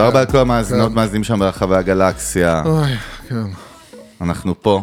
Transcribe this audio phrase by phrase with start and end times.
[0.00, 2.96] תודה רבה לכל המאזינות, מאזינים שם ברחבי הגלקסיה, אוי,
[3.28, 3.44] כן.
[4.20, 4.82] אנחנו פה.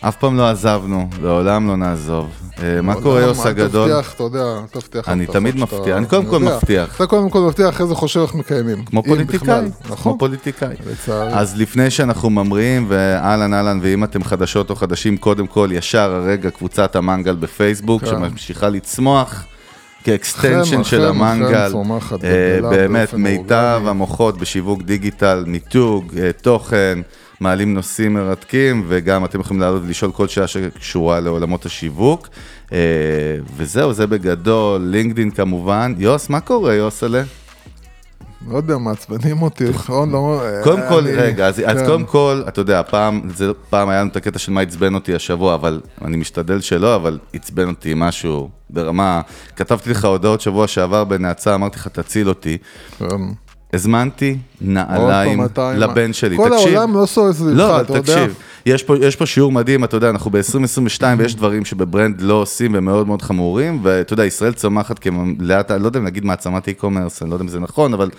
[0.00, 2.30] אף פעם לא עזבנו, לעולם לא נעזוב.
[2.62, 3.88] אה, מה קורה יוס הגדול?
[3.90, 5.08] תבטיח, אתה יודע, אל תבטיח.
[5.08, 6.38] אני תמיד מבטיח, אני קודם כל.
[6.38, 6.96] מבטיח.
[6.96, 8.84] אתה קודם כל מבטיח, אחרי זה חושב איך מקיימים.
[8.84, 10.18] כמו פוליטיקאי, בכלל, כמו נכון?
[10.18, 10.74] פוליטיקאי.
[11.32, 16.50] אז לפני שאנחנו ממריאים, ואהלן אהלן, ואם אתם חדשות או חדשים, קודם כל, ישר הרגע
[16.50, 18.10] קבוצת המנגל בפייסבוק, כן.
[18.10, 19.44] שממשיכה לצמוח.
[20.04, 21.72] כ extension של המנגל,
[22.24, 23.82] אה, באמת מיטב.
[23.86, 26.98] המוחות בשיווק דיגיטל, מיתוג, אה, תוכן,
[27.40, 32.28] מעלים נושאים מרתקים, וגם אתם יכולים לעלות ולשאול כל שאלה שקשורה לעולמות השיווק.
[32.72, 32.78] אה,
[33.56, 35.94] וזהו, זה בגדול, לינקדין כמובן.
[35.98, 37.22] יוס, מה קורה, יוסלה?
[38.46, 40.10] לא יודע, מעצבנים אותי, נכון?
[40.10, 41.86] לא- קודם כל, רגע, אז, כן.
[41.86, 42.82] קודם כל, אתה יודע,
[43.70, 47.18] פעם, היה לנו את הקטע של מה עצבן אותי השבוע, אבל אני משתדל שלא, אבל
[47.32, 49.20] עצבן אותי משהו ברמה,
[49.56, 52.58] כתבתי לך הודעות שבוע שעבר בנוצה, אמרתי לך, תציל אותי.
[53.70, 53.76] כן.
[53.76, 55.40] הזמנתי נעליים
[55.76, 56.74] לבן שלי, כל תקשיב.
[56.74, 58.00] העולם לא סוער סביבך, לא, אתה יודע.
[58.00, 58.34] תקשיב,
[58.66, 62.34] יש פה, יש פה שיעור מדהים, אתה יודע, אנחנו ב-2022 ויש דברים שב brand לא
[62.34, 67.22] עושים ומאוד מאוד חמורים, ואתה יודע, ישראל צומחת כלאט, לא יודע אם נגיד מעצמת e-commerce,
[67.22, 68.10] אני לא יודע אם זה נכון, אבל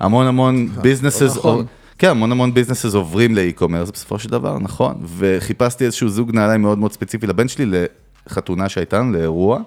[0.00, 1.66] המון המון businesses, נכון.
[1.98, 6.62] כן, המון המון businesses עוברים ל e-commerce בסופו של דבר, נכון, וחיפשתי איזשהו זוג נעליים
[6.62, 7.84] מאוד מאוד ספציפי לבן שלי,
[8.26, 9.58] לחתונה שהייתה לנו, לאירוע.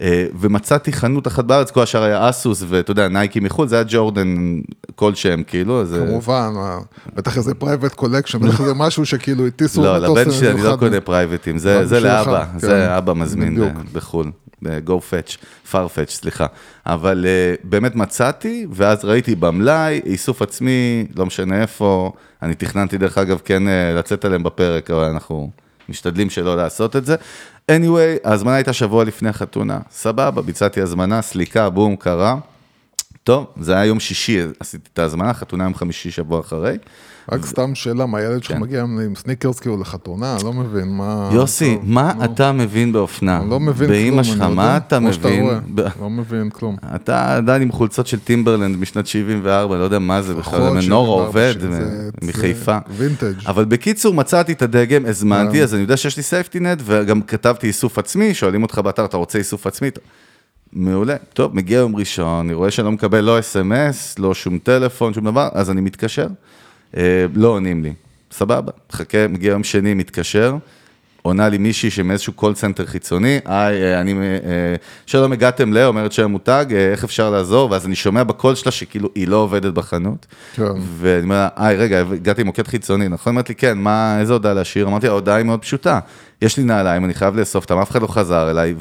[0.00, 3.84] אה, ומצאתי חנות אחת בארץ, כל השאר היה אסוס, ואתה יודע, נייקי מחו"ל, זה היה
[3.88, 4.60] ג'ורדן
[4.94, 5.94] כלשהם, כאילו, אז...
[5.94, 6.78] אה, כמובן, מה,
[7.14, 10.76] בטח איזה private collection, בטח זה משהו שכאילו הטיסו לא, לבן שלי אני לא.
[10.78, 12.58] קונה private ים, זה, לאבא, כן.
[12.58, 13.58] זה אבא מזמין
[13.92, 14.30] בחו"ל,
[14.62, 15.36] ב- Go Fetch,
[15.72, 16.46] Farfetch, סליחה.
[16.86, 22.12] אבל uh, באמת מצאתי, ואז ראיתי במלאי, איסוף עצמי, לא משנה איפה,
[22.42, 25.50] אני תכננתי דרך אגב כן uh, לצאת עליהם בפרק, אבל אנחנו
[25.88, 27.16] משתדלים שלא לעשות את זה.
[27.70, 32.36] Anyway, ההזמנה הייתה שבוע לפני החתונה, סבבה, ביצעתי הזמנה, סליקה, בום, קרה.
[33.28, 36.76] טוב, זה היה יום שישי, עשיתי את ההזמנה, חתונה יום חמישי שבוע אחרי.
[37.32, 38.62] רק סתם שאלה, מה הילד שלך כן.
[38.62, 40.36] מגיע עם סניקרס כאילו לחתונה?
[40.44, 41.30] לא מבין, מה...
[41.32, 42.24] יוסי, טוב, מה נו.
[42.24, 43.40] אתה מבין באופנה?
[43.48, 45.60] לא מבין כלום, באמא שלך, אני מה יודע, אתה מבין?
[45.74, 46.76] ב- לא מבין כלום.
[46.94, 50.82] אתה עדיין עם חולצות של טימברלנד משנת 74, לא יודע מה זה בכלל, נכון, מנורה
[50.82, 52.78] 74, עובד זה מחיפה.
[52.90, 53.46] וינטג'.
[53.46, 55.62] אבל בקיצור, מצאתי את הדגם, הזמנתי, כן.
[55.62, 59.16] אז אני יודע שיש לי safety net, וגם כתבתי איסוף עצמי, שואלים אותך באתר, אתה
[59.16, 59.90] רוצה איסוף עצמי?
[60.72, 61.16] מעולה.
[61.32, 65.24] טוב, מגיע יום ראשון, אני רואה שאני לא מקבל לא אס.אם.אס, לא שום טלפון, שום
[65.24, 66.26] דבר, אז אני מתקשר.
[66.96, 67.94] אה, לא עונים לי.
[68.32, 70.56] סבבה, חכה, מגיע יום שני, מתקשר.
[71.28, 74.18] עונה לי מישהי שמאיזשהו call center חיצוני, היי, אה, אני, אה,
[75.06, 77.70] שלום הגעתם ל, אומרת שם מותג, אה, איך אפשר לעזור?
[77.70, 80.26] ואז אני שומע בקול שלה שכאילו היא לא עובדת בחנות.
[80.54, 80.64] כן.
[80.98, 83.32] ואני אומר לה, היי, רגע, הגעתי עם מוקד חיצוני, נכון?
[83.32, 84.86] אמרתי לי, כן, מה, איזה הודעה להשאיר?
[84.86, 86.00] אמרתי, ההודעה היא מאוד פשוטה.
[86.42, 88.74] יש לי נעליים, אני חייב לאסוף אותם, אף אחד לא חזר אליי,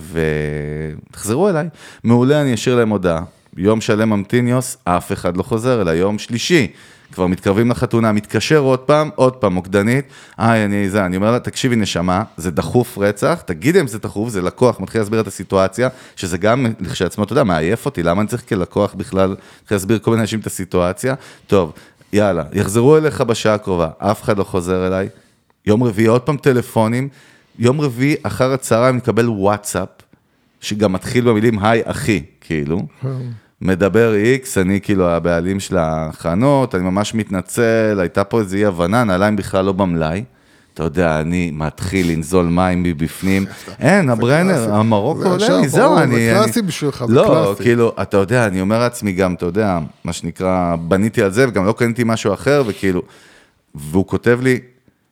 [1.10, 1.68] ותחזרו אליי.
[2.04, 3.24] מעולה, אני אשאיר להם הודעה.
[3.58, 5.98] יום שלם ממתין יוס, אף אחד לא חוזר אליי.
[5.98, 6.68] יום שלישי,
[7.14, 10.06] כבר מתקרבים לחתונה, מתקשר עוד פעם, עוד פעם, מוקדנית.
[10.38, 14.30] היי, אני זה, אני אומר לה, תקשיבי נשמה, זה דחוף רצח, תגידי אם זה דחוף,
[14.30, 18.28] זה לקוח, מתחיל להסביר את הסיטואציה, שזה גם לכשעצמו, אתה יודע, מעייף אותי, למה אני
[18.28, 19.36] צריך כלקוח בכלל,
[19.72, 21.16] להסביר כל מיני אנשים את הסיטואציה?
[21.48, 21.74] טוב,
[22.14, 25.10] יאללה, יחזרו אליך בשעה הקרובה, אף אחד לא חוזר אליי.
[25.66, 27.10] יום רביעי עוד פעם טלפונים,
[27.60, 29.90] יום רביעי אחר הצהריים נקבל וואטסאפ,
[30.62, 32.88] שגם מתחיל במילים היי אחי, כאילו.
[33.62, 39.04] מדבר איקס, אני כאילו הבעלים של החנות, אני ממש מתנצל, הייתה פה איזו אי הבנה,
[39.04, 40.24] נעליים בכלל לא במלאי.
[40.74, 43.46] אתה יודע, אני מתחיל לנזול מים מבפנים.
[43.80, 44.10] אין.
[44.10, 46.16] הברנר, המרוקו עולה לי, זהו, אני...
[46.16, 47.64] זה קלאסי בשבילך, זה לא, קלאסי.
[47.64, 51.66] כאילו, אתה יודע, אני אומר לעצמי גם, אתה יודע, מה שנקרא, בניתי על זה, וגם
[51.66, 53.02] לא קניתי משהו אחר, וכאילו,
[53.76, 54.60] והוא כותב לי,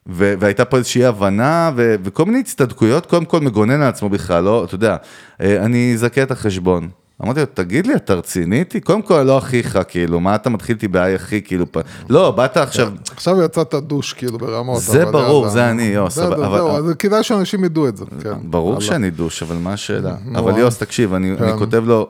[0.08, 4.44] ו- והייתה פה איזושהי הבנה, ו- וכל מיני הצטדקויות, קודם כל מגונן על עצמו בכלל,
[4.44, 4.96] לא, אתה יודע,
[5.40, 6.88] אה, אני אזכה את החשבון.
[7.24, 8.80] אמרתי לו, תגיד לי, אתה רציני איתי?
[8.80, 11.78] קודם כל, לא אחיך, כאילו, מה אתה מתחיל איתי בהיי אחי, כאילו, פ...
[12.08, 14.82] לא, באת עכשיו, עכשיו יצאת דוש כאילו ברמות.
[14.82, 15.48] זה ברור.
[15.48, 18.04] זה אני, יוס, אבל- אבל- זהו, כדאי שאנשים ידעו את זה.
[18.22, 18.34] כן.
[18.42, 18.80] ברור.
[18.80, 20.14] שאני דוש, אבל מה השאלה?
[20.34, 20.58] אבל אה.
[20.58, 21.44] יוס, תקשיב, אני, כן.
[21.44, 22.08] אני כותב לו,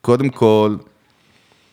[0.00, 0.76] קודם כל,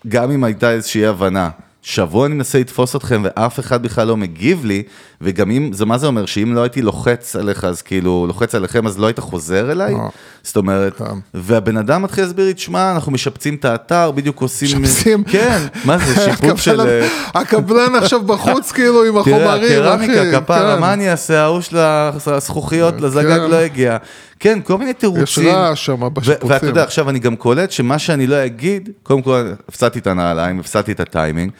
[0.07, 1.49] גם אם הייתה איזושהי הבנה,
[1.85, 4.83] שבוע אני מנסה לתפוס אתכם ואף אחד בכלל לא מגיב לי,
[5.21, 8.87] וגם אם, זה מה זה אומר, שאם לא הייתי לוחץ עליך, אז כאילו, לוחץ עליכם,
[8.87, 9.93] אז לא היית חוזר אליי?
[9.95, 9.99] אה.
[10.43, 11.05] זאת אומרת, כן.
[11.33, 14.81] והבן אדם מתחיל להסביר לי, תשמע, אנחנו משפצים את האתר, בדיוק עושים...
[14.81, 15.23] משפצים?
[15.23, 16.79] כן, מה זה, שיפוץ של...
[16.81, 19.77] הקבלן- הקבלן עכשיו בחוץ כאילו עם תראה, החומרים, אחי.
[19.77, 20.81] הקרמיקה, כפרה, כן.
[20.81, 21.77] מה אני אעשה, ההוא של
[22.25, 23.03] הזכוכיות, כן.
[23.03, 23.97] לזגג לא הגיע.
[24.43, 25.47] כן, כל מיני יש תירוצים.
[25.47, 26.49] רעש שם בשיפוצים.
[26.49, 30.59] ואתה יודע, עכשיו אני גם קולט שמה שאני לא אגיד, קודם כל, הפסדתי את הנעליים,
[30.59, 31.51] הפסדתי את הטיימינג,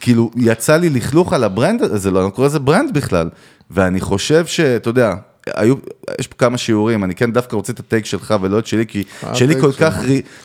[0.00, 3.28] כאילו, יצא לי לכלוך על ה brand הזה, לא, אני לא קורא לזה brand בכלל.
[3.70, 5.14] ואני חושב שאתה יודע,
[5.54, 5.74] היו,
[6.20, 8.86] יש פה כמה שיעורים, אני כן דווקא רוצה את ה take שלך ולא את שלי,
[8.86, 9.04] כי
[9.34, 9.72] שלי ה take כל.
[9.72, 9.96] כך,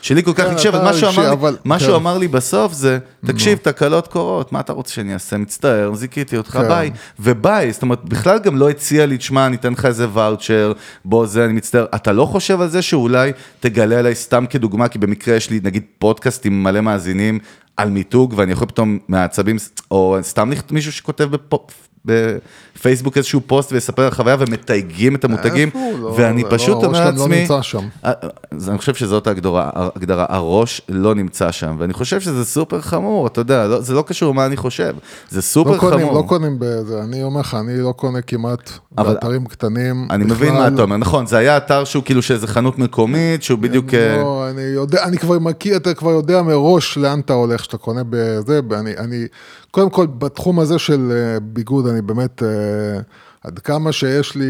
[0.02, 1.78] שלי כל כך אז אתה מה שהוא אמר לי- אבל- מה.
[1.80, 5.36] שהוא אמר לי בסוף זה, תקשיב, תקלות קורות, מה אתה רוצה שאני אעשה?
[5.36, 6.68] מצטער, זיכיתי אותך, כן.
[6.68, 6.90] ביי.
[7.20, 10.72] וביי, זאת אומרת, בכלל גם לא הציע לי, תשמע, אני אתן לך איזה ואוצ'ר,
[11.04, 11.86] בוא זה, אני מצטער.
[11.94, 15.82] אתה לא חושב על זה שאולי תגלה עליי סתם כדוגמה, כי במקרה יש לי נגיד
[15.98, 17.38] פודקאסט עם מלא מאזינים
[17.76, 19.56] על מיתוג, ואני יכול פתאום מהעצבים,
[19.90, 21.88] או סתם מישהו שכותב בפופ.
[22.04, 25.70] בפייסבוק איזשהו פוסט ויספר על חוויה ומתייגים את המותגים?
[25.74, 27.88] לא, ואני זה פשוט לא, הראש אומר שלהם לא לעצמי, נמצא שם.
[28.04, 28.12] אה,
[28.50, 33.40] אז אני חושב שזאת ההגדרה, הראש לא נמצא שם, ואני חושב שזה סופר חמור, אתה
[33.40, 34.94] יודע, לא, זה לא קשור למה אני חושב,
[35.30, 36.14] זה סופר לא חמור.
[36.14, 40.08] לא קונים בזה, אני אומר לך, אני לא קונה כמעט באתרים קטנים.
[40.10, 40.36] אני בכלל.
[40.36, 43.94] מבין מה אתה אומר, נכון, זה היה אתר שהוא כאילו שאיזה חנות מקומית, שהוא בדיוק...
[43.94, 47.76] אה, לא, אני יודע, אני כבר מכיר, אתה כבר יודע מראש לאן אתה הולך, שאתה
[47.76, 49.26] קונה בזה, אני, אני,
[49.72, 53.00] קודם כל, בתחום הזה של אה, ביגוד, אני באמת, אה,
[53.44, 54.44] עד כמה שיש לי,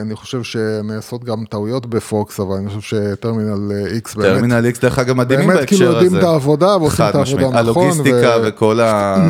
[0.00, 4.80] אני חושב שנעשות גם טעויות בפוקס, אבל אני חושב שטרמינל אה, איקס באמת, טרמינל איקס,
[4.80, 6.04] דרך אגב, מדהימים באמת בהקשר כאילו הזה.
[6.04, 7.42] יודעים את העבודה ועושים את העבודה.
[7.42, 7.56] נכון.
[7.56, 8.80] הלוגיסטיקה ו- וכל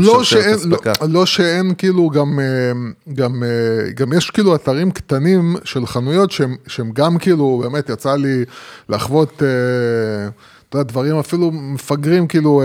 [0.00, 0.92] לא השרשרת לא, אספקה.
[1.08, 2.38] לא שאין כאילו גם,
[3.14, 3.42] גם,
[3.94, 8.44] גם יש כאילו אתרים קטנים של חנויות שהם, שהם גם כאילו, באמת יצא לי
[8.88, 9.42] לחוות,
[10.68, 12.62] אתה יודע, דברים אפילו מפגרים, כאילו,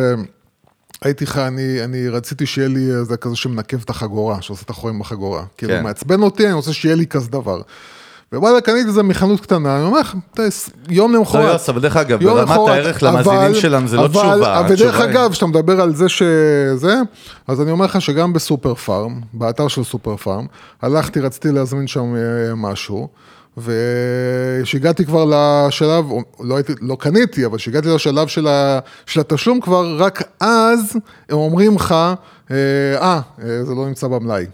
[1.01, 4.99] הייתי לך, אני, אני רציתי שיהיה לי איזה כזה שמנקב את החגורה, שעושה את החורים
[4.99, 5.43] בחגורה.
[5.57, 5.83] כאילו, כן.
[5.83, 7.61] מעצבן אותי, אני רוצה שיהיה לי כזה דבר.
[8.33, 10.13] וואלה, קניתי את זה מחנות קטנה, אני אומר לך,
[10.89, 11.53] יום לא, למחרת.
[11.53, 14.61] יוס, אבל דרך אגב, ברמת הערך למאזינים אבל- שלנו זה לא אבל- תשובה.
[14.65, 16.95] ודרך התשובה היא- אגב, כשאתה מדבר על זה שזה,
[17.47, 20.45] אז אני אומר לך שגם בסופר פארם, באתר של סופר פארם,
[20.81, 22.21] הלכתי, רציתי להזמין שם אה,
[22.55, 23.07] משהו,
[23.57, 26.05] וכשהגעתי כבר לשלב,
[26.39, 30.95] לא, הייתי, לא קניתי, אבל כשהגעתי לשלב של, ה, של התשלום כבר, רק אז
[31.29, 31.95] הם אומרים לך,
[32.51, 32.55] אה,
[33.01, 33.21] אה,
[33.63, 34.45] זה לא נמצא במלאי.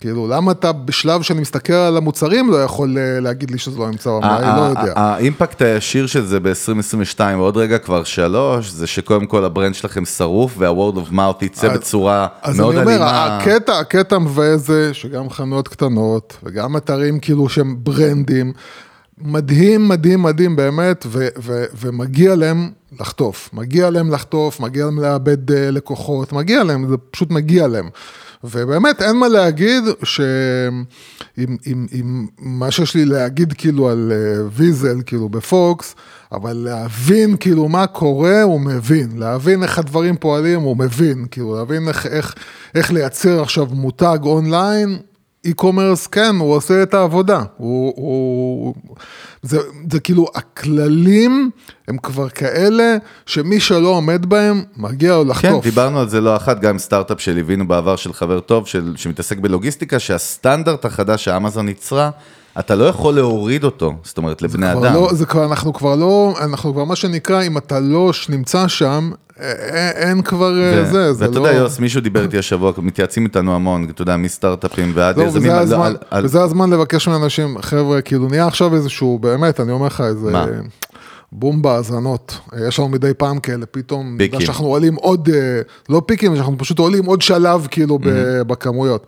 [0.00, 3.90] כאילו, למה אתה בשלב שאני מסתכל על המוצרים לא יכול אה, להגיד לי שזה לא
[3.90, 4.40] נמצא במלאי?
[4.42, 4.92] לא ה- יודע.
[4.96, 9.74] ה- האימפקט הישיר של זה ב-2022, ועוד רגע כבר שלוש, זה שקודם כל ה brand
[9.74, 13.38] שלכם שרוף, וה-word of mouth יצא אז- בצורה אז מאוד אני אומר, אלימה.
[13.38, 18.52] הקטע, הקטע מבאס זה שגם חנויות קטנות, וגם אתרים כאילו שהם ברנדים,
[19.18, 22.70] מדהים, מדהים, מדהים באמת, ו- ו- ומגיע להם
[23.00, 23.50] לחטוף.
[23.52, 27.88] מגיע להם לחטוף, מגיע להם לאבד אה, לקוחות, מגיע להם, זה פשוט מגיע להם.
[28.44, 30.84] ובאמת אין מה להגיד שעם
[31.36, 31.56] עם,
[31.92, 35.94] עם מה שיש לי להגיד כאילו על אה, ויזל, כאילו בפוקס,
[36.32, 39.08] אבל להבין כאילו מה קורה, הוא מבין.
[39.16, 41.26] להבין איך הדברים פועלים, הוא מבין.
[41.30, 42.34] כאילו להבין איך, איך,
[42.74, 44.98] איך לייצר עכשיו מותג אונליין,
[45.46, 47.42] e-commerce, כן, הוא עושה את העבודה.
[47.56, 48.74] הוא, הוא,
[49.42, 49.58] זה,
[49.90, 51.50] זה כאילו, הכללים
[51.88, 52.96] הם כבר כאלה,
[53.26, 55.64] שמי שלא עומד בהם, מגיע לו כן, לחטוף.
[55.64, 59.38] דיברנו על זה לא אחת, גם עם סטארט-אפ שליווינו בעבר של חבר טוב, של, שמתעסק
[59.38, 62.10] בלוגיסטיקה, שהסטנדרט החדש שאמזון ייצרה,
[62.58, 64.94] אתה לא יכול להוריד אותו, זאת אומרת, לבני אדם.
[64.94, 69.10] לא, זה כבר, אנחנו כבר לא, אנחנו כבר מה שנקרא, אם אתה לא נמצא שם,
[69.40, 71.46] אה, אה, אין כבר אה, ו- זה, זה ואתה לא...
[71.48, 75.42] יודע, יוס, מישהו דיבר איתי השבוע, מתייעצים איתנו המון, אתה יודע, מסטארט-אפים ועד זהו, יזמים.
[75.42, 79.60] וזה על- הזמן, על- על- וזה הזמן לבקש מאנשים, חבר'ה, כאילו נהיה עכשיו איזשהו, באמת,
[79.60, 80.30] אני אומר לך, איזה...
[80.30, 80.46] מה?
[81.32, 84.40] בום בהאזנות, יש לנו מדי פעם כאלה, פתאום, פיקים.
[84.40, 89.06] שאנחנו עולים עוד, אה, לא פיקים, שאנחנו פשוט עולים עוד שלב כאילו ב- בכמויות.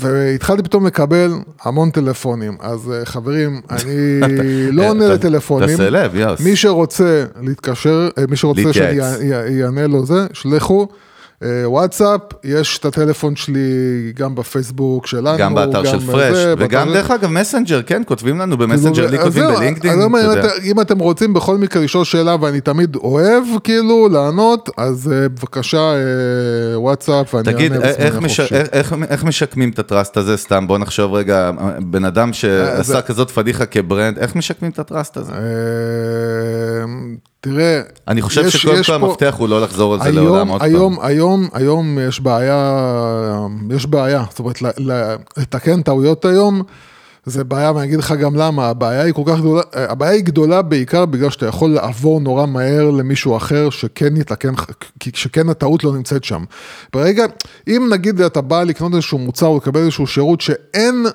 [0.00, 1.30] והתחלתי פתאום לקבל
[1.62, 4.20] המון טלפונים, אז אה, חברים, אני
[4.72, 5.68] לא עונה אתה- לטלפונים.
[5.68, 6.40] תעשה לב, יוס.
[6.40, 8.98] מי שרוצה להתקשר, אה, מי שרוצה שאני
[9.48, 10.88] יענה לו זה, שלחו.
[11.42, 13.60] אה, וואטסאפ, יש את הטלפון שלי
[14.14, 18.38] גם בפייסבוק שלנו, גם באתר של פרש, זה, וגם באתר- דרך אגב מסנג'ר, כן, כותבים
[18.38, 20.48] לנו כאילו, במסנג'ר, לי אז כותבים בלינקדאין, אני אומר, אתה אם יודע.
[20.56, 25.28] אתה- אם אתם רוצים בכל מקרה לשאול שאלה ואני תמיד אוהב כאילו לענות, אז אה,
[25.28, 26.00] בבקשה אה,
[26.80, 28.40] וואטסאפ ואני תגיד, אענה איך, מש...
[28.40, 30.66] איך, איך, איך משקמים את ה trust הזה סתם?
[30.66, 31.50] בוא נחשוב רגע,
[31.90, 35.32] בן אדם שעשה זה- כזאת פדיחה כברנד, איך משקמים את הטראסט הזה?
[37.46, 40.62] אה, תראה, אני חושב שקודם כל המפתח הוא לא לחזור על זה לעולם היום, עוד
[40.62, 41.06] היום, פעם.
[41.06, 44.62] היום, היום יש בעיה, יש בעיה, זאת אומרת,
[45.36, 46.62] לתקן טעויות היום,
[47.26, 50.62] זה בעיה, ואני אגיד לך גם למה, הבעיה היא כל כך גדולה, הבעיה היא גדולה
[50.62, 54.52] בעיקר בגלל שאתה יכול לעבור נורא מהר למישהו אחר שכן יתקן,
[55.14, 56.44] שכן הטעות לא נמצאת שם.
[56.92, 57.24] ברגע,
[57.68, 61.06] אם נגיד אתה בא לקנות איזשהו מוצר או לקבל איזשהו שירות שאין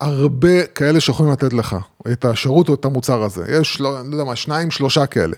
[0.00, 1.76] הרבה כאלה שיכולים לתת לך
[2.12, 3.44] את השירות או את המוצר הזה.
[3.48, 5.36] יש, לא, לא יודע מה, שניים, שלושה כאלה.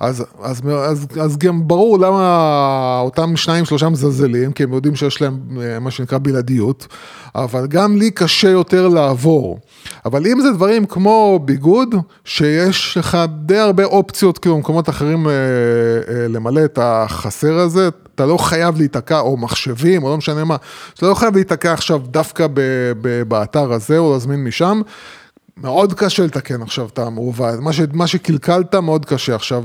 [0.00, 5.22] אז, אז, אז, אז גם ברור למה אותם שניים, שלושה מזלזלים, כי הם יודעים שיש
[5.22, 6.86] להם אה, מה שנקרא בלעדיות,
[7.34, 9.58] אבל גם לי קשה יותר לעבור.
[10.04, 11.94] אבל אם זה דברים כמו ביגוד,
[12.24, 18.26] שיש לך די הרבה אופציות, כאילו במקומות אחרים אה, אה, למלא את החסר הזה, אתה
[18.26, 20.56] לא חייב להיתקע, או מחשבים, או לא משנה מה,
[20.94, 22.60] אתה לא חייב להיתקע עכשיו דווקא ב,
[23.00, 24.80] ב, באתר הזה, או להזמין משם.
[25.56, 29.64] מאוד קשה לתקן עכשיו את המעובד, מה, ש, מה שקלקלת מאוד קשה עכשיו.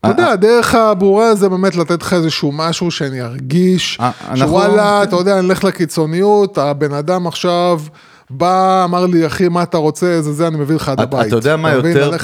[0.00, 5.16] אתה יודע, הדרך הברורה זה באמת לתת לך איזשהו משהו שאני ארגיש, אה, שוואלה, אתה
[5.16, 7.80] יודע, נלך לקיצוניות, הבן אדם עכשיו
[8.30, 11.26] בא, אמר לי, אחי, מה אתה רוצה, זה זה, אני מביא לך עד הבית.
[11.26, 11.72] אתה יודע מה?
[11.72, 12.14] יותר,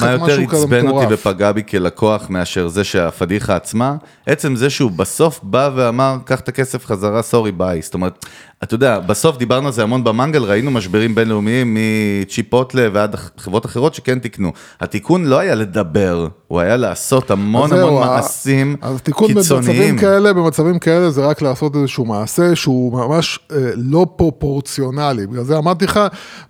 [0.51, 1.05] עצבן אותי.
[1.09, 3.95] ופגע בי כלקוח מאשר זה שהפדיחה עצמה?
[4.25, 7.81] עצם זה שהוא בסוף בא ואמר, קח את הכסף חזרה, סורי ביי.
[7.81, 8.25] זאת אומרת,
[8.63, 11.77] אתה יודע, בסוף דיברנו על זה המון במנגל, ראינו משברים בינלאומיים
[12.21, 14.51] מצ'יפוטלה ועד חברות אחרות שכן תיקנו.
[14.79, 19.97] התיקון לא היה לדבר, הוא היה לעשות המון המון מעשים אז תיקון במצבים קיצוניים.
[19.97, 25.27] כאלה, במצבים כאלה זה רק לעשות איזשהו מעשה שהוא ממש אה, לא פרופורציונלי.
[25.27, 25.99] בגלל זה אמרתי לך,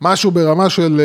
[0.02, 1.02] משהו ברמה של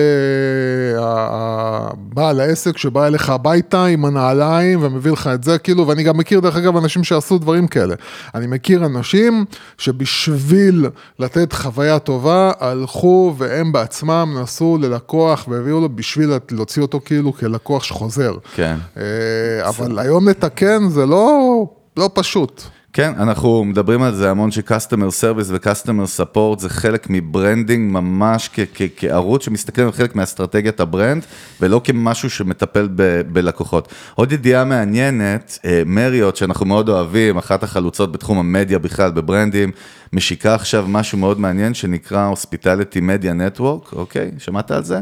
[0.99, 6.16] אה, בעל העסק שבא אליך הביתה עם הנעליים ומביא לך את זה, כאילו, ואני גם
[6.16, 7.95] מכיר דרך אגב אנשים שעשו דברים כאלה.
[8.35, 9.45] אני מכיר אנשים
[9.78, 10.87] שבשביל
[11.18, 17.85] לתת חוויה טובה, הלכו והם בעצמם נסעו ללקוח והביאו לו בשביל להוציא אותו כאילו כלקוח
[17.85, 18.33] שחוזר.
[18.54, 18.76] כן.
[18.97, 21.66] אה, אבל היום לתקן זה לא,
[21.97, 22.62] לא פשוט.
[22.92, 28.50] כן, אנחנו מדברים על זה המון ש-customer service ו-customer support זה חלק מ branding ממש
[28.52, 31.25] כ- כ- כערוץ שמסתכל על חלק מאסטרטגיית ה brand
[31.61, 33.88] ולא כמשהו שמטפל ב- בלקוחות.
[34.14, 39.71] עוד ידיעה מעניינת, אה, מריות שאנחנו מאוד אוהבים, אחת החלוצות בתחום המדיה בכלל ב brandים,
[40.12, 44.30] משיקה עכשיו משהו מאוד מעניין שנקרא Hospitality Media Network, אוקיי?
[44.38, 45.00] שמעת על זה?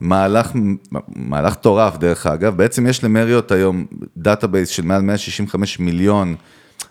[0.00, 0.50] מהלך,
[1.16, 3.86] מהלך מטורף דרך אגב, בעצם יש למריות היום
[4.16, 6.34] database של מעל 165 מיליון.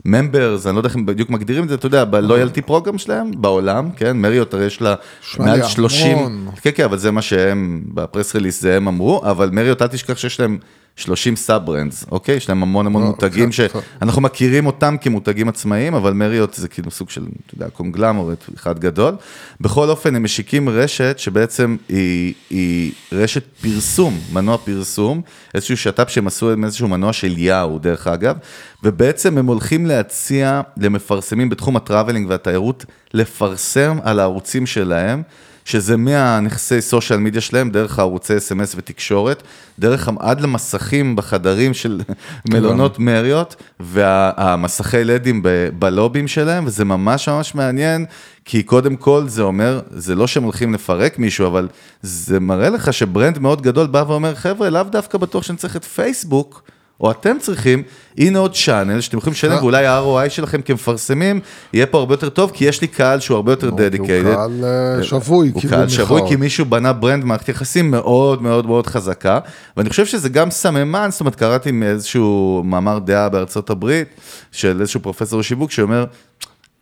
[0.05, 2.97] members, אני לא יודע איך הם בדיוק מגדירים את זה, אתה יודע, ב loyalty program
[2.97, 4.95] שלהם, בעולם, כן, מריות הרי יש לה
[5.39, 5.69] מעל המון.
[5.69, 9.81] 30, כן, כן, אבל זה מה שהם, ב press release זה הם אמרו, אבל מריות,
[9.81, 10.57] אל תשכח שיש להם
[10.95, 12.35] 30 sub brands, אוקיי?
[12.35, 16.67] יש להם המון המון לא, מותגים כן, שאנחנו מכירים אותם כמותגים עצמאיים, אבל מריות זה
[16.67, 19.15] כאילו סוג של, אתה יודע, conglomerate אחד גדול.
[19.61, 25.21] בכל אופן, הם משיקים רשת שבעצם היא, היא רשת פרסום, מנוע פרסום,
[25.53, 28.35] איזשהו שת"פ שהם עשו עם איזשהו מנוע של יאהו, דרך אגב,
[28.83, 35.23] ובעצם הם הולכים להציע למפרסמים בתחום ה traveling והתיירות, לפרסם על הערוצים שלהם.
[35.65, 39.43] שזה מהנכסי סושיאל מדיה שלהם, דרך הערוצי אס.אם.אס ותקשורת,
[39.79, 42.01] דרך עד למסכים בחדרים של
[42.51, 48.05] מלונות מריות, והמסכי לדים ב- בלובים שלהם, וזה ממש ממש מעניין,
[48.45, 51.67] כי קודם כל זה אומר, זה לא שהם הולכים לפרק מישהו, אבל
[52.01, 55.83] זה מראה לך שברנד מאוד גדול בא ואומר, חבר'ה, לאו דווקא בטוח שאני צריך את
[55.83, 56.63] פייסבוק.
[57.01, 57.83] או אתם צריכים,
[58.17, 61.39] הנה עוד channel שאתם יכולים לשלם, ואולי ה-ROI שלכם כמפרסמים
[61.73, 64.33] יהיה פה הרבה יותר טוב, כי יש לי קהל שהוא הרבה יותר הוא dedicated.
[64.33, 66.21] קהל אה, שבוי, הוא כאילו, קהל שבוי.
[66.27, 69.39] כי מישהו בנה brand מערכת יחסים מאוד מאוד מאוד חזקה,
[69.77, 74.07] ואני חושב שזה גם סממן, זאת אומרת, קראתי מאיזשהו מאמר דעה בארצות הברית,
[74.51, 76.05] של איזשהו פרופסור שיווק, שאומר,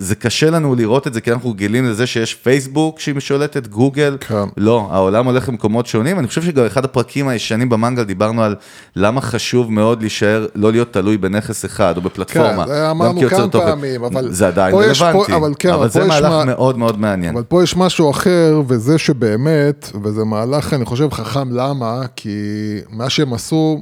[0.01, 4.17] זה קשה לנו לראות את זה, כי אנחנו רגילים לזה שיש פייסבוק שהיא שולטת, גוגל,
[4.19, 4.43] כן.
[4.57, 8.55] לא, העולם הולך למקומות שונים, אני חושב שגם אחד הפרקים הישנים במנגל דיברנו על
[8.95, 12.63] למה חשוב מאוד להישאר, לא להיות תלוי בנכס אחד או בפלטפורמה.
[12.65, 13.47] כן, זה אמרנו כמה.
[13.51, 17.33] פעמים, אבל זה עדיין רלוונטי, אבל כן, אבל זה מהלך מה- מאוד מאוד מעניין.
[17.35, 22.39] אבל פה יש משהו אחר, וזה שבאמת, וזה מהלך, אני חושב, חכם למה, כי
[22.89, 23.81] מה שהם עשו,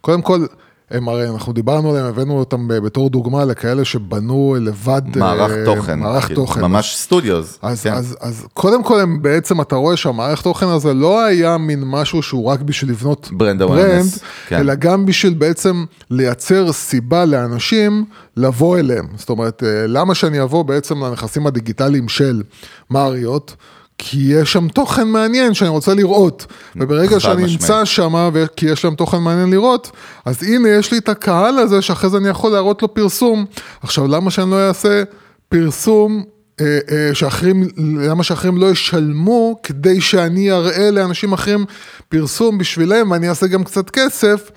[0.00, 0.46] קודם כל,
[0.90, 5.02] הם הרי, אנחנו דיברנו עליהם, הבאנו אותם בתור דוגמה לכאלה שבנו לבד...
[5.16, 6.60] מערך אה, תוכן, מערך כאילו, תוכן.
[6.60, 7.58] ממש studios.
[7.62, 7.92] אז, כן.
[7.92, 12.22] אז, אז קודם כל הם בעצם, אתה רואה שהמערכת תוכן הזה לא היה מין משהו
[12.22, 14.10] שהוא רק בשביל לבנות brand brand,
[14.46, 14.58] כן.
[14.58, 18.04] אלא גם בשביל בעצם לייצר סיבה לאנשים
[18.36, 19.06] לבוא אליהם.
[19.16, 22.42] זאת אומרת, אה, למה שאני אבוא בעצם לנכסים הדיגיטליים של
[22.90, 23.56] מריות?
[23.98, 27.42] כי יש שם תוכן מעניין שאני רוצה לראות, וברגע שאני.
[27.42, 29.90] נמצא שם, כי יש להם תוכן מעניין לראות,
[30.24, 33.44] אז הנה יש לי את הקהל הזה שאחרי זה אני יכול להראות לו פרסום.
[33.82, 35.02] עכשיו, למה שאני לא אעשה
[35.48, 36.24] פרסום
[36.60, 41.64] אה, אה, שאחרים, למה שאחרים לא ישלמו כדי שאני אראה לאנשים אחרים
[42.08, 44.50] פרסום בשבילם ואני אעשה גם קצת כסף.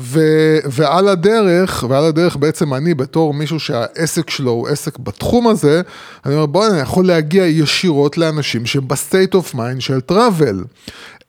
[0.00, 0.20] ו,
[0.64, 5.82] ועל הדרך, ועל הדרך בעצם אני בתור מישהו שהעסק שלו הוא עסק בתחום הזה,
[6.26, 10.64] אני אומר בוא אני יכול להגיע ישירות לאנשים שהם ב state of mind של travel.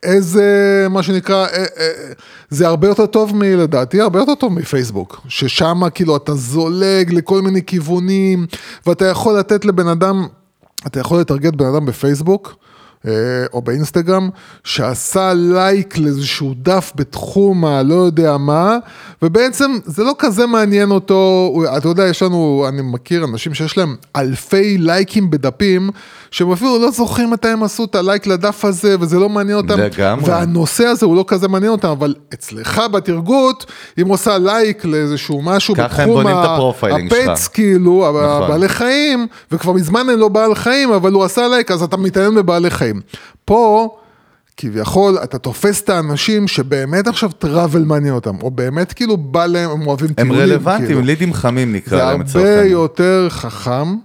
[0.03, 1.91] איזה, מה שנקרא, אה, אה,
[2.49, 7.65] זה הרבה יותר טוב מלדעתי, הרבה יותר טוב מפייסבוק, ששם כאילו אתה זולג לכל מיני
[7.65, 8.45] כיוונים,
[8.85, 10.27] ואתה יכול לתת לבן אדם,
[10.87, 12.68] אתה יכול לטרגט בן אדם בפייסבוק, אה,
[13.53, 14.29] או באינסטגרם,
[14.63, 18.77] שעשה לייק לאיזשהו דף בתחום הלא יודע מה,
[19.21, 23.95] ובעצם זה לא כזה מעניין אותו, אתה יודע, יש לנו, אני מכיר אנשים שיש להם
[24.15, 25.89] אלפי לייקים בדפים,
[26.31, 29.79] שהם אפילו לא זוכרים מתי הם עשו את הלייק לדף הזה, וזה לא מעניין אותם.
[29.79, 30.29] לגמרי.
[30.31, 33.65] והנושא הזה הוא לא כזה מעניין אותם, אבל אצלך ב targeting,
[34.01, 37.47] אם עושה לייק לאיזשהו משהו בתחום בונים את ה- ה profiling שלך.
[37.53, 38.43] כאילו, נכון.
[38.43, 42.35] הבעלי חיים, וכבר מזמן אין לו בעל חיים, אבל הוא עשה לייק, אז אתה מתעניין
[42.35, 42.88] בבעלי חיים.
[43.45, 43.89] פה,
[44.57, 49.69] כביכול, אתה תופס את האנשים שבאמת עכשיו טראבל מעניין אותם, או באמת כאילו בא להם,
[49.69, 50.41] הם אוהבים הם טיולים.
[50.41, 51.01] רלוונטיים, כאילו.
[51.01, 52.65] לידים חמים נקרא זה להם לצורך הרבה.
[52.65, 53.95] יותר חכם,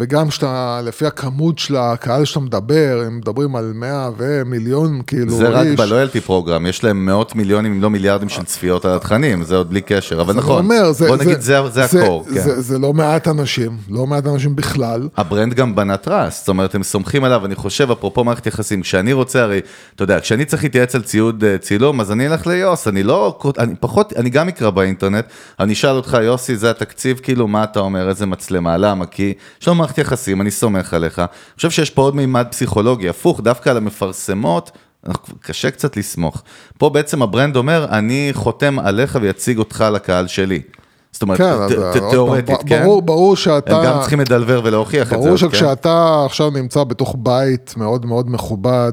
[0.00, 5.48] וגם שאתה, לפי הכמות של הקהל שאתה מדבר, הם מדברים על 100 ומיליון כאילו זה
[5.48, 5.80] רק איש.
[5.80, 9.70] בלויאלטי פרוגרם, יש להם מאות מיליונים אם לא מיליארדים של צפיות על התכנים, זה עוד
[9.70, 12.40] בלי קשר, אבל נכון, אומר, זה, בוא נגיד זה זה הקור, זה, כן.
[12.40, 15.08] זה, זה לא מעט אנשים, לא מעט אנשים בכלל.
[15.16, 18.82] ה brand גם בנה trust, זאת אומרת, הם סומכים עליו, אני חושב, אפרופו מערכת יחסים,
[18.82, 19.60] כשאני רוצה, הרי,
[19.94, 23.38] אתה יודע, כשאני צריך להתייעץ על ציוד אה, צילום, אז אני אלך ליוס, אני לא,
[23.58, 25.24] אני פחות, אני גם אקרא באינטרנט,
[25.60, 29.06] אני אשאל אותך, יוסי, זה התקציב, כאילו, מה אתה אומר, איזה מצלמה, למה?
[29.06, 31.18] כי יש לנו מערכת יחסים, אני סומך עליך.
[31.18, 34.70] אני חושב שיש פה עוד מימד פסיכולוגי, הפוך, דווקא על הפרסומות,
[35.40, 36.42] קשה קצת לסמוך.
[36.78, 40.62] פה בעצם ה brand אומר, אני חותם עליך ומציג אותך לקהל שלי.
[41.12, 42.82] זאת אומרת, כן, אז ת- עוד פעם, תיאורטית, כן?
[42.82, 43.76] ברור, ברור שאתה...
[43.76, 45.16] הם גם צריכים לדלבר ולהוכיח את זה.
[45.16, 45.48] ברור עוד, כן?
[45.48, 48.92] שכשאתה עכשיו נמצא בתוך בית מאוד מאוד מכובד,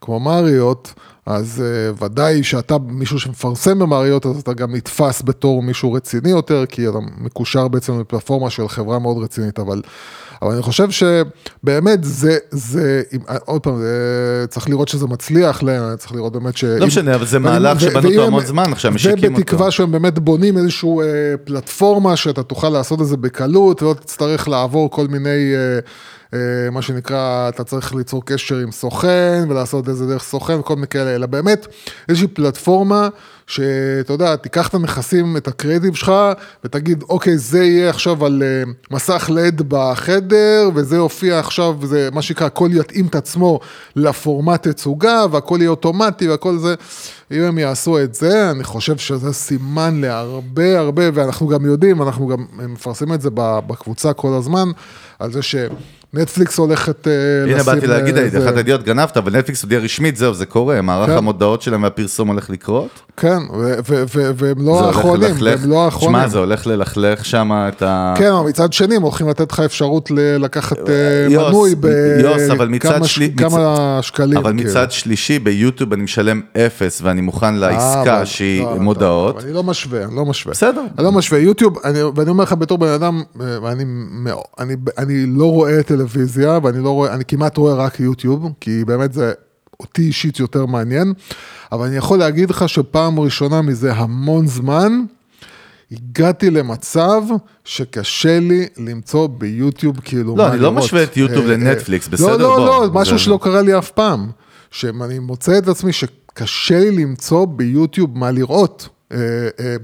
[0.00, 0.94] כמו מריות,
[1.26, 1.62] אז
[1.98, 6.88] uh, ודאי שאתה מישהו שמפרסם במריות, אז אתה גם נתפס בתור מישהו רציני יותר, כי
[6.88, 9.82] אתה מקושר בעצם לפלטפורמה של חברה מאוד רצינית, אבל,
[10.42, 15.96] אבל אני חושב שבאמת זה, זה, אם, עוד פעם, זה, צריך לראות שזה מצליח להם,
[15.96, 16.64] צריך לראות באמת ש...
[16.64, 19.34] לא משנה, אבל זה מהלך שבנו אותו המון זמן, עכשיו משיקים אותו.
[19.34, 24.48] ובתקווה שהם באמת בונים איזושהי אה, פלטפורמה שאתה תוכל לעשות את זה בקלות, ולא תצטרך
[24.48, 25.78] לעבור כל מיני, אה,
[26.34, 30.74] אה, מה שנקרא, אתה צריך ליצור קשר עם סוכן, ולעשות את זה דרך סוכן וכל
[30.74, 31.66] מיני כאלה, אלא באמת
[32.08, 33.08] איזושהי פלטפורמה,
[33.50, 36.12] שאתה יודע, תיקח את הנכסים, את הקרדיט שלך,
[36.64, 42.22] ותגיד, אוקיי, זה יהיה עכשיו על אה, מסך לד בחדר, וזה יופיע עכשיו, זה מה
[42.22, 43.60] שנקרא, הכל יתאים את עצמו
[43.96, 46.74] לפורמט תצוגה, והכל יהיה אוטומטי, והכל זה.
[47.32, 52.26] אם הם יעשו את זה, אני חושב שזה סימן להרבה הרבה, ואנחנו גם יודעים, אנחנו
[52.26, 54.68] גם מפרסמים את זה בקבוצה כל הזמן,
[55.18, 57.12] על זה שנטפליקס הולכת אה,
[57.52, 60.82] הנה באתי להגיד, אה, זה- אחת הידיעות גנבת, אבל נטפליקס הודיע רשמית, זהו, זה קורה,
[60.82, 61.16] מערך כן.
[61.16, 63.00] המודעות שלהם והפרסום הולך לקרות.
[63.16, 63.38] כן,
[64.36, 66.18] והם זה לא האחרונים, והם לא האחרונים.
[66.18, 68.14] שמע, זה הולך ללכלך שם את ה...
[68.16, 73.06] כן, אבל מצד שני, הם הולכים לתת לך אפשרות לקחת אה, מנוי בכמה
[74.02, 74.38] שקלים.
[74.38, 74.70] אבל כאילו.
[74.70, 79.36] מצד שלישי, ביוטיוב אני משלם אפס, ואני מוכן אה, לעסקה שהיא לא, מודעות.
[79.36, 80.52] אבל אני לא משווה, אני לא משווה.
[80.52, 80.82] בסדר.
[80.98, 81.38] אני לא משווה.
[81.38, 83.72] יוטיוב, אני, ואני אומר לך בתור בן אדם, אה,
[84.98, 89.32] אני, לא רואה טלוויזיה, ואני לא כמעט רואה רק יוטיוב, כי באמת זה
[89.80, 91.12] אותי אישית יותר מעניין,
[91.72, 95.02] אבל אני יכול להגיד לך שפעם ראשונה מזה המון זמן,
[95.92, 97.22] הגעתי למצב
[97.64, 100.84] שקשה לי למצוא ביוטיוב כאילו לא, מה אני לא לראות.
[100.84, 102.36] משווה את יוטיוב אה, לנטפליקס, אה, בסדר?
[102.36, 104.30] לא, בוא, לא, לא, משהו זה- שלא קרה לי אף פעם.
[104.70, 108.88] שאני מוצא את עצמי שקשה לי למצוא ביוטיוב מה לראות.
[109.12, 109.16] אה,
[109.60, 109.76] אה,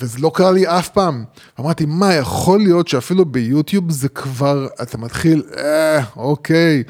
[0.00, 1.24] וזה לא קרה לי אף פעם.
[1.60, 6.82] אמרתי, מה, יכול להיות שאפילו ביוטיוב זה כבר, אתה מתחיל, אה, אוקיי.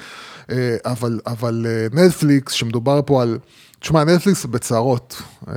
[0.50, 3.38] אה, אבל, אבל אה, נטפליקס, שמדובר פה על,
[3.80, 5.54] תשמע, נטפליקס בצרות, אה,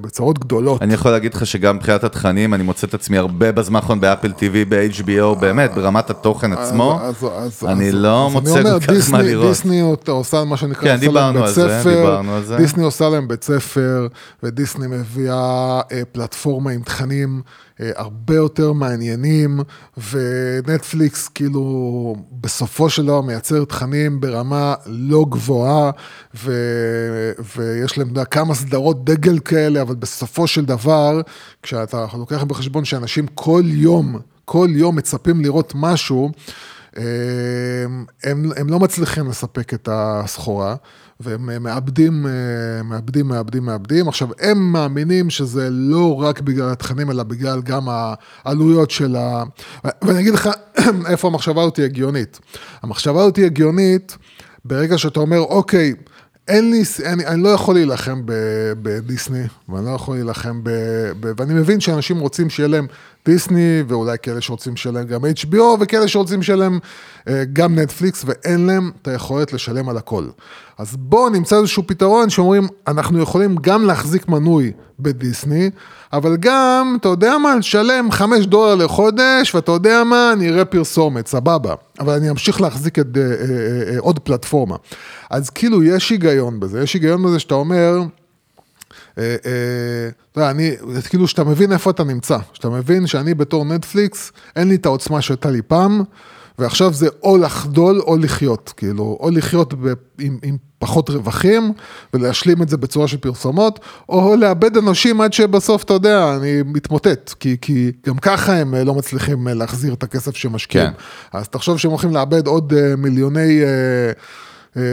[0.00, 0.82] בצרות גדולות.
[0.82, 4.32] אני יכול להגיד לך שגם מבחינת התכנים, אני מוצא את עצמי הרבה בזמן האחרון באפל
[4.32, 7.00] TV, ב-HBO, באמת, ברמת התוכן עצמו.
[7.66, 9.48] אני לא מוצא כל כך מה לראות.
[9.48, 12.56] דיסני עושה מה שנקרא, כן, דיברנו על זה, דיברנו על זה.
[12.56, 14.06] דיסני עושה להם בית ספר,
[14.42, 19.60] ודיסני מביאה אה, פלטפורמה עם תכנים אה, הרבה יותר מעניינים,
[20.10, 25.90] ונטפליקס כאילו בסופו של דבר מייצר תכנים ברמה לא גבוהה,
[26.34, 26.52] ו,
[27.56, 31.20] ויש להם כמה סדרות דגל כאלה, אבל בסופו של דבר,
[31.62, 36.30] כשאתה לוקח בחשבון שאנשים כל יום, כל יום מצפים לראות משהו,
[36.98, 37.02] אה,
[38.24, 40.76] הם, הם לא מצליחים לספק את הסחורה,
[41.20, 44.08] והם אה, מאבדים, אה, מאבדים, מאבדים, מאבדים.
[44.08, 47.88] עכשיו, הם מאמינים שזה לא רק בגלל התכנים, אלא בגלל גם
[48.44, 49.42] העלויות של ה...
[50.02, 50.50] ואני אגיד לך
[51.10, 52.40] איפה המחשבה הזאת היא הגיונית.
[52.82, 54.16] המחשבה הזאת היא הגיונית
[54.64, 55.94] ברגע שאתה אומר, אוקיי,
[56.48, 58.22] אין לי, אני, אני לא יכול להילחם
[58.82, 60.70] בדיסני, ואני לא יכול להילחם ב,
[61.20, 61.32] ב...
[61.36, 62.86] ואני מבין שאנשים רוצים שיהיה להם
[63.24, 66.78] דיסני, ואולי כאלה שרוצים שיהיה להם גם HBO, וכאלה שרוצים שיהיה להם
[67.28, 70.26] אה, גם נטפליקס, ואין להם את היכולת לשלם על הכל.
[70.78, 75.70] אז בואו נמצא איזשהו פתרון שאומרים, אנחנו יכולים גם להחזיק מנוי בדיסני,
[76.12, 81.26] אבל גם, אתה יודע מה, לשלם 5 דולר לחודש, ואתה יודע מה, אני אראה פרסומת,
[81.26, 81.74] סבבה.
[82.00, 84.76] אבל אני אמשיך להחזיק את, אה, אה, אה, אה, עוד פלטפורמה.
[85.30, 87.98] אז כאילו, יש היגיון בזה, יש היגיון בזה שאתה אומר,
[89.18, 90.70] אה, אה, אתה יודע, אני,
[91.08, 95.22] כאילו שאתה מבין איפה אתה נמצא, שאתה מבין שאני בתור נטפליקס, אין לי את העוצמה
[95.22, 96.02] שהייתה לי פעם,
[96.58, 101.72] ועכשיו זה או לחדול או לחיות, כאילו, או לחיות ב, עם, עם פחות רווחים,
[102.14, 107.34] ולהשלים את זה בצורה של פרסומות, או לאבד אנשים עד שבסוף, אתה יודע, אני מתמוטט,
[107.40, 110.90] כי, כי גם ככה הם אה, לא מצליחים אה, להחזיר את הכסף שמשקיעים.
[110.90, 111.38] כן.
[111.38, 113.60] אז תחשוב שהם הולכים לאבד עוד אה, מיליוני...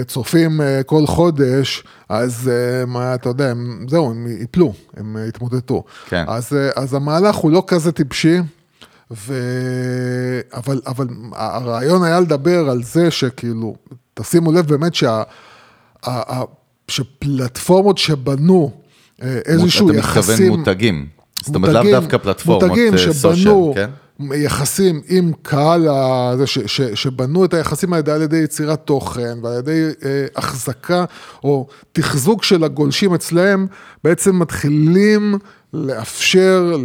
[0.07, 2.51] צופים כל חודש, אז
[2.87, 5.83] מה, אתה יודע, הם, זהו, הם ייפלו, הם יתמוטטו.
[6.05, 6.23] כן.
[6.27, 8.37] אז, אז המהלך הוא לא כזה טיפשי,
[9.17, 9.33] ו...
[10.53, 13.75] אבל, אבל הרעיון היה לדבר על זה שכאילו,
[14.13, 15.23] תשימו לב באמת שה...
[16.07, 16.43] ה-
[16.87, 18.71] שפלטפורמות שבנו
[19.21, 20.33] אה, איזשהו אתה יחסים...
[20.33, 21.07] מתכוון מותגים.
[21.45, 23.89] זאת אומרת, לאו דווקא פלטפורמות מותגים אה, שבנו סושיאל, כן?
[24.35, 29.57] יחסים עם קהל, הזה, ש, ש, שבנו את היחסים האלה על ידי יצירת תוכן ועל
[29.57, 31.05] ידי אה, החזקה
[31.43, 33.67] או תחזוק של הגולשים אצלהם,
[34.03, 35.35] בעצם מתחילים
[35.73, 36.75] לאפשר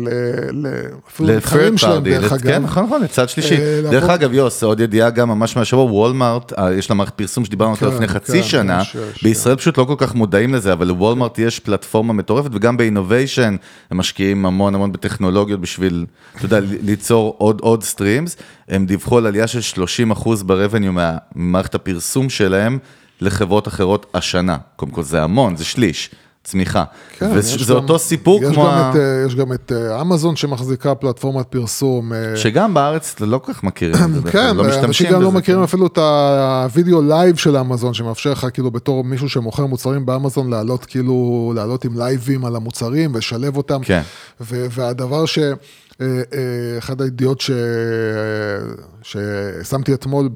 [1.08, 2.62] אפילו למתחרים שלהם, דרך כן.
[2.62, 3.56] נכון, נכון, לצד שלישי.
[3.56, 7.44] אה, דרך אגב, יוס, עוד ידיעה גם ממש מהשבוע, וולמארט, אה, יש לה מערכת פרסום
[7.44, 10.72] שדיברנו עליה כן, לפני חצי כן, שנה, יש, בישראל פשוט לא כל כך מודעים לזה,
[10.72, 13.56] אבל לוולמארט יש פלטפורמה מטורפת, וגם ב innovation,
[13.90, 18.36] הם משקיעים המון המון בטכנולוגיות בשביל, אתה יודע, ליצור עוד עוד streams,
[18.68, 19.82] הם דיווחו על עלייה של
[20.14, 20.92] 30% ב revenue
[21.34, 22.78] ממערכת הפרסום שלהם
[23.20, 24.56] לחברות אחרות השנה.
[24.76, 26.10] קודם כל זה המון, זה שליש.
[26.48, 26.84] צמיחה.
[27.18, 28.64] כן, וזה גם- אותו סיפור יש כמו...
[28.64, 32.12] גם ה- את, אה, יש גם את אה, אמזון שמחזיקה פלטפורמת פרסום.
[32.12, 35.60] אה, שגם בארץ לא כל כך מכירים את זה, כן, לא אנשים גם לא מכירים
[35.60, 35.64] כן.
[35.64, 40.50] אפילו את ה video live של אמזון, שמאפשר לך כאילו בתור מישהו שמוכר מוצרים באמזון,
[40.50, 43.80] לעלות כאילו, לעלות עם לייבים על המוצרים ולשלב אותם.
[43.82, 44.02] כן.
[44.40, 45.38] ו- והדבר ש...
[46.78, 47.50] אחד הידיעות ש...
[49.02, 50.28] ששמתי אתמול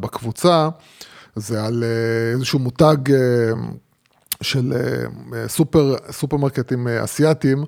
[0.00, 0.68] בקבוצה,
[1.36, 1.84] זה על
[2.34, 2.96] איזשהו מותג
[4.42, 7.64] של אה, סופר, סופרמרקטים אה, אסיאתיים.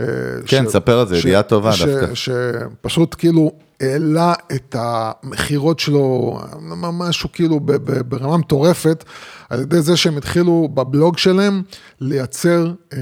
[0.00, 0.06] אה,
[0.46, 2.14] כן, ספר על זה, ש- ידיעה טובה ש- דווקא.
[2.14, 6.38] שפשוט כאילו העלה את המכירות שלו,
[6.92, 9.04] משהו כאילו ב- ב- ברמה מטורפת,
[9.50, 11.62] על ידי זה שהם התחילו בבלוג שלהם
[12.00, 12.98] לייצר אה,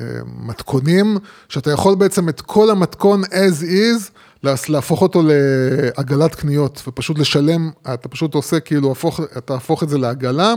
[0.00, 0.06] אה,
[0.38, 1.16] מתכונים,
[1.48, 4.10] שאתה יכול בעצם את כל המתכון as is,
[4.68, 9.98] להפוך אותו לעגלת קניות, ופשוט לשלם, אתה פשוט עושה כאילו, הפוך, אתה תהפוך את זה
[9.98, 10.54] לעגלה,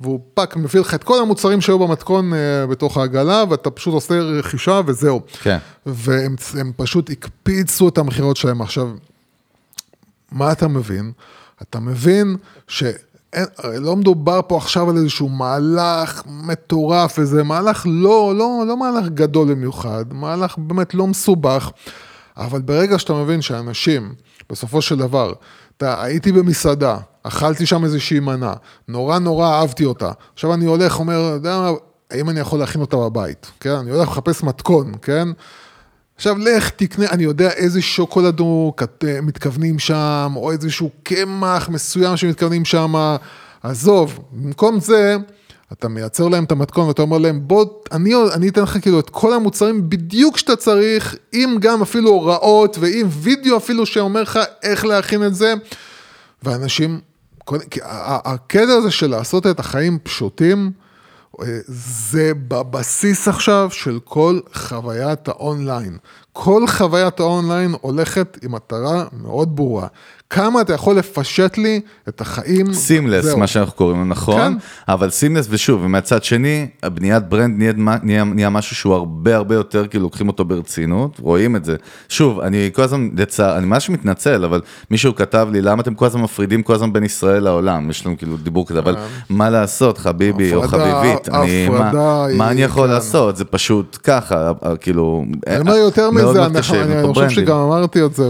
[0.00, 4.14] והופ פאק מביא לך את כל המוצרים שהיו במתכון אה, בתוך העגלה, ואתה פשוט עושה
[4.20, 5.20] רכישה וזהו.
[5.42, 5.58] כן.
[5.86, 8.62] והם הם פשוט הקפיצו את המכירות שלהם.
[8.62, 8.88] עכשיו,
[10.32, 11.12] מה אתה מבין?
[11.62, 12.36] אתה מבין
[12.68, 12.94] שאין,
[13.58, 19.08] הרי לא מדובר פה עכשיו על איזשהו מהלך מטורף, איזה מהלך לא, לא, לא מהלך
[19.08, 21.70] גדול במיוחד, מהלך באמת לא מסובך,
[22.36, 24.14] אבל ברגע שאתה מבין שאנשים,
[24.50, 25.32] בסופו של דבר,
[25.76, 28.52] אתה, הייתי במסעדה, אכלתי שם איזושהי מנה,
[28.88, 31.70] נורא נורא אהבתי אותה, עכשיו אני הולך, אומר, אתה יודע מה,
[32.10, 33.70] האם אני יכול להכין אותה בבית, כן?
[33.70, 35.28] אני הולך לחפש מתכון, כן?
[36.16, 38.72] עכשיו לך תקנה, אני יודע איזה שוקולד הוא
[39.22, 43.16] מתכוונים שם, או איזשהו קמח מסוים שמתכוונים שם,
[43.62, 45.16] עזוב, במקום זה,
[45.72, 49.10] אתה מייצר להם את המתכון ואתה אומר להם, בוא, אני, אני אתן לך כאילו את
[49.10, 54.84] כל המוצרים בדיוק שאתה צריך, עם גם אפילו הוראות ועם וידאו אפילו שאומר לך איך
[54.84, 55.54] להכין את זה,
[56.42, 57.00] ואנשים,
[58.24, 60.72] הקטע הזה של לעשות את החיים פשוטים,
[61.40, 65.98] אה, זה בבסיס עכשיו של כל חוויית האונליין.
[66.32, 69.86] כל חוויית האונליין הולכת עם מטרה מאוד ברורה.
[70.30, 72.72] כמה אתה יכול לפשט לי את החיים.
[72.72, 73.34] seamless.
[73.34, 74.52] מה שאנחנו קוראים לו, נכון, כן.
[74.92, 79.86] אבל סימלס, ושוב, ומהצד שני, הבניית ברנד נהיה, נהיה, נהיה משהו שהוא הרבה הרבה יותר,
[79.86, 81.76] כאילו לוקחים אותו ברצינות, רואים את זה.
[82.08, 86.06] שוב, אני כל הזמן, לצער, אני ממש מתנצל, אבל מישהו כתב לי, למה אתם כל
[86.06, 87.90] הזמן מפרידים כל הזמן בין ישראל לעולם?
[87.90, 88.96] יש לנו כאילו דיבור כזה, אבל
[89.30, 92.92] מה לעשות, חביבי או חביבית, אני, מה, היא- מה אני יכול כן.
[92.94, 93.36] לעשות?
[93.36, 96.46] זה פשוט ככה, כאילו, אני אומר יותר מאוד מזה,
[96.82, 97.28] אני חושב.
[97.30, 98.24] שגם אמרתי את זה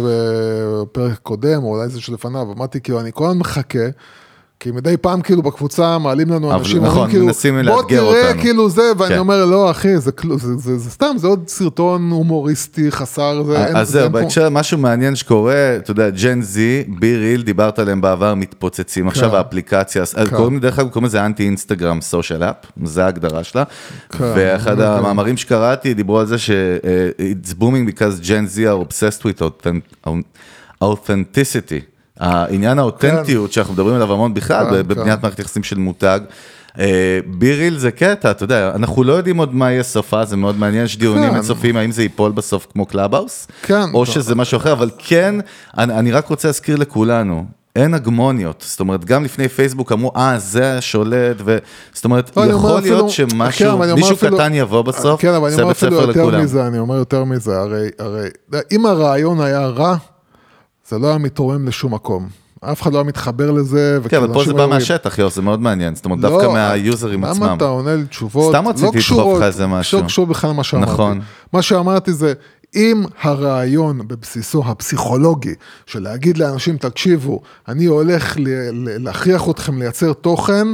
[0.82, 3.78] בפרק קודם, או אולי זה שלפניו, אמרתי כאילו, אני כל הזמן מחכה,
[4.62, 8.40] כי מדי פעם כאילו בקבוצה מעלים לנו אנשים, נכון, אומרים כאילו, מנסים בוא תראה אותנו."
[8.40, 9.18] כאילו זה, ואני כן.
[9.18, 13.66] אומר, לא אחי, זה, כלום, זה, זה, זה סתם, זה עוד סרטון הומוריסטי חסר, זה,
[13.66, 17.16] אין- אז זה זהו, אין פה- בהקשר משהו מעניין שקורה, אתה יודע, ג'ן זי, בי
[17.16, 19.08] ריל, דיברת עליהם בעבר, מתפוצצים.
[19.08, 23.64] עכשיו האפליקציה, אז קוראים, דרך אגב, קוראים לזה אנטי אינסטגרם סושיאל אפ, זה ההגדרה שלה.
[24.20, 26.82] ואחד המאמרים שקראתי, דיברו על זה ש- uh,
[27.20, 29.42] it's booming because Gen Z are obsessed with
[30.84, 31.80] authenticity.
[32.20, 35.22] העניין האותנטיות שאנחנו מדברים עליו המון בכלל, כן, בבניית כן.
[35.22, 36.20] מערכת יחסים של מותג.
[36.78, 40.58] אה, BeReal זה קטע, אתה יודע, אנחנו לא יודעים עוד מה יהיה סופה, זה מאוד
[40.58, 41.34] מעניין, יש דיונים כן.
[41.34, 43.82] אינסופיים, האם זה ייפול בסוף כמו Clubhouse, כן.
[43.94, 45.34] או שזה משהו אחר, אבל כן,
[45.78, 47.44] אני, רק רוצה להזכיר לכולנו,
[47.76, 51.58] אין הגמוניות, זאת אומרת, גם לפני פייסבוק אמרו, אה, זה השולט, ו...
[51.92, 55.48] זאת אומרת, לא, יכול להיות אפילו- כן, שמשהו, מישהו אפילו- קטן יבוא בסוף, כן, אבל
[55.52, 56.42] אני אומר אפילו יותר לכולם.
[56.44, 58.28] מזה, אני אומר יותר מזה, הרי, הרי,
[58.72, 59.96] אם הרעיון היה רע,
[60.90, 62.28] זה לא היה מתרומם לשום מקום.
[62.60, 63.98] אף אחד לא היה מתחבר לזה.
[64.08, 67.24] כן, אבל פה זה בא מהשטח, יוס, זה מאוד מעניין, זאת אומרת, לא, דווקא מהיוזרים
[67.24, 67.44] עצמם.
[67.44, 70.00] למה אתה עונה לי תשובות סתם רציתי לא לדחוף לך איזה משהו.
[70.00, 70.92] לא קשור בכלל למה שאמרתי.
[70.92, 71.20] נכון.
[71.52, 72.32] מה שאמרתי זה,
[72.74, 75.54] אם הרעיון בבסיסו הפסיכולוגי,
[75.86, 78.36] של להגיד לאנשים, תקשיבו, אני הולך
[78.82, 80.66] להכריח אתכם לייצר תוכן,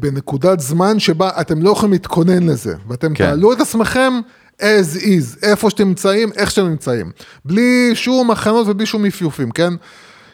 [0.00, 3.26] בנקודת זמן שבה אתם לא יכולים להתכונן לזה, ואתם כן.
[3.26, 4.12] תעלו את עצמכם
[4.60, 7.10] as is, איפה שאתם נמצאים, איך שאתם נמצאים,
[7.44, 9.72] בלי שום הכנות ובלי שום אפיופים, כן?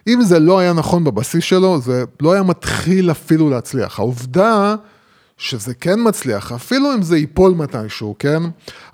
[0.09, 3.99] אם זה לא היה נכון בבסיס שלו, זה לא היה מתחיל אפילו להצליח.
[3.99, 4.75] העובדה
[5.37, 8.43] שזה כן מצליח, אפילו אם זה ייפול מתישהו, כן?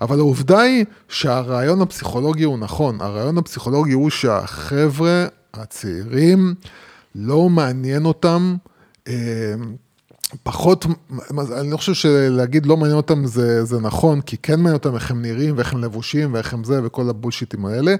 [0.01, 3.01] אבל העובדה היא שהרעיון הפסיכולוגי הוא נכון.
[3.01, 6.53] הרעיון הפסיכולוגי הוא שהחבר'ה הצעירים,
[7.15, 8.55] לא מעניין אותם
[9.07, 9.13] אה,
[10.43, 10.85] פחות,
[11.59, 15.11] אני לא חושב שלהגיד לא מעניין אותם זה, זה נכון, כי כן מעניין אותם איך
[15.11, 17.95] הם נראים ואיך הם לבושים ואיך הם זה וכל הבולשיטים האלה.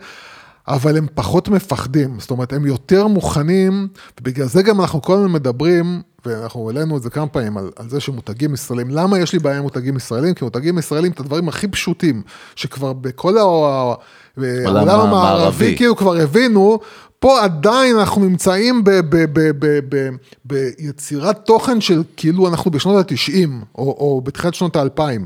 [0.67, 3.87] אבל הם פחות מפחדים, זאת אומרת, הם יותר מוכנים,
[4.19, 7.89] ובגלל זה גם אנחנו כל הזמן מדברים, ואנחנו העלינו את זה כמה פעמים, על, על
[7.89, 10.33] זה שמותגים ישראלים, למה יש לי בעיה עם מותגים ישראלים?
[10.33, 12.21] כי מותגים ישראלים, את הדברים הכי פשוטים,
[12.55, 15.75] שכבר בכל העולם המערבי.
[15.77, 16.79] כאילו כבר הבינו,
[17.19, 20.09] פה עדיין אנחנו נמצאים ב- ב- ב- ב- ב-
[20.45, 25.21] ביצירת תוכן של כאילו אנחנו בשנות ה-90, או, או בתחילת שנות ה-2000.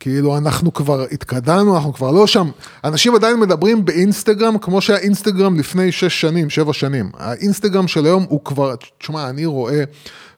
[0.00, 2.50] כאילו אנחנו כבר התקדמנו, אנחנו כבר לא שם.
[2.84, 7.10] אנשים עדיין מדברים באינסטגרם כמו שהיה אינסטגרם לפני שש שנים, שבע שנים.
[7.16, 9.84] האינסטגרם של היום הוא כבר, תשמע, אני רואה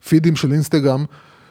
[0.08, 1.04] פידים של אינסטגרם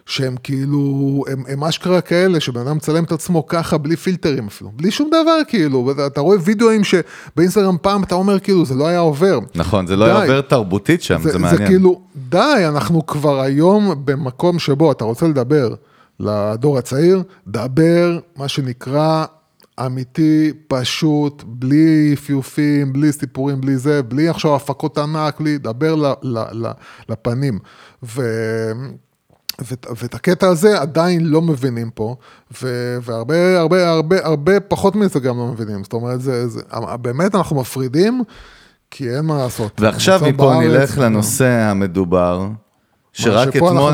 [0.06, 4.72] שהם כאילו, הם, הם אשכרה כאלה, שבן אדם מצלם את עצמו ככה, בלי פילטרים אפילו,
[4.76, 9.00] בלי שום דבר כאילו, אתה רואה וידאוים שבאינסטגרם פעם אתה אומר כאילו, זה לא היה
[9.00, 9.40] עובר.
[9.56, 10.12] נכון, זה לא די.
[10.12, 11.68] היה עובר תרבותית שם, זה זה מעניין.
[11.68, 15.76] כאילו, די, אנחנו כבר היום במקום שבו אתה רוצה לדבר
[16.20, 19.26] לדור הצעיר, דבר, מה שנקרא,
[19.80, 26.06] אמיתי, פשוט, בלי פיופים, בלי סיפורים, בלי זה, בלי עכשיו הפקות ענק, בלי, דבר ל,
[26.24, 26.72] ל, ל,
[27.10, 27.60] לפנים.
[28.04, 28.22] ו...
[29.60, 32.16] ואת, ואת הקטע הזה עדיין לא מבינים פה,
[32.62, 35.84] ו, והרבה, הרבה, הרבה, הרבה פחות מזה גם לא מבינים.
[35.84, 36.62] זאת אומרת, זה, זה,
[37.02, 38.24] באמת אנחנו מפרידים,
[38.92, 39.82] כי אין מה לעשות.
[39.82, 42.48] ועכשיו מפה בארץ, נלך לנושא המדובר.
[43.18, 43.94] שרק אתמול?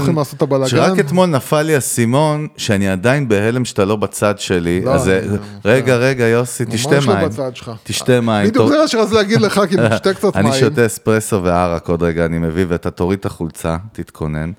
[0.68, 5.38] שרק אתמול נפל לי האסימון שאני עדיין בהלם שאתה לא בצד שלי, לא, אז אני-
[5.66, 7.72] רגע, רגע, יוסי, תשתה ממש לא מים, בצד שלך.
[7.84, 10.48] תשתה מים, בדיוק זה מה שרציתי להגיד לך, כאילו, תשתה קצת מים.
[10.48, 14.52] אני שותה אספרסו וערק, עוד רגע אני מביא, ואתה תוריד את החולצה, תתכונן.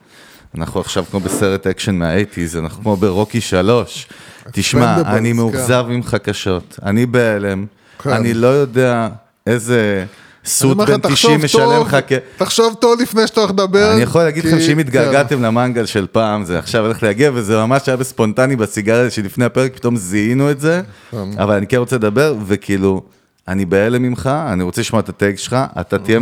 [0.58, 4.08] אנחנו עכשיו כמו בסרט אקשן מהאייטיז, אנחנו כמו ברוקי שלוש.
[4.52, 5.36] תשמע, אני כן.
[5.36, 7.66] מאוכזב ממך קשות, אני בהלם,
[8.02, 8.10] כן.
[8.10, 9.08] אני לא יודע
[9.46, 10.04] איזה
[10.44, 12.12] סוטה בן 90 תחשוב משלם לך כ...
[12.36, 13.92] תחשוב טוב לפני שאתה הולך לדבר.
[13.92, 14.80] אני יכול להגיד לכם שאם כן.
[14.80, 19.76] התגעגעתם למנגל של פעם, זה עכשיו הולך להגיע, וזה ממש היה בספונטני בסיגריה שלפני הפרק,
[19.76, 23.02] פתאום זיהינו את זה, אבל אני כן רוצה לדבר, וכאילו,
[23.48, 26.18] אני בהלם ממך, אני רוצה לשמוע את ה take שלך, אתה תהיה,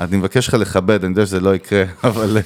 [0.00, 2.38] אני מבקש לך לכבד, אני יודע שזה לא יקרה, אבל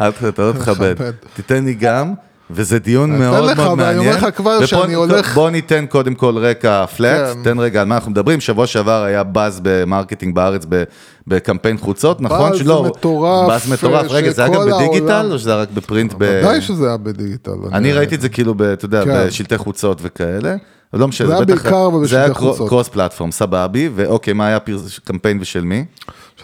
[0.00, 0.94] אה, אתה לא תכבד.
[1.34, 2.14] תיתן לי גם.
[2.50, 3.98] וזה דיון אני מאוד מאוד אבל אני מעניין.
[3.98, 7.42] אומר לך כבר שאני הולך- בוא ניתן קודם כל רקע flat, כן.
[7.44, 8.40] תן רגע על מה אנחנו מדברים.
[8.40, 10.84] שבוע שעבר היה buzz ב marketing בארץ ב-
[11.26, 12.50] בקמפיין חוצות, נכון?
[12.50, 14.06] באז שלא, מטורף, באז מטורף.
[14.10, 16.12] רגע, זה היה גם בדיגיטל העולם- או שזה היה רק בפרינט?
[16.12, 17.50] ב- ודאי שזה היה בדיגיטל.
[17.72, 19.26] אני ראיתי את זה כאילו, ב- אתה יודע, כן.
[19.26, 20.56] בשלטי חוצות וכאלה.
[20.92, 22.68] לא משנה, זה היה בעיקר אבל זה היה בשלטי חוצות.
[22.68, 24.58] cross platform, סבבה, ואוקיי, מה היה
[25.04, 25.84] קמפיין ושל מי?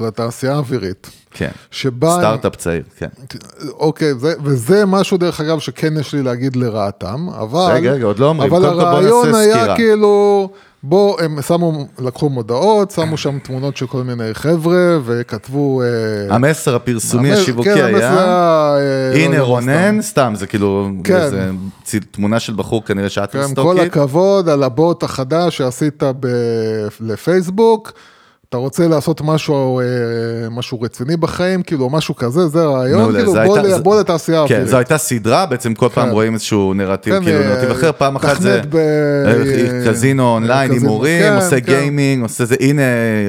[0.01, 1.11] של התעשייה האווירית.
[1.31, 1.51] כן.
[1.71, 2.17] שבה...
[2.19, 3.07] סטארט-אפ צעיר, כן.
[3.73, 7.73] אוקיי, זה, וזה משהו דרך אגב שכן יש לי להגיד לרעתם, אבל...
[7.73, 8.53] רגע, רגע, עוד לא אומרים.
[8.55, 9.77] אבל קודם כל בוא הרעיון נעשה היה סקירה.
[9.77, 10.49] כאילו,
[10.83, 15.83] בוא, הם שמו, לקחו מודעות, שמו שם תמונות של כל מיני חבר'ה, וכתבו...
[15.83, 15.87] אה,
[16.35, 18.13] המסר הפרסומי המס- השיווקי כן, היה, היה,
[18.77, 21.55] אה, לא הנה יודע, רונן, סתם, זה כאילו, כן.
[21.85, 23.17] צי- תמונה של בחור כנראה כן,
[23.55, 23.81] כל.
[23.81, 26.27] הכבוד על הבוט החדש שעשית ב-
[27.01, 27.93] לפייסבוק.
[28.51, 29.85] אתה רוצה לעשות משהו, אה,
[30.51, 34.37] משהו רציני בחיים, כאילו, משהו כזה, זה הרעיון, מעולה, כאילו, זה בוא, הייתה- בוא לתעשייה
[34.39, 34.69] כן, האווירית.
[34.71, 36.13] זו הייתה סדרה, בעצם כל פעם כן.
[36.13, 40.71] רואים איזשהו נרטיב, כן, כאילו אה, נרטיב אחר, פעם אחת זה ב- אה, קזינו אונליין,
[40.71, 41.67] הימורים, כן, עושה כן.
[41.67, 42.83] גיימינג, עושה זה, הנה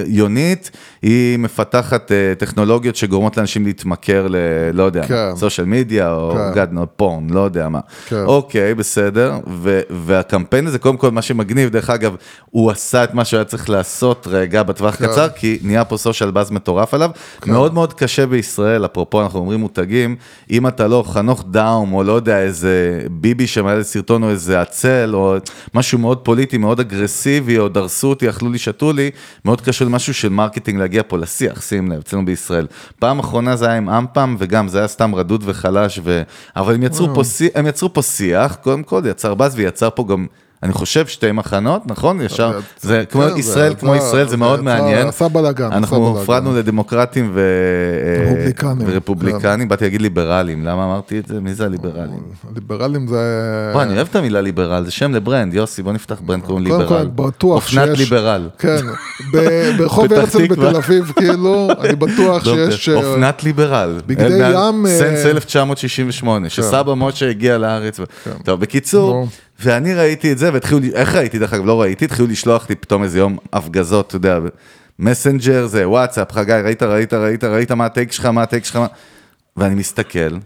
[0.05, 4.35] יונית, היא מפתחת אה, טכנולוגיות שגורמות לאנשים להתמכר ל...
[4.73, 5.35] לא יודע, כן.
[5.35, 6.51] סושיאל מדיה, או כן.
[6.55, 7.79] גדנו, פורן, לא יודע מה.
[8.07, 8.23] כן.
[8.25, 12.15] אוקיי, בסדר, ו- והקמפיין הזה, קודם כל, מה שמגניב, דרך אגב,
[12.49, 15.05] הוא עשה את מה שהוא היה צריך לעשות רגע בטווח כן.
[15.11, 17.09] קצר, כי נהיה פה social buzz מטורף עליו.
[17.45, 20.15] מאוד מאוד קשה בישראל, אפרופו אנחנו אומרים מותגים,
[20.51, 25.11] אם אתה לא חנוך דאום, או לא יודע, איזה ביבי שמעלה סרטון, או איזה אצל,
[25.13, 25.35] או
[25.73, 29.11] משהו מאוד פוליטי, מאוד אגרסיבי, או דרסו אותי, אכלו לי, שתו לי,
[29.45, 32.67] מאוד קשה למשהו של marketing להגיע פה לשיח, שים לב, אצלנו בישראל.
[32.99, 36.21] פעם אחרונה זה היה עם אמפם, וגם זה היה סתם רדוד וחלש, ו...
[36.55, 37.21] אבל הם יצרו, פה,
[37.55, 40.25] הם יצרו פה שיח, קודם כל יצר באז ויצר פה גם...
[40.63, 42.21] אני חושב שתי מחנות, נכון?
[42.21, 45.07] ישר, זה כמו כן, ישראל, כמו ישראל, זה מאוד מעניין.
[45.07, 46.21] עשה בלאגן, אנחנו.
[46.21, 47.35] הפרדנו לדמוקרטים
[48.85, 51.39] ורפובליקנים, באתי להגיד ליברלים, למה אמרתי את זה?
[51.39, 52.19] מי זה הליברלים?
[52.55, 53.17] ליברלים זה...
[53.73, 56.87] בוא, אני אוהב את המילה ליברל, זה שם לברנד, יוסי, בוא נפתח ברנד קוראים קודם
[56.87, 57.27] כל, ליברל.
[57.27, 57.77] בטוח שיש...
[57.77, 58.49] אופנת ליברל.
[58.59, 58.81] כן,
[59.77, 60.47] ברחוב הרצל.
[60.47, 62.89] בתל אביב, כאילו, אני בטוח שיש...
[62.89, 63.99] אה, אופנת ליברל.
[64.07, 67.99] בגדי ים, אה, סנס 1968, שסבא משה הגיע לארץ.
[68.43, 69.27] טוב, בקיצור.
[69.63, 73.03] ואני ראיתי את זה, והתחילו, איך ראיתי, דרך אגב, לא ראיתי, התחילו לשלוח לי פתאום
[73.03, 74.39] איזה יום הפגזות, אתה יודע,
[74.99, 78.87] מסנג'ר זה, וואטסאפ, חגי, ראית, ראית, ראית, ראית מה הטייק שלך, מה הטייק שלך, מה...
[79.57, 80.37] ואני מסתכל,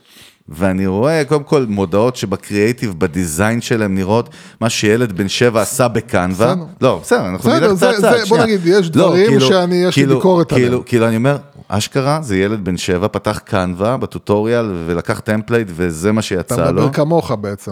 [0.49, 4.29] ואני רואה קודם כל מודעות שבקריאייטיב, בדיזיין שלהם נראות
[4.61, 6.55] מה שילד בן שבע עשה בקנווה.
[6.81, 8.37] לא, בסדר, אנחנו נלך צעד צעד, בוא.
[8.37, 10.83] נגיד, יש לא, דברים כאילו- שאני- יש לי כאילו- ביקורת כאילו- עליהם.
[10.85, 16.11] כאילו אני אומר, אשכרה זה ילד בן שבע, פתח Canva ב tutorial ולקח template וזה
[16.11, 16.81] מה אתה שיצא לו.
[16.81, 17.71] מדבר כמוך בעצם.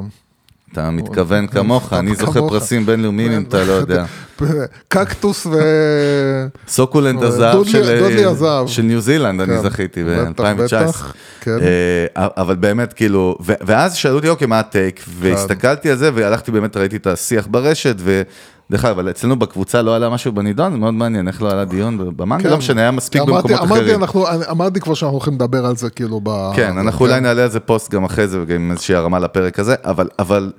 [0.73, 2.39] אתה מתכוון כמוך, אני זוכה.
[2.39, 4.05] פרסים בינלאומיים אם אתה לא יודע.
[4.87, 5.51] קקטוס ו...
[6.67, 9.61] סוקולנט דודלי- הזהב של, ניו זילנד, אני כן.
[9.63, 10.55] זכיתי בטח, ב-2019.
[10.63, 11.57] בטח, כן.
[12.15, 15.03] אבל באמת, כאילו, ואז שאלו אותי, אוקיי, מה ה take?
[15.19, 17.95] והסתכלתי על זה, והלכתי באמת, ראיתי את השיח ברשת,
[18.73, 21.65] ודרך אגב, אבל אצלנו בקבוצה לא עלה משהו בנידון, זה מאוד מעניין, איך לא עלה
[21.65, 22.49] דיון במנגל, כן.
[22.49, 23.99] לא משנה, היה מספיק במקומות אחרים.
[24.51, 26.51] אמרתי כבר שאנחנו הולכים לדבר על זה, כאילו, ב...
[26.55, 29.59] כן, אנחנו אולי נעלה על זה פוסט גם אחרי זה, וגם עם איזושהי הרמה לפרק
[29.59, 30.51] הזה, אבל, אבל,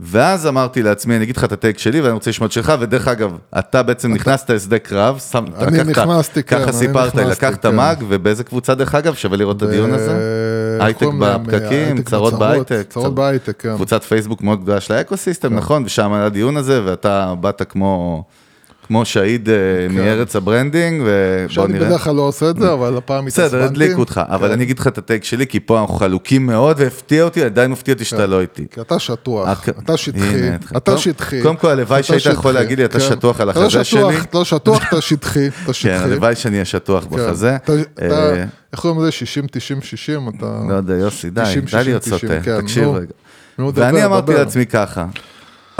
[0.00, 2.72] ואז אמרתי לעצמי, אני אגיד לך את ה take שלי, ואני רוצה לשמוע את שלך,
[2.80, 7.62] ודרך אגב, אתה בעצם נכנסת לשדה קרב, שם, אני לקחת- נכנסתי, כן, ככה סיפרת לקחת
[7.66, 7.76] כן.
[7.76, 10.12] מאג, ובאיזה קבוצה דרך אגב, שווה לראות את הדיון הזה?
[10.80, 12.86] הייטק בפקקים, צרות בהייטק.
[12.90, 13.74] צרות צר- בהייטק, כן.
[13.74, 18.24] קבוצת פייסבוק מאוד גדולה של האקוסיסטם, נכון, ושם היה הדיון הזה, ואתה באת כמו...
[18.88, 19.54] כמו שהיד אה,
[19.90, 21.86] מארץ הברנדינג, ובוא שאני נראה.
[21.88, 23.48] בדרך כלל לא עושה את זה, אבל הפעם התעצבנתי.
[23.48, 24.52] בסדר, הדליקו אותך, אבל כן.
[24.54, 27.94] אני אגיד לך את הטייק שלי, כי פה אנחנו חלוקים מאוד, והפתיע אותי, עדיין מפתיע
[27.94, 28.66] אותי שאתה לא איתי.
[28.70, 31.42] כי אתה שטוח, רק- אתה שטחי, אתה שטחי.
[31.42, 33.04] קודם כל, הלוואי שהיית יכול להגיד לי, אתה כן.
[33.04, 34.18] שטוח על לא החזה שלי.
[34.20, 35.88] אתה לא שטוח, אתה שטחי, אתה שטחי.
[35.98, 37.10] כן, הלוואי שאני אהיה שטוח כן.
[37.10, 37.56] בחזה.
[38.02, 39.12] אה, איך קוראים לזה?
[39.12, 40.28] 60, 90, 60?
[40.28, 40.60] אתה...
[40.68, 42.88] לא יודע, יוסי, די, 90, די להיות 90, סוטה, כן, תקשיב.
[42.88, 43.12] רגע.
[43.74, 44.34] ואני אמרתי.
[44.34, 45.06] לעצמי ככה,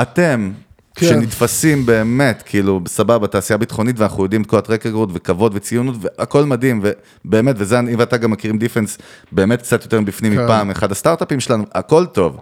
[0.02, 0.50] אתם,
[0.98, 1.06] כן.
[1.06, 5.94] שנתפסים באמת, כאילו, סבבה, תעשייה ביטחונית, ואנחנו יודעים את כל ה track record, וכבוד וציונות,
[6.00, 6.82] והכל מדהים,
[7.24, 8.98] ובאמת, וזה, אני ואתה גם מכירים defense
[9.32, 10.44] באמת קצת יותר מבפנים כן.
[10.44, 12.36] מפעם, אחד הסטארט-אפים שלנו, הכל טוב,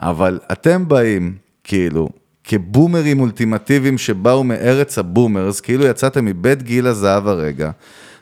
[0.00, 2.08] אבל אתם באים, כאילו,
[2.44, 7.70] כ boomerים אולטימטיביים שבאו מארץ ה boomers, כאילו יצאתם מבית גיל הזהב הרגע,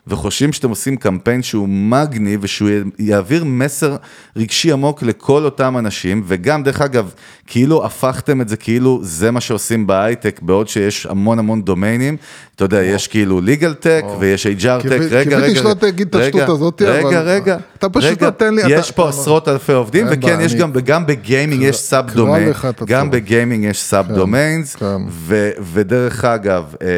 [0.06, 3.96] וחושבים שאתם עושים קמפיין שהוא מגניב ושהוא יעביר מסר
[4.36, 7.14] רגשי עמוק לכל אותם אנשים, וגם דרך אגב,
[7.46, 12.16] כאילו הפכתם את זה כאילו זה מה שעושים בהייטק, בעוד שיש המון המון domainים,
[12.64, 14.50] אתה יודע, יש כאילו legal tech ויש HR
[14.84, 18.26] tech, רגע, רגע, שלא תגיד את רגע, השטות הזאת, רגע, אבל- רגע, אתה פשוט רגע,
[18.26, 22.10] נותן לי- יש פה אתה- עשרות אלפי עובדים, וכן, יש גם, וגם בגיימינג יש sub
[22.10, 22.52] domain,
[22.86, 23.10] גם.
[23.10, 24.86] בגיימינג יש sub domains, כן.
[25.72, 26.88] ודרך אגב, אה,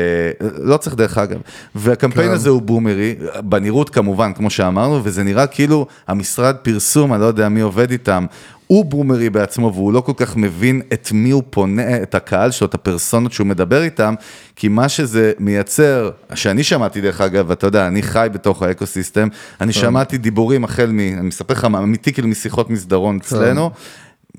[0.58, 1.38] לא צריך דרך אגב,
[1.74, 2.34] והקמפיין כן.
[2.34, 7.48] הזה הוא בומרי, בנראות כמובן, כמו שאמרנו, וזה נראה כאילו המשרד פרסום, אני לא יודע
[7.48, 8.26] מי עובד איתם,
[8.66, 12.66] הוא בומרי בעצמו, והוא לא כל כך מבין את מי הוא פונה, את הקהל שלו,
[12.66, 14.14] את הפרסונות שהוא מדבר איתם,
[14.56, 19.28] כי מה שזה מייצר, שאני שמעתי דרך אגב, ואתה יודע, אני חי בתוך האקוסיסטם,
[19.60, 19.80] אני כן.
[19.80, 20.98] שמעתי שמעתי דיבורים החל מ...
[20.98, 23.70] אני מספר לך, אמיתי כאילו משיחות מסדרון אצלנו.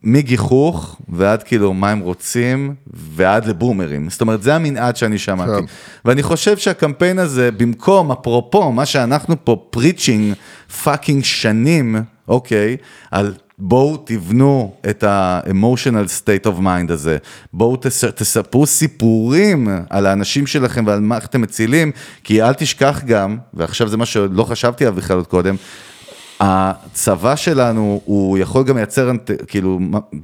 [0.03, 4.09] מגיחוך ועד כאילו מה הם רוצים ועד לבומרים.
[4.09, 5.61] זאת אומרת, זה המנעד שאני שמעתי.
[5.61, 5.65] כן.
[6.05, 10.33] ואני חושב שהקמפיין הזה, במקום, אפרופו, מה שאנחנו פה preaching
[10.83, 11.95] fucking שנים,
[12.27, 12.77] אוקיי,
[13.11, 17.17] על בואו תבנו את ה-emotional state of mind הזה,
[17.53, 21.91] בואו תס, תספרו סיפורים על האנשים שלכם ועל מה אתם מצילים,
[22.23, 25.55] כי אל תשכח גם, ועכשיו זה מה שלא חשבתי עליו בכלל עוד קודם,
[26.39, 29.11] הצבא שלנו, הוא יכול גם לייצר,
[29.47, 29.79] כאילו,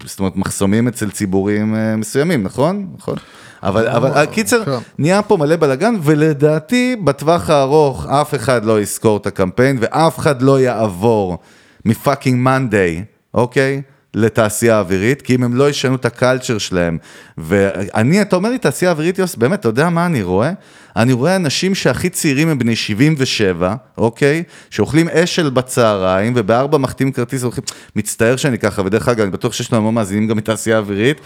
[0.06, 2.88] זאת אומרת, מחסומים אצל ציבורים אה, מסוימים, נכון?
[2.98, 3.16] נכון.
[3.64, 4.72] אבל, אבל הקיצר, כן.
[4.98, 10.42] נהיה פה מלא בלאגן, ולדעתי, בטווח הארוך, אף אחד לא יזכור את הקמפיין, ואף אחד
[10.42, 11.38] לא יעבור
[11.86, 13.04] מפאקינג מאנדיי,
[13.34, 13.82] אוקיי?
[14.14, 16.98] לתעשייה אווירית, כי אם הם לא ישנו את הקלצ'ר שלהם,
[17.38, 20.52] ואני, אתה אומר לי תעשייה אווירית, יוס, באמת, אתה יודע מה אני רואה?
[20.96, 24.44] אני רואה אנשים שהכי צעירים הם בני 77, אוקיי?
[24.70, 27.64] שאוכלים אשל בצהריים, ובארבע מחתים כרטיס והולכים,
[27.96, 31.18] מצטער שאני ככה, ודרך אגב, אני בטוח שיש לנו המון מאזינים גם מתעשייה אווירית,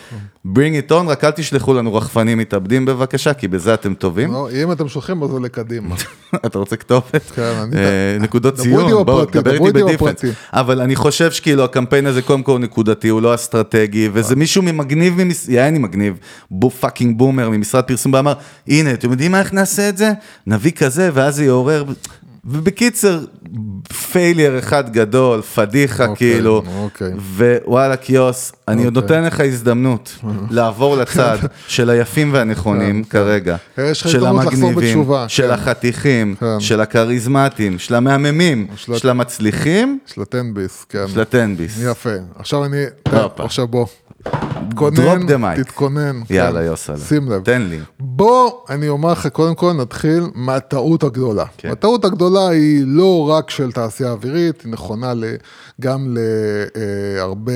[0.47, 4.31] bring it on, רק אל תשלחו לנו רחפנים מתאבדים בבקשה, כי בזה אתם טובים.
[4.33, 5.95] לא, אם אתם שולחים אז זה לקדימה.
[6.45, 7.31] אתה רוצה כתובת?
[7.36, 10.19] כן, אני- אה, נקודות ציון, בוא, בפרטי, דבר איתי ב defense.
[10.53, 15.17] אבל אני חושב שכאילו הקמפיין הזה קודם כל נקודתי, הוא לא אסטרטגי, וזה מישהו ממגניב,
[15.47, 16.17] יעני מגניב,
[16.51, 18.34] בו פאקינג בומר ממשרד פרסום, ואמר,
[18.67, 20.11] הנה, אתם יודעים מה, איך נעשה את זה?
[20.47, 21.86] נביא כזה, ואז זה יעורר...
[22.45, 23.19] ובקיצר,
[24.11, 27.11] failure אחד גדול, פדיחה אוקיי, כאילו, אוקיי.
[27.37, 29.17] ווואלה קיוס, אני עוד אוקיי.
[29.17, 30.15] נותן לך הזדמנות
[30.51, 31.37] לעבור לצד
[31.67, 33.25] של היפים והנכונים כן, כן.
[33.25, 35.53] כרגע, לך של המגניבים, של כן.
[35.53, 36.59] החתיכים, כן.
[36.59, 41.05] של הכריזמטיים, של המהממים, של ה- של המצליחים, של הטנביס, כן.
[41.13, 41.77] של הטנביס.
[41.83, 42.09] יפה.
[42.35, 42.83] עכשיו אני.
[43.37, 43.85] עכשיו בוא.
[44.69, 45.63] תתכונן.
[45.63, 46.21] תתכונן.
[46.30, 46.65] יאללה, כן.
[46.65, 46.97] יוסלה.
[46.97, 47.43] שים לב.
[47.43, 47.80] תן לי.
[47.99, 51.45] בוא, אני אומר לך, קודם כל נתחיל מהטעות הגדולה.
[51.57, 51.69] כן.
[51.69, 55.13] הטעות הגדולה היא לא רק של תעשייה אווירית, היא נכונה
[55.82, 56.17] גם
[57.17, 57.51] להרבה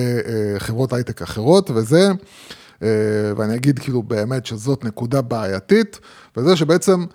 [0.57, 2.11] חברות הייטק אחרות, וזה,
[2.84, 2.88] אה,
[3.38, 5.99] ואני אגיד כאילו באמת שזאת נקודה בעייתית,
[6.38, 7.05] וזה שבעצם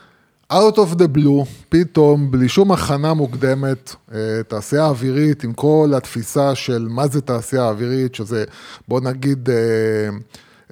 [0.52, 4.18] out of the blue, פתאום, בלי שום הכנה מוקדמת, אה,
[4.48, 8.44] תעשייה אווירית עם כל התפיסה של מה זה תעשייה אווירית, שזה,
[8.88, 9.56] בוא נגיד, אה,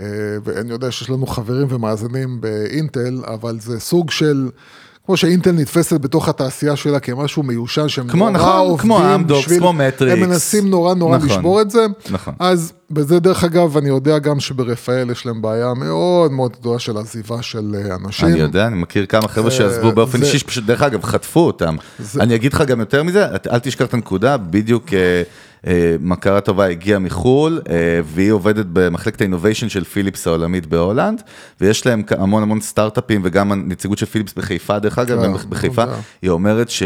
[0.01, 4.49] אה, ואני יודע שיש לנו חברים ומאזינים באינטל, אבל זה סוג של...
[5.07, 9.41] כמו שאינטל נתפסת בתוך התעשייה שלה כמשהו מיושן, שהם כמו, נורא נכון, עובדים כמו אמדוקס,
[9.43, 10.23] בשביל- כמו מטריקס.
[10.23, 11.29] הם מנסים נורא נורא נכון.
[11.29, 11.87] לשבור את זה.
[12.11, 12.35] נכון.
[12.39, 16.97] אז בזה דרך אגב, אני יודע גם שברפאל יש להם בעיה מאוד מאוד גדולה של
[16.99, 18.29] עזיבה של אה, אנשים.
[18.29, 21.77] אני יודע, אני מכיר כמה חבר'ה שעזבו באופן אישי, שפשוט, דרך אגב, חטפו אותם.
[21.99, 25.23] זה- אני אגיד לך גם יותר מזה, אל תשכח את הנקודה, בדיוק אה,
[26.01, 31.23] מכרה טובה הגיעה מחו"ל, אה, והיא עובדת במחלקת ה innovation של פיליפס העולמית בהולנד,
[31.61, 35.85] ויש להם המון המון סטארט-אפים, וגם הנציגות של פיליפס בחיפה, דרך אגב, הם בחיפה.
[36.23, 36.83] היא אומרת ש...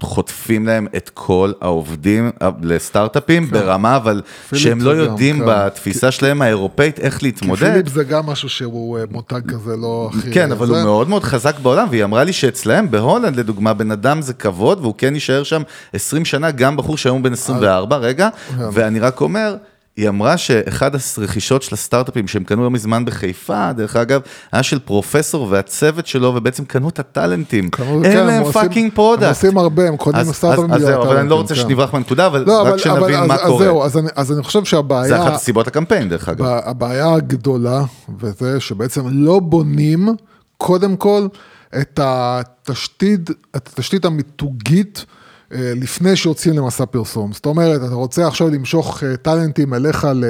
[0.00, 4.22] חוטפים להם את כל העובדים אה, לסטארט-אפים ברמה, אבל
[4.54, 5.44] שהם לא זה גם, יודעים כן.
[5.46, 7.72] בתפיסה שלהם האירופאית איך כי להתמודד.
[7.72, 10.32] פיליפ זה גם משהו שהוא אה, מותג כזה לא הכי...
[10.32, 10.72] כן, אבל זה.
[10.72, 14.78] הוא מאוד מאוד חזק בעולם, והיא אמרה לי שאצלהם, בהולנד לדוגמה, בן אדם זה כבוד,
[14.80, 18.28] והוא כן יישאר שם 20 שנה, גם בחור שהיום בן 24, רגע,
[18.72, 19.56] ואני רק אומר,
[19.98, 24.20] היא אמרה שאחד הרכישות של הסטארט-אפים שהם קנו לא מזמן בחיפה, דרך אגב,
[24.52, 27.64] היה של פרופסור והצוות שלו, ובעצם קנו את הטאלנטים.
[27.78, 29.22] אין כן, להם fucking product.
[29.24, 31.60] הם עושים הרבה, הם קונים סטארט-אפים אז- זהו, אבל אני לא רוצה כן.
[31.60, 33.64] שנברח מהנקודה, אבל לא, אבל- רק שנבין אבל- מה אז- קורה.
[33.64, 35.08] זהו, אז אני- אז אני חושב שהבעיה...
[35.08, 36.44] זה אחת הסיבות הקמפיין, דרך אגב.
[36.64, 37.82] הבעיה הגדולה,
[38.20, 40.08] וזה שבעצם לא בונים,
[40.56, 41.26] קודם כל,
[41.80, 45.04] את התשתית, את התשתית המיתוגית.
[45.52, 47.32] אה, לפני שיוצאים למסע פרסום.
[47.32, 50.24] זאת אומרת, אתה רוצה עכשיו למשוך אה, טאלנטים אליך ל...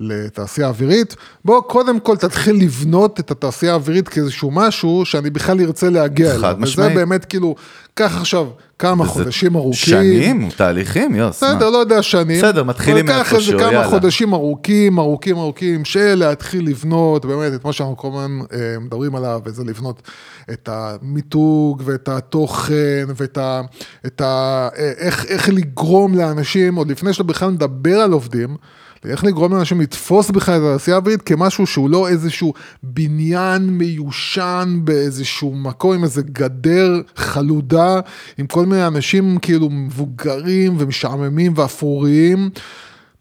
[0.00, 5.90] לתעשייה אווירית, בוא קודם כל תתחיל לבנות את התעשייה האווירית כאיזשהו משהו שאני בכלל ארצה
[5.90, 6.56] להגיע אליו.
[6.58, 6.90] משמעית.
[6.90, 7.54] וזה באמת כאילו,
[7.98, 8.46] קח עכשיו
[8.78, 9.94] כמה חודשים ארוכים.
[9.94, 11.36] שנים, תהליכים, יוס.
[11.36, 12.38] בסדר, לא יודע שנים.
[12.38, 13.88] בסדר, מתחילים אבל קח איזה מאיפשהו, כמה יאללה.
[13.88, 19.16] חודשים ארוכים, ארוכים, ארוכים, של להתחיל לבנות, באמת, את מה שאנחנו כל הזמן אה, מדברים
[19.16, 20.02] עליו, וזה לבנות
[20.50, 23.60] את המיתוג, ואת התוכן, ואת ה...
[24.06, 28.56] את ה אה, איך, איך לגרום לאנשים, עוד לפני שאתה בכלל מדבר על עובדים,
[29.04, 35.54] איך לגרום לאנשים לתפוס בכלל את התעשייה האווירית כמשהו שהוא לא איזשהו בניין מיושן באיזשהו
[35.54, 38.00] מקום עם איזה גדר חלודה,
[38.38, 42.50] עם כל מיני אנשים כאילו מבוגרים ומשעממים ואפרוריים.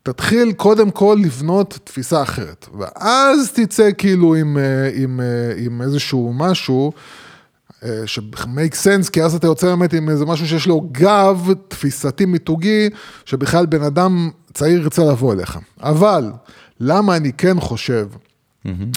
[0.03, 6.33] תתחיל קודם כל לבנות תפיסה אחרת, ואז תצא כאילו עם, אה, עם, אה, עם איזשהו
[6.35, 6.91] משהו.
[8.05, 12.89] שמייק סנס, כי אז אתה יוצא באמת עם איזה משהו שיש לו גב תפיסתי מיתוגי,
[13.25, 15.59] שבכלל בן אדם צעיר ירצה לבוא אליך.
[15.81, 16.31] אבל,
[16.79, 18.07] למה אני כן חושב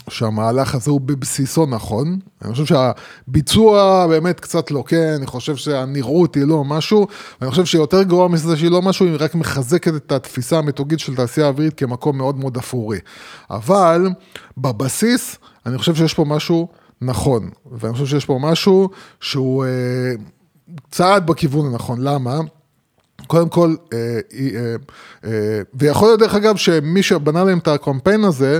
[0.08, 2.18] שהמהלך הזה הוא בבסיסו נכון?
[2.44, 7.06] אני חושב שהביצוע באמת קצת לוקה, אני חושב שהנראות היא לא משהו,
[7.40, 11.16] ואני חושב שיותר גרוע מזה שהיא לא משהו, היא רק מחזקת את התפיסה המיתוגית של
[11.16, 12.98] תעשייה אווירית כמקום מאוד מאוד אפורי.
[13.50, 14.08] אבל,
[14.58, 15.36] בבסיס,
[15.66, 16.68] אני חושב שיש פה משהו
[17.02, 18.88] נכון, ואני חושב שיש פה משהו
[19.20, 19.70] שהוא אה,
[20.90, 22.40] צעד בכיוון הנכון, למה?
[23.30, 24.74] קודם כל, אה, אה,
[25.24, 28.58] אה, ויכול להיות דרך אגב שמי שבנה להם את הקמפיין הזה,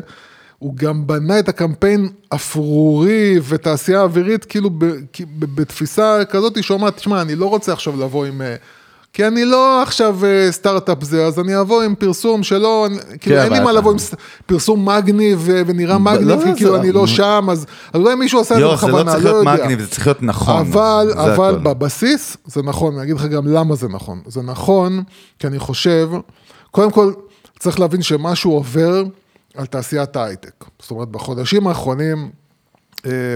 [0.59, 4.71] הוא גם בנה את הקמפיין אפרורי ותעשייה אווירית כאילו
[5.55, 8.43] בתפיסה כזאת שאומרת, תשמע, אני לא רוצה עכשיו לבוא עם...
[9.13, 12.87] כי אני לא עכשיו אה, סטארט-אפ זה, אז אני אבוא עם פרסום שלא,
[13.21, 13.97] כאילו אין לי מה לבוא עם
[14.47, 18.15] פרסום מגניב אה, ונראה ב- מגניב, לא, כי זה- כאילו אני לא שם, אז אולי
[18.15, 19.65] מישהו עשה את זה זה לא בכוונה, צריך לא להיות יודע.
[19.65, 20.57] מגניב, זה צריך להיות נכון.
[20.61, 21.59] אבל, זה אבל.
[21.63, 24.21] בבסיס זה נכון, אני אגיד לך גם למה זה נכון.
[24.27, 25.03] זה נכון,
[25.39, 26.11] כי אני חושב,
[26.71, 27.13] קודם כל
[27.59, 29.03] צריך להבין שמשהו עובר
[29.57, 30.65] על תעשיית ההייטק.
[30.83, 32.31] זאת אומרת, בחודשים האחרונים,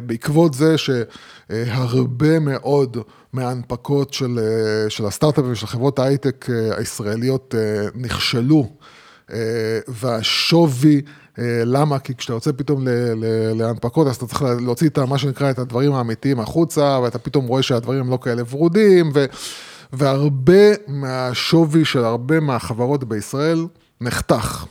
[0.06, 2.96] בעקבות זה שהרבה מאוד
[3.34, 8.68] מההנפקות של, אה, של הסטארט-אפים ושל חברות ההייטק אה, הישראליות אה, נכשלו,
[9.32, 11.02] אה, והשווי,
[11.38, 11.98] אה, למה?
[11.98, 12.86] כי כשאתה יוצא פתאום
[13.54, 17.62] להנפקות, אז אתה צריך להוציא את מה שנקרא את הדברים האמיתיים החוצה, ואתה פתאום רואה
[17.62, 19.24] שהדברים הם לא כאלה ורודים, ו,
[19.92, 23.66] והרבה מהשווי של הרבה מהחברות בישראל
[24.00, 24.64] נחתך.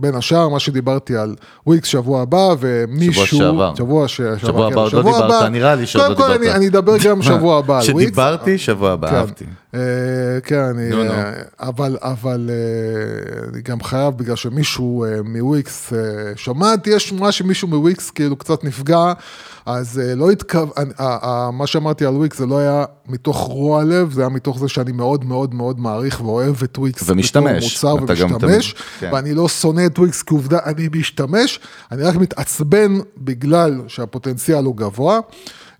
[0.00, 1.34] בין השאר, מה שדיברתי על
[1.66, 3.26] וויקס שבוע הבא, ומישהו...
[3.26, 3.74] שבוע שעבר.
[3.74, 4.20] שבוע ש...
[4.40, 6.56] שבוע הבא עוד לא דיברת, נראה לי שעוד לא קודם כל, דיברת.
[6.56, 7.98] אני, אדבר גם שבוע הבא על וויקס.
[7.98, 9.14] כשדיברתי, שבוע הבא, כן.
[9.16, 9.44] אהבתי.
[9.74, 10.92] אה, כן, אני...
[10.92, 15.92] אה, אבל, אבל אה, אני גם חייב, בגלל שמישהו מוויקס,
[16.36, 19.12] שמעתי, יש מה שמישהו מוויקס כאילו קצת נפגע,
[19.66, 20.88] אז לא התכוון,
[21.52, 24.92] מה שאמרתי על וויקס זה לא היה מתוך רוע לב, זה היה מתוך זה שאני
[24.92, 27.02] מאוד מאוד מאוד מעריך ואוהב את וויקס.
[27.06, 27.80] ומשתמש.
[27.80, 29.10] בתור מוצר ומשתמש, כן.
[29.12, 31.60] ואני לא שונא את וויקס כעובדה, אני משתמש,
[31.92, 35.20] אני רק מתעצבן בגלל שהפוטנציאל הוא גבוה.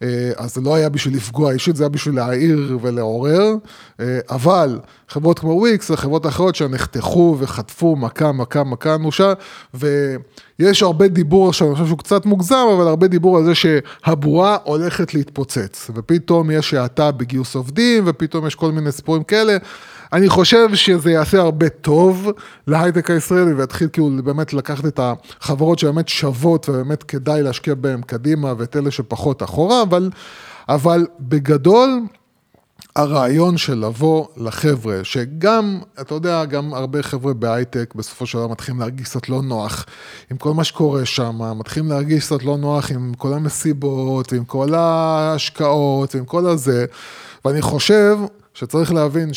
[0.03, 3.55] אה, אז זה לא היה בשביל לפגוע אישית, זה היה בשביל להעיר ולעורר,
[4.01, 4.79] אה, אבל
[5.09, 9.33] חברות כמו וויקס, וחברות אחרות שנחתכו וחטפו מכה, מכה, מכה אנושה,
[9.75, 14.57] ויש הרבה דיבור עכשיו, אני חושב שהוא קצת מוגזם, אבל הרבה דיבור על זה שהבועה
[14.65, 19.57] הולכת להתפוצץ, ופתאום יש האטה בגיוס עובדים, ופתאום יש כל מיני סיפורים כאלה.
[20.13, 22.29] אני חושב שזה יעשה הרבה טוב
[22.67, 28.53] להייטק הישראלי ויתחיל כאילו באמת לקחת את החברות שבאמת שוות ובאמת כדאי להשקיע בהן קדימה
[28.59, 30.11] ואת אלה שפחות אחורה, אבל,
[30.69, 32.01] אבל בגדול
[32.97, 38.81] הרעיון של לבוא לחבר'ה, שגם, אתה יודע, גם הרבה חבר'ה בהייטק בסופו של דבר מתחילים
[38.81, 39.87] להרגיש קצת לא נוח
[40.31, 44.75] עם כל מה שקורה שם, מתחילים להרגיש קצת לא נוח עם כל המסיבות, ועם כל
[44.75, 46.87] ההשקעות, ועם כל הזה,
[47.45, 48.19] ואני חושב
[48.55, 49.31] שצריך להבין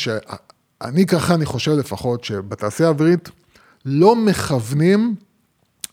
[0.84, 3.30] שאני ככה, אני חושב לפחות, שבתעשייה האווירית
[3.86, 5.16] לא מכוונים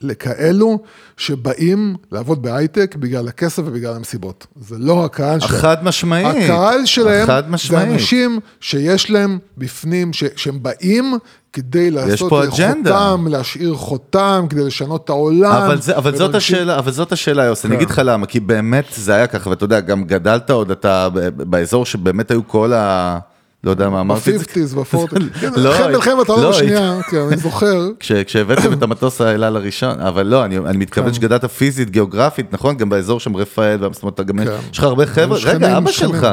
[0.02, 0.78] לכאלו
[1.16, 4.46] שבאים לעבוד בהייטק בגלל הכסף ובגלל המסיבות.
[4.60, 5.60] זה לא הקהל שלהם.
[5.60, 6.44] חד משמעית.
[6.44, 7.82] הקהל שלהם חד זה.
[7.82, 11.18] אנשים שיש להם בפנים, ש, שהם באים
[11.52, 12.32] כדי לעשות.
[12.48, 15.52] חותם, להשאיר חותם, כדי לשנות את העולם.
[15.52, 17.82] אבל, זה, אבל, זאת השאלה, אבל זאת השאלה, יוסי, אני כן.
[17.82, 21.86] אגיד לך למה, כי באמת זה היה ככה, ואתה יודע, גם גדלת עוד, אתה באזור
[21.86, 23.18] שבאמת היו כל ה...
[23.64, 24.44] לא יודע מה אמרתי את זה.
[24.44, 25.38] ב-50's, ב-40's.
[25.40, 27.88] כן, לא, אחרי מלחמת העולם לא, השנייה, כן, אני זוכר.
[28.00, 31.14] כש, כשהבאתם את המטוס האל על הראשון, אבל לא, אני, מתכוון כן.
[31.14, 32.76] שגדלת פיזית, גיאוגרפית, נכון?
[32.76, 34.50] גם באזור שם רפאל, זאת אומרת, גם, כן.
[34.72, 35.90] יש לך הרבה חבר'ה, רגע, אבא.
[35.90, 36.26] שלך,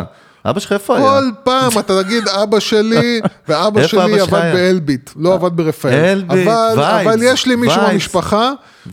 [0.46, 1.06] אבא שלך איפה היה?
[1.06, 4.52] כל פעם אתה תגיד אבא שלי, ואבא שלי עבד?
[4.54, 5.94] באלביט, לא עבד ברפאל.
[5.94, 7.82] אלביט, וייץ, אבל יש לי מישהו.
[7.92, 8.52] במשפחה.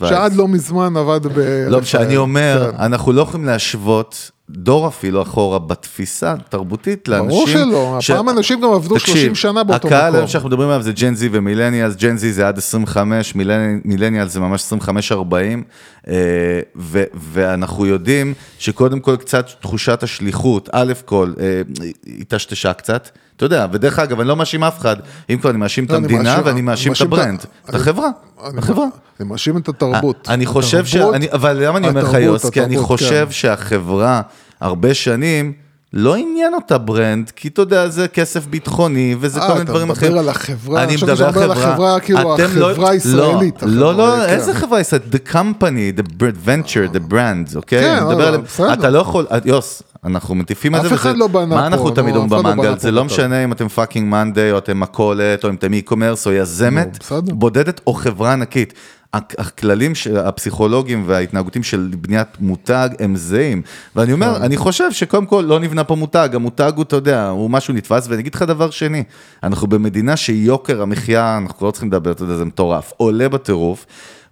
[0.09, 1.67] שעד לא מזמן עבד ברפאל.
[1.69, 2.83] לא, כשאני אומר, כן.
[2.83, 7.29] אנחנו לא יכולים להשוות דור אפילו אחורה בתפיסה תרבותית לאנשים...
[7.29, 10.17] ברור שלא, ש- הפעם אנשים גם עבדו 30 שנה באותו הקהל מקום.
[10.17, 13.35] היום שאנחנו מדברים עליו זה ג'ן זי ומילניאלס, ג'ן זי זה עד 25,
[13.85, 14.73] מילניאלס זה ממש
[15.13, 15.13] 25-40,
[16.09, 16.15] אה,
[16.77, 21.63] ו- ואנחנו יודעים שקודם כל קצת תחושת השליחות, א' כל, אה,
[22.07, 23.09] היא טשטשה קצת.
[23.37, 24.97] אתה יודע, ודרך אגב, אני לא מאשים אף אחד,
[25.31, 28.09] אם כבר אני מאשים את לא, המדינה ואני מאשים את ה brand, את החברה,
[28.59, 28.87] החברה.
[29.21, 30.29] אני מאשים את התרבות.
[30.29, 30.97] אני חושב ש...
[31.33, 32.51] אבל למה אני אומר לך יוס?
[32.51, 33.33] כי אני התרבות, חושב כן.
[33.33, 34.23] שהחברה,
[34.61, 35.53] הרבה שנים,
[35.97, 39.73] לא עניין אותה brand, כי אתה יודע, זה כסף ביטחוני, וזה אה, כל מיני אתה
[39.73, 40.19] דברים מדבר אחרים.
[40.19, 40.83] על החברה?
[40.83, 44.33] אני מדבר מדבר על החברה, כאילו, לא- החברה הישראלית, לא, לא, לא, כן.
[44.33, 45.15] איזה חברה ישראלית?
[45.15, 47.81] The company, the venture, the brand, אוקיי?
[47.99, 48.37] כן, מדבר לא.
[48.37, 48.73] בסדר.
[48.73, 50.95] אתה לא יכול, יוס, אנחנו מטיפים על אף זה.
[50.95, 52.79] אחד וזה- לא בנה מה פה, אנחנו נו, תמיד אומרים אף אחד לא במנגל?
[52.81, 53.05] זה לא.
[53.05, 56.99] משנה אם אתם fucking מאנדיי, או אתם מכולת, או אם אתם אי-קומרס, או יזמת.
[57.29, 58.75] בודדת או חברה ענקית.
[59.15, 63.63] הכ- הכללים ש- הפסיכולוגיים וההתנהגותיים של בניית מותג הם זהים.
[63.97, 67.51] ואני אומר, אני חושב שקודם כל לא נבנה פה מותג, המותג הוא, אתה יודע, הוא
[67.51, 69.05] משהו נתפס, ואני אגיד לך דבר שני,
[69.43, 73.87] אנחנו במדינה שיוקר המחיה, אנחנו לא צריכים לדבר, אתה יודע, זה מטורף, עולה בטירוף.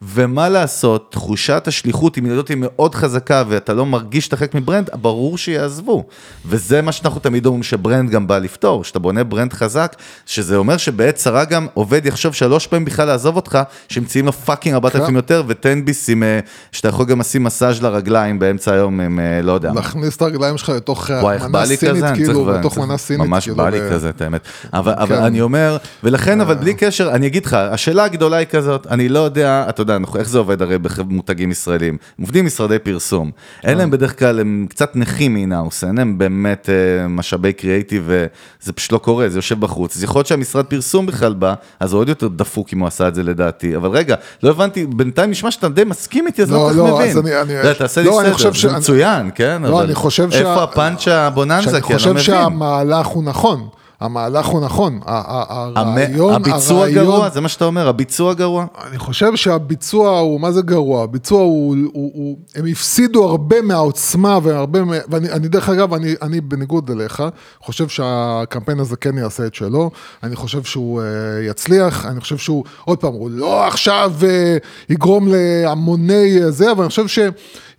[0.05, 4.91] ומה לעשות, תחושת השליחות, אם היא מאוד חזקה ואתה לא מרגיש שאתה חלק מ brand,
[4.95, 6.05] ברור שיעזבו.
[6.47, 9.97] וזה מה שאנחנו תמיד אומרים ש brand גם בא לפתור, שאתה בונה brand חזק,
[10.27, 14.75] שזה אומר שבעת צרה גם עובד יחשוב שלוש פעמים בכלל לעזוב אותך, שמציעים לו fucking
[14.75, 15.17] 4,000 כן.
[15.17, 16.41] יותר, ותן ביסים, אה,
[16.73, 19.73] שאתה יכול גם לשים מסאז' לרגליים באמצע היום, עם, אה, לא יודע.
[19.73, 22.05] להכניס את הרגליים שלך לתוך מנה סינית.
[22.15, 23.29] כאילו, צריך- מנה סינית.
[23.29, 24.41] ממש כאילו, בא לי כזה, את האמת.
[24.73, 25.15] אבל כן.
[25.23, 29.19] אני אומר, ולכן, אבל בלי קשר, אני אגיד לך, השאלה הגדולה היא כזאת, אני לא
[29.19, 31.97] יודע, אתה יודע, יודע, אנחנו- איך זה עובד הרי במותגים ישראלים?
[32.19, 33.31] הם עובדים משרדי פרסום.
[33.65, 38.73] אין להם בדרך כלל, הם קצת נכים אינאוס, אין להם באמת אה, משאבי קריאיטיב, וזה
[38.73, 39.97] פשוט לא קורה, זה יושב בחוץ.
[39.97, 43.09] אז יכול להיות שהמשרד פרסום בכלל בא, אז הוא עוד יותר דפוק אם הוא עשה
[43.09, 43.77] את זה לדעתי.
[43.77, 47.11] אבל רגע, לא הבנתי, בינתיים נשמע שאתה די מסכים איתי, אז לא לא, לא, מבין.
[47.11, 49.63] אז אני- אני- לא, תעשה לי לא, אני סדר, חושב זה שאני- מצוין, כן?
[49.63, 51.71] לא, אבל אני חושב שה- איפה הפאנץ' הבוננזה?
[51.71, 52.23] שאני כי אני לא חושב מבין.
[52.25, 53.69] שהמהלך הוא נכון.
[54.03, 55.01] המהלך הוא נכון.
[55.07, 58.67] הרעיון, הביצוע הרעיון- גרוע, זה מה שאתה אומר, הביצוע גרוע?
[58.87, 61.03] אני חושב שהביצוע הוא, מה זה גרוע?
[61.03, 66.41] הביצוע הוא, הוא, הוא הם הפסידו הרבה מהעוצמה והרבה, ואני אני, דרך אגב, אני, אני
[66.41, 67.23] בניגוד אליך,
[67.61, 69.91] חושב שהקמפיין הזה כן יעשה את שלו,
[70.23, 71.05] אני חושב שהוא uh,
[71.51, 76.81] יצליח, אני חושב שהוא, עוד פעם, הוא לא עכשיו uh, יגרום להמוני uh, זה, אבל
[76.83, 77.07] אני חושב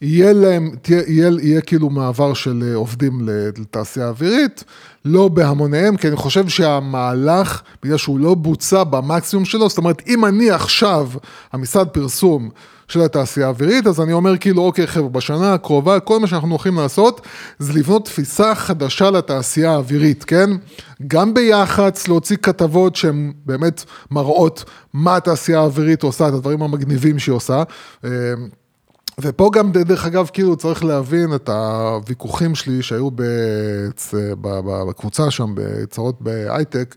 [0.03, 3.21] שיהיה להם, תהיה, יהיה, יהיה כאילו מעבר של uh, עובדים
[3.57, 4.63] לתעשייה אווירית.
[5.05, 10.25] לא בהמוניהם, כי אני חושב שהמהלך, בגלל שהוא לא בוצע במקסימום שלו, זאת אומרת, אם
[10.25, 11.09] אני עכשיו
[11.53, 12.49] המשרד פרסום
[12.87, 16.75] של התעשייה האווירית, אז אני אומר כאילו, אוקיי חבר'ה, בשנה הקרובה, כל מה שאנחנו הולכים
[16.75, 17.21] לעשות,
[17.59, 20.49] זה לבנות תפיסה חדשה לתעשייה האווירית, כן?
[21.07, 27.35] גם ביח"צ, להוציא כתבות שהן באמת מראות מה התעשייה האווירית עושה, את הדברים המגניבים שהיא
[27.35, 27.63] עושה.
[29.19, 34.13] ופה גם, דרך אגב, כאילו צריך להבין את הוויכוחים שלי שהיו בצ...
[34.87, 36.95] בקבוצה שם, בצרות בהייטק.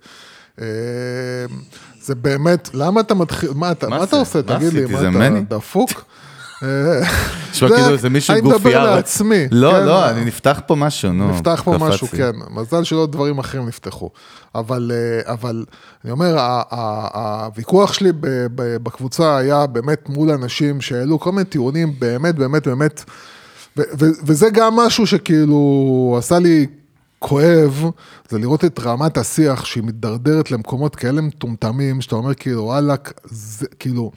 [0.60, 0.66] אה,
[2.00, 4.16] זה באמת, למה אתה מתחיל, מה אתה, מה מה אתה?
[4.16, 4.38] עושה?
[4.38, 5.10] מה תגיד לי?
[5.10, 5.40] מה אתה?
[5.40, 5.90] דפוק?
[6.62, 8.58] נשמע זה- כאילו איזה מישהו אני גופייה.
[8.78, 9.46] מדבר אבל- לעצמי.
[9.50, 9.86] לא, כן.
[9.86, 11.30] לא, אני נפתח פה משהו, נו.
[11.30, 12.06] נפתח פה משהו.
[12.08, 12.30] כן.
[12.50, 14.10] מזל שלא דברים אחרים נפתחו.
[14.54, 15.34] אבל, אה,
[16.04, 16.36] אני אומר,
[17.12, 18.10] הוויכוח שלי
[18.54, 23.04] בקבוצה היה באמת מול אנשים שהעלו כל מיני טיעונים באמת, באמת, באמת,
[24.26, 26.66] וזה גם משהו שכאילו עשה לי
[27.18, 27.84] כואב,
[28.28, 33.66] זה לראות את רמת השיח שהיא מידרדרת למקומות כאלה מטומטמים, שאתה אומר כאילו, וואלכ, זה
[33.78, 34.10] כאילו...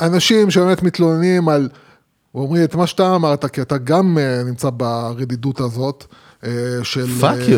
[0.00, 1.68] אנשים שבאמת מתלוננים על,
[2.34, 6.04] אומרים את מה שאתה אמרת, כי אתה גם אה, נמצא ברדידות הזאת.
[6.44, 6.50] אה,
[6.82, 7.50] של, Fuck אה, you.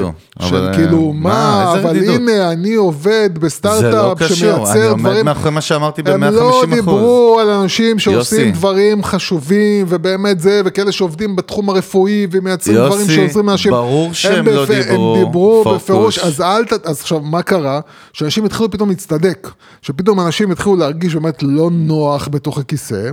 [0.43, 2.15] של אבל, אה, כאילו, מה, מה, אבל רדידות?
[2.17, 5.25] הנה, אני עובד זה לא בסטארט-אפ קשור, אני שמייצר עומד דברים.
[5.25, 6.71] מאחורי מה שאמרתי הם ב-150 לא אחוז.
[6.75, 8.51] דיברו על אנשים שעושים יוסי.
[8.51, 13.73] דברים חשובים, ובאמת זה, וכאלה שעובדים בתחום הרפואי, ומייצרים יוסי, דברים שעוזרים לאנשים.
[13.73, 15.83] ברור הם שהם לא בפ- דיברו, הם דיברו פוקוס.
[15.83, 16.73] בפירוש, אז אל ת...
[16.87, 17.81] אז עכשיו, מה קרה?
[18.13, 19.49] שאנשים התחילו פתאום להצטדק.
[19.83, 23.11] שפתאום אנשים התחילו להרגיש באמת לא נוח בתוך הכיסא,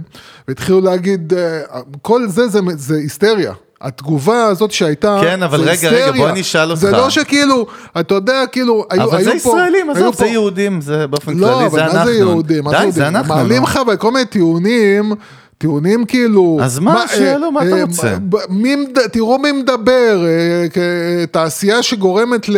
[0.48, 1.34] והתחילו להגיד,
[2.02, 3.54] כל זה זה, זה היסטריה.
[3.82, 6.22] התגובה הזאת שהייתה, כן, אבל זה רגע, רגע, היסטריה.
[6.22, 6.98] בוא אני אשאל זה אותך.
[7.00, 7.66] לא שכאילו,
[8.00, 9.36] אתה יודע, כאילו, היו, אבל היו זה פה...
[9.38, 12.00] ישראלים, היו עזוב, זה פה- יהודים, זה באופן לא, כללי, אבל זה אנחנו.
[12.00, 12.70] מה זה יהודים?
[12.72, 12.92] די?
[12.92, 13.36] זה אנחנו.
[13.36, 13.64] מעלים.
[13.64, 15.12] לך כל מיני טיעונים,
[15.58, 16.60] טיעונים כאילו...
[16.62, 18.18] אז מה, שיעלו, מה אתה אה, רוצה?
[18.50, 18.76] מי
[19.12, 22.58] תראו מי מדבר, אה, תעשייה שגורמת ל...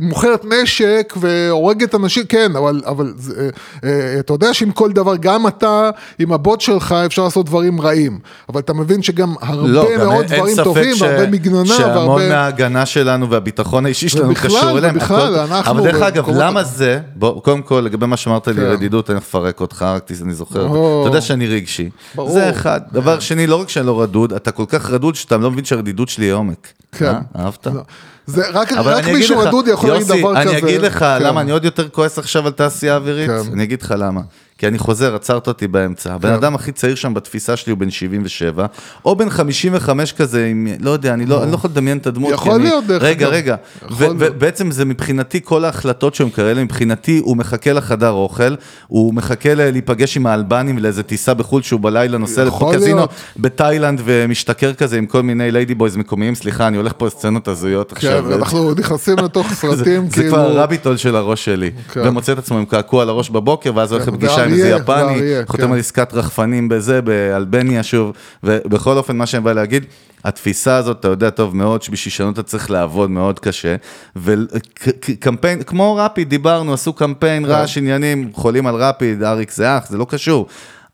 [0.00, 3.48] מוכרת נשק והורגת אנשים, כן, אבל, אבל אה,
[3.84, 8.18] אה, אתה יודע שעם כל דבר, גם אתה, עם הבוט שלך, אפשר לעשות דברים רעים.
[8.48, 12.28] אבל אתה מבין שגם הרבה לא, מאוד דברים טובים, ש- והרבה מגננה, שהמון והרבה...
[12.28, 14.96] מההגנה שלנו והביטחון האישי שלנו קשור אליהם.
[14.96, 18.54] ובכלל, הכל- אנחנו אבל דרך אגב, למה זה, בוא, קודם כל, לגבי מה שאמרת לי,
[18.54, 18.60] כן.
[18.60, 21.02] רדידות, אני אפרק אותך, רק אני זוכר, או.
[21.02, 21.90] אתה יודע שאני רגשי.
[22.14, 22.30] ברור.
[22.30, 22.80] זה אחד.
[22.92, 26.08] דבר שני, לא רק שאני לא רדוד, אתה כל כך רדוד שאתה לא מבין שהרדידות
[26.08, 26.72] שלי היא עומק.
[26.92, 27.04] כן.
[27.06, 27.20] אה?
[27.38, 27.66] אהבת?
[27.66, 27.82] לא.
[28.26, 30.50] זה רק, רק מישהו רדוד יכול להגיד יוסי, דבר כזה.
[30.50, 31.22] אני אגיד לך כן.
[31.22, 33.52] למה אני עוד יותר כועס עכשיו על תעשייה אווירית, כן.
[33.52, 34.20] אני אגיד לך למה.
[34.58, 36.14] כי אני חוזר, עצרת אותי באמצע.
[36.14, 38.66] הבן אדם הכי צעיר שם בתפיסה שלי הוא בן 77,
[39.04, 42.32] או בן 55 כזה, עם, לא יודע, אני לא, אני לא יכול לדמיין את הדמות.
[42.32, 43.34] יכול להיות, דרך רגע, אגב.
[43.34, 43.56] רגע.
[43.90, 44.16] להיות.
[44.18, 48.54] ובעצם זה מבחינתי, כל ההחלטות שהם כאלה, מבחינתי הוא מחכה לחדר אוכל,
[48.86, 53.02] הוא מחכה להיפגש עם האלבנים לאיזה טיסה בחו"ל שהוא בלילה נוסע לקזינו.
[53.36, 57.88] בתאילנד ומשתכר כזה עם כל מיני ליידי בויז מקומיים, סליחה, אני הולך פה לסצנות הזויות
[57.88, 58.34] כן, עכשיו.
[58.34, 60.28] אנחנו נכנסים לתוך זה, סרטים, זה כאילו...
[60.28, 62.08] כבר הרביטול של הראש שלי, כן.
[62.08, 64.94] ומוצא את עצמו עם קעקוע על הראש בבוקר, ואז הולך כן, לפגישה עם איזה יפני,
[64.94, 65.72] ואריה, חותם כן.
[65.72, 69.84] על עסקת רחפנים בזה, באלבניה שוב, ובכל אופן מה שאני בא להגיד,
[70.24, 73.76] התפיסה הזאת, אתה יודע טוב מאוד, שבשביל לשנות אתה צריך לעבוד מאוד קשה,
[74.16, 77.50] וקמפיין, כמו רפיד, דיברנו, עשו קמפיין, כן.
[77.50, 80.46] רעש עניינים, חולים על רפיד, אריק זה אח, זה לא קשור.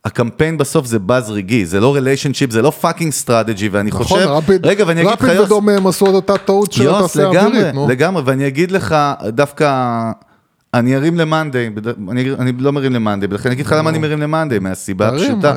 [0.05, 4.27] הקמפיין בסוף זה באז רגעי, זה לא relationship, זה לא fucking strategy, ואני נכון, חושב,
[4.27, 7.41] רפיד, רגע, ואני אגיד לך, רפיד ודומה הם עשו את אותה טעות של התעשייה לגמרי,
[7.41, 7.89] האווירית, נו.
[7.89, 8.97] לגמרי, ואני אגיד לך,
[9.29, 10.11] דווקא,
[10.75, 13.99] אני ארים למאנדיי, בד- אני, אני לא מרים למאנדיי, ולכן אני אגיד לך למה אני
[13.99, 15.53] מרים למאנדיי, מהסיבה הפשוטה?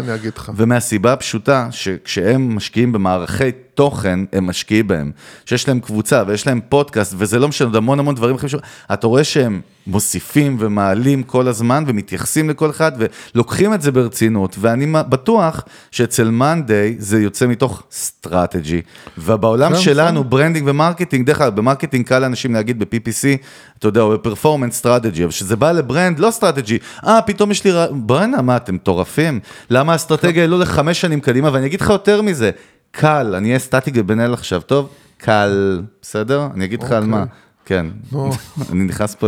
[0.55, 3.43] ומהסיבה הפשוטה, שכשהם משקיעים במערכי
[3.77, 5.11] תוכן הם משקיעים בהם,
[5.45, 8.61] שיש להם קבוצה ויש להם פודקאסט, וזה לא משנה, עוד המון המון דברים אחרים,
[8.93, 12.91] אתה רואה שהם מוסיפים ומעלים כל הזמן ומתייחסים לכל אחד
[13.35, 18.81] ולוקחים את זה ברצינות, ואני בטוח שאצל מאנדיי זה יוצא מתוך strategy,
[19.17, 23.37] ובעולם כן, שלנו branding ו marketing, דרך אגב, ב marketing קל לאנשים להגיד ב-PPC,
[23.79, 26.77] אתה יודע, או ב performance strategy, אבל כשזה בא ל brand, לא strategy,
[27.07, 29.39] אה, פתאום יש לי, בואנה, מה, אתם מטורפים?
[29.69, 31.49] למה האסטרטגיה היא לא לחמש שנים קדימה?
[31.53, 32.51] ואני אגיד לך יותר מזה,
[32.91, 34.89] קל, אני אהיה סטטיק ובן-אל עכשיו, טוב?
[35.17, 36.47] קל, בסדר?
[36.53, 37.25] אני אגיד לך על מה.
[37.65, 38.31] כן, נו.
[38.71, 39.27] אני נכנס פה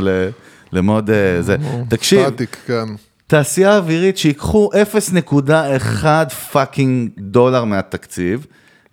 [0.71, 1.55] ל mode אה, זה.
[1.89, 2.85] תקשיב, סטטיק, כן.
[3.27, 4.69] תעשייה אווירית שיקחו
[5.23, 6.05] 0.1
[6.51, 8.45] fucking דולר מהתקציב.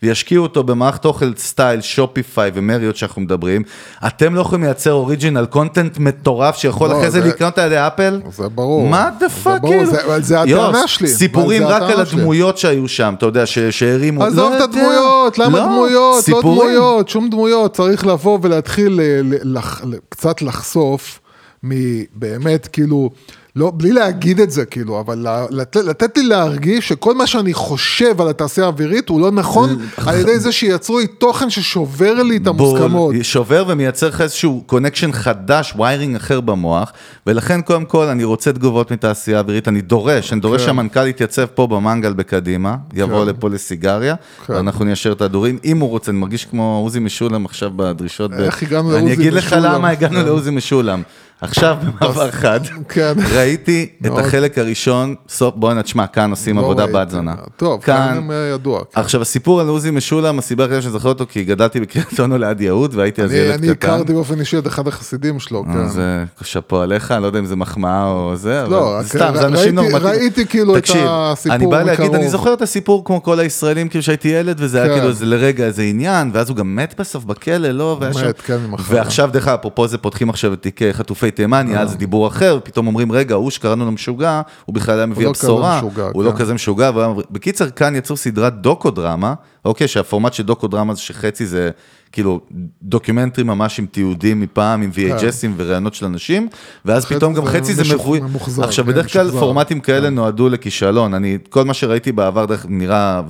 [0.02, 3.62] וישקיעו אותו במערכת תוכן style שופיפיי ומריות שאנחנו מדברים,
[4.06, 7.78] אתם לא יכולים לייצר original content מטורף שיכול לא, אחרי זה זה- לקנות על ידי
[7.86, 8.20] אפל?
[8.30, 8.88] זה ברור.
[8.88, 9.86] מה the fuck, כאילו?
[10.20, 11.08] זה- הטענה שלי.
[11.08, 12.00] סיפורים רק על.
[12.00, 14.60] הדמויות שהיו שם, אתה יודע, ש- שהרימו, עזוב לא את.
[14.62, 16.28] הדמויות, למה לא, דמויות?
[16.28, 16.40] לא.
[16.42, 17.72] דמויות, שום דמויות.
[17.76, 21.20] צריך לבוא ולהתחיל אה, ל- לח- ל- קצת לחשוף
[21.62, 23.10] מבאמת, כאילו,
[23.56, 28.20] לא, בלי להגיד את זה, כאילו, אבל לה- לתת, לי להרגיש שכל מה שאני חושב
[28.20, 29.76] על התעשייה האווירית הוא לא נכון,
[30.06, 32.90] על ידי זה שיצרו לי תוכן ששובר לי את המוסכמות.
[33.14, 36.92] בול, שובר ומייצר לך איזשהו connection חדש, wiring אחר במוח,
[37.26, 40.66] ולכן קודם כל אני רוצה תגובות מתעשייה אווירית, אני דורש, אני דורש כן.
[40.66, 44.14] שהמנכ"ל יתייצב פה במנגל בקדימה, יבוא לפה לסיגריה,
[44.46, 44.52] כן.
[44.52, 48.30] ואנחנו ניישר את ההדורים, אם הוא רוצה, אני מרגיש כמו עוזי משולם עכשיו בדרישות.
[48.30, 49.72] ב- איך הגענו אני לעוזי אגיד לך משולם?
[49.74, 50.24] למה הגענו כן.
[50.24, 51.02] לעוזי משולם.
[51.40, 53.12] עכשיו במעבר חד, כן.
[53.34, 54.18] ראיתי את מאוד.
[54.18, 56.86] החלק הראשון, סוף, בואנה, תשמע, כאן עושים לא עבודה.
[56.86, 57.34] בת זונה.
[57.56, 59.00] טוב, כאן הם, אה, ידוע, כן.
[59.00, 62.60] עכשיו הסיפור על עוזי משולם, הסיבה היחידה שאני זוכר אותו, כי גדלתי בקריית אונו ליד
[62.60, 63.88] יהוד, והייתי אז אני, ילד אני קטן.
[63.88, 65.78] הכרתי באופן אישי את אחד החסידים שלו, כן.
[65.78, 69.32] אז אה, שאפו עליך, אני לא יודע אם זה מחמאה או זה, אבל לא, סתם,
[69.34, 70.06] זה אנשים נורמטיביים.
[70.06, 72.14] ראיתי כאילו את הסיפור אני בא להגיד, מקרוב.
[72.14, 75.00] אני זוכר את הסיפור כמו כל הישראלים, כאילו שהייתי ילד, וזה היה כן.
[75.00, 78.00] כאילו לרגע איזה עניין, ואז הוא גם מת בסוף בכלא, לא?
[78.26, 78.58] מת, כן.
[78.88, 81.96] ועכשיו, דרך אגב, אפרופו זה, פותחים עכשיו את תיק אה, חטופי תימן, היה על זה
[81.96, 85.78] דיבור אחר, ופתאום אומרים, רגע, ההוא שקראנו לו משוגע, הוא בכלל היה מביא לא הבשורה,
[85.78, 86.36] משוגע, הוא לא כן.
[86.36, 86.90] כזה משוגע,
[87.30, 91.70] בקיצר, כאן יצאו סדרת דוקו-דרמה, אוקיי, שהפורמט של דוקו-דרמה זה שחצי זה
[92.12, 92.40] כאילו
[92.82, 96.48] דוקומנטרי ממש עם תיעודים מפעם, עם VHS ים וראיונות של אנשים,
[96.84, 98.20] ואז פתאום גם חצי זה מבוי...
[98.62, 99.30] עכשיו, כן, בדרך כלל.
[99.30, 103.22] פורמטים כאלה נועדו לכישלון, אני, כל מה שראיתי בעבר נראה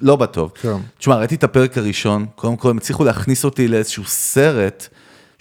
[0.00, 0.52] לא בטוב.
[0.60, 0.72] כן.
[0.98, 4.88] תשמע, ראיתי את הפרק הראשון, קודם כל הם הצליחו להכניס אותי לאיזשהו סרט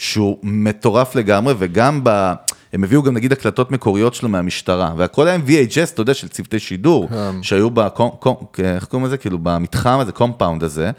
[0.02, 2.34] שהוא מטורף לגמרי, וגם ב...
[2.74, 6.28] הם הביאו גם נגיד הקלטות מקוריות שלו מהמשטרה, והכל היה עם VHS, אתה יודע, של
[6.28, 7.44] צוותי שידור, כן.
[7.44, 9.18] שהיו בקום, קום, איך קוראים לזה?
[9.18, 10.92] כאילו במתחם הזה, compound הזה,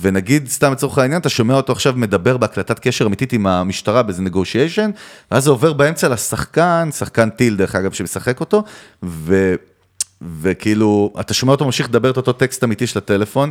[0.00, 4.22] ונגיד, סתם לצורך העניין, אתה שומע אותו עכשיו מדבר בהקלטת קשר אמיתית עם המשטרה באיזה
[4.22, 4.90] negotiation,
[5.30, 8.64] ואז זה עובר באמצע לשחקן, שחקן טיל דרך אגב, שמשחק אותו,
[9.02, 9.54] ו...
[10.40, 13.50] וכאילו, אתה שומע אותו ממשיך לדבר את אותו טקסט אמיתי של הטלפון.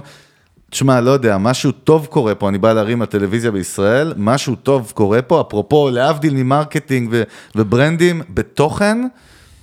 [0.69, 5.21] תשמע, לא יודע, משהו טוב קורה פה, אני בא להרים לטלוויזיה בישראל, משהו טוב קורה
[5.21, 7.23] פה, אפרופו, להבדיל מ marketing ו-
[7.55, 8.97] וברנדים, בתוכן,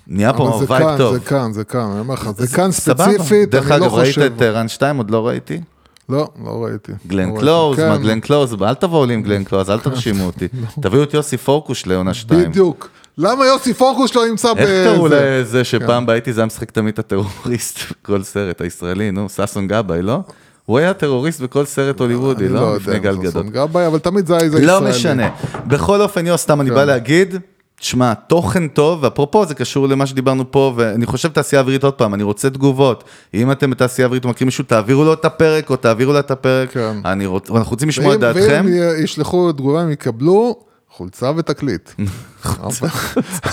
[0.07, 1.14] נהיה פה אבל זה vibe כאן, טוב.
[1.14, 2.72] זה כאן, זה כאן, אני אומר לך, זה כאן.
[2.72, 4.32] ספציפית, דרך אני לא אגב, ראית חושב.
[4.36, 4.96] את טהרן שתיים?
[4.96, 5.61] עוד לא ראיתי.
[6.09, 6.92] לא, לא ראיתי.
[7.07, 7.78] גלן לא קלוז.
[7.78, 10.48] מה כן, גלן קלוז, אל תבואו לי עם גלן קלוז, אל תרשימו אותי.
[10.80, 12.50] תביאו את יוסי פורקוש לעונה שתיים.
[12.50, 12.88] בדיוק.
[13.18, 15.09] למה יוסי פורקוש לא נמצא איך קראו?
[15.11, 20.20] לזה שפעם בהייתי זה היה משחק תמיד הטרוריסט בכל סרט הישראלי, נו, ששון גבאי, לא?
[20.66, 22.60] הוא היה טרוריסט בכל סרט הוליוודי, לא?
[22.60, 23.42] לא לפני גל גדול.
[23.48, 24.90] גבאי, אבל תמיד זה היה איזה לא ישראלי.
[24.90, 25.28] משנה.
[25.66, 26.74] בכל אופן, יוס, סתם אני כן.
[26.74, 27.34] בא להגיד,
[27.80, 32.14] תשמע, תוכן טוב, ואפרופו זה קשור למה שדיברנו פה, ואני חושב תעשייה אווירית עוד פעם,
[32.14, 33.04] אני רוצה תגובות.
[33.34, 36.70] אם אתם בתעשייה אווירית ומכירים מישהו, תעבירו לו את הפרק, או תעבירו לה את הפרק.
[36.72, 36.96] כן.
[37.04, 38.64] אני רוצ- אנחנו רוצים לשמוע את דעתכם.
[38.66, 40.56] ואם ישלחו תגובה, הם יקבלו
[40.90, 41.90] חולצה ותקליט.
[42.46, 42.88] אבל-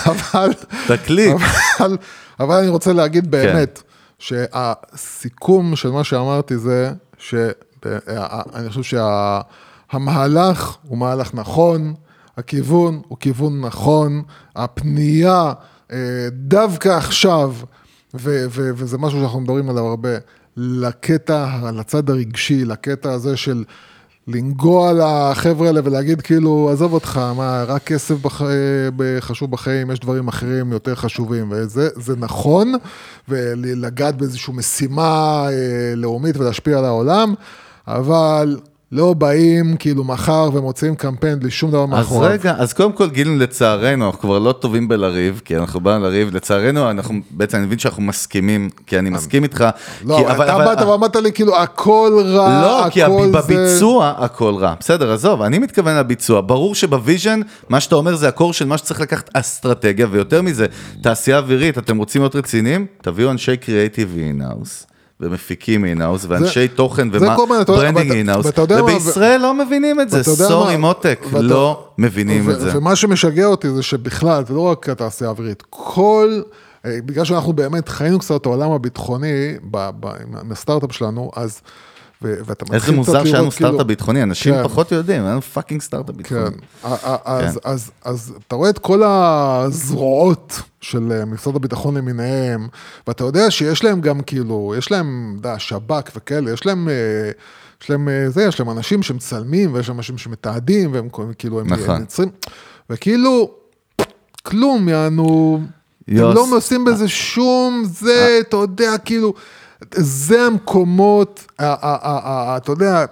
[0.06, 0.50] אבל...
[0.86, 1.36] תקליט.
[1.80, 1.96] אבל,
[2.40, 3.82] אבל אני רוצה להגיד באמת,
[4.20, 8.98] שהסיכום של מה שאמרתי זה, שאני חושב
[9.92, 11.94] שהמהלך הוא מהלך נכון,
[12.36, 14.22] הכיוון הוא כיוון נכון,
[14.56, 15.52] הפנייה
[15.92, 17.54] אה, דווקא עכשיו,
[18.14, 20.10] ו- ו- וזה משהו שאנחנו מדברים עליו הרבה,
[20.56, 23.64] לקטע, לצד הרגשי, לקטע הזה של
[24.28, 28.42] לנגוע לחבר'ה האלה ולהגיד כאילו, עזוב אותך, מה, רק כסף בח...
[29.20, 32.72] חשוב בחיים, יש דברים אחרים יותר חשובים, וזה זה נכון,
[33.28, 37.34] ולגעת באיזושהי משימה אה, לאומית ולהשפיע על העולם,
[37.88, 38.60] אבל
[38.92, 42.30] לא באים כאילו מחר ומוציאים קמפיין בלי שום דבר אז מאחוריו.
[42.30, 46.36] רגע, אז קודם כל גילינו לצערנו, אנחנו כבר לא טובים בלריב, כי אנחנו באנו לריב,
[46.36, 49.64] לצערנו, אנחנו, בעצם אני מבין שאנחנו מסכימים, כי אני מסכים איתך.
[50.04, 53.32] לא, כי, אבל אתה באת ואמרת לי כאילו הכל רע, לא, כי הכל זה...
[53.32, 54.74] בביצוע הכל רע.
[54.80, 56.40] בסדר, עזוב, אני מתכוון לביצוע.
[56.40, 60.42] ברור שבו vision, מה שאתה אומר זה ה core של מה שצריך לקחת אסטרטגיה, ויותר
[60.42, 60.66] מזה,
[61.02, 62.86] תעשייה אווירית, אתם רוצים להיות רציניים?
[63.02, 64.89] תביאו אנשי קריאייטיב in-house.
[65.20, 67.34] ומפיקים in-house, ואנשי תוכן זה יודע,
[67.72, 72.78] ו branding in-house, מה, ובישראל לא מבינים את זה, sorry מותק, לא מבינים את זה.
[72.78, 76.40] ומה שמשגע אותי זה שבכלל, זה לא רק התעשייה האווירית, כל,
[76.86, 80.06] אה, בגלל שאנחנו באמת חיינו קצת את העולם הביטחוני ב- ב-
[80.42, 81.60] עם הסטארט-אפ שלנו, אז,
[82.22, 84.62] ואתה מתחיל איזה מוזר שהיה לנו כאילו- סטארט-אפ ביטחוני, אנשים כן.
[84.64, 86.40] פחות יודעים, היה לנו fucking סטארט-אפ ביטחוני.
[86.44, 91.96] כן, ה- ה- אז, אז, אז אתה רואה את כל הזרועות של אה, משרד הביטחון
[91.96, 92.68] למיניהם,
[93.06, 96.94] ואתה יודע שיש להם גם כאילו, יש להם, אתה יודע, שב"כ וכאלה, יש להם, אה,
[97.82, 101.08] יש להם אה, זה, יש להם אנשים שמצלמים, ויש להם אנשים שמתעדים, והם
[101.38, 102.00] כאילו, הם נכון.
[102.00, 102.28] יוצרים,
[102.90, 103.50] וכאילו,
[104.42, 105.60] כלום, יענו,
[106.08, 106.16] הם.
[106.34, 109.34] לא עושים בזה שום זה, אתה יודע, כאילו,
[109.94, 113.04] זה המקומות, אתה יודע,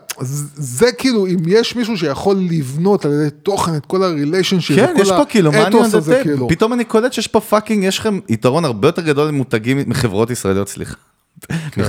[0.57, 5.11] זה כאילו, אם יש מישהו שיכול לבנות על ידי תוכן את כל הריליישנשיפ, כן, יש
[5.11, 6.49] פה כאילו, מה אני יודע, כאילו.
[6.49, 10.69] פתאום אני קולט שיש פה fucking, יש לכם יתרון הרבה יותר גדול ממותגים מחברות ישראליות,
[10.69, 10.95] סליחה.
[11.73, 11.83] כן.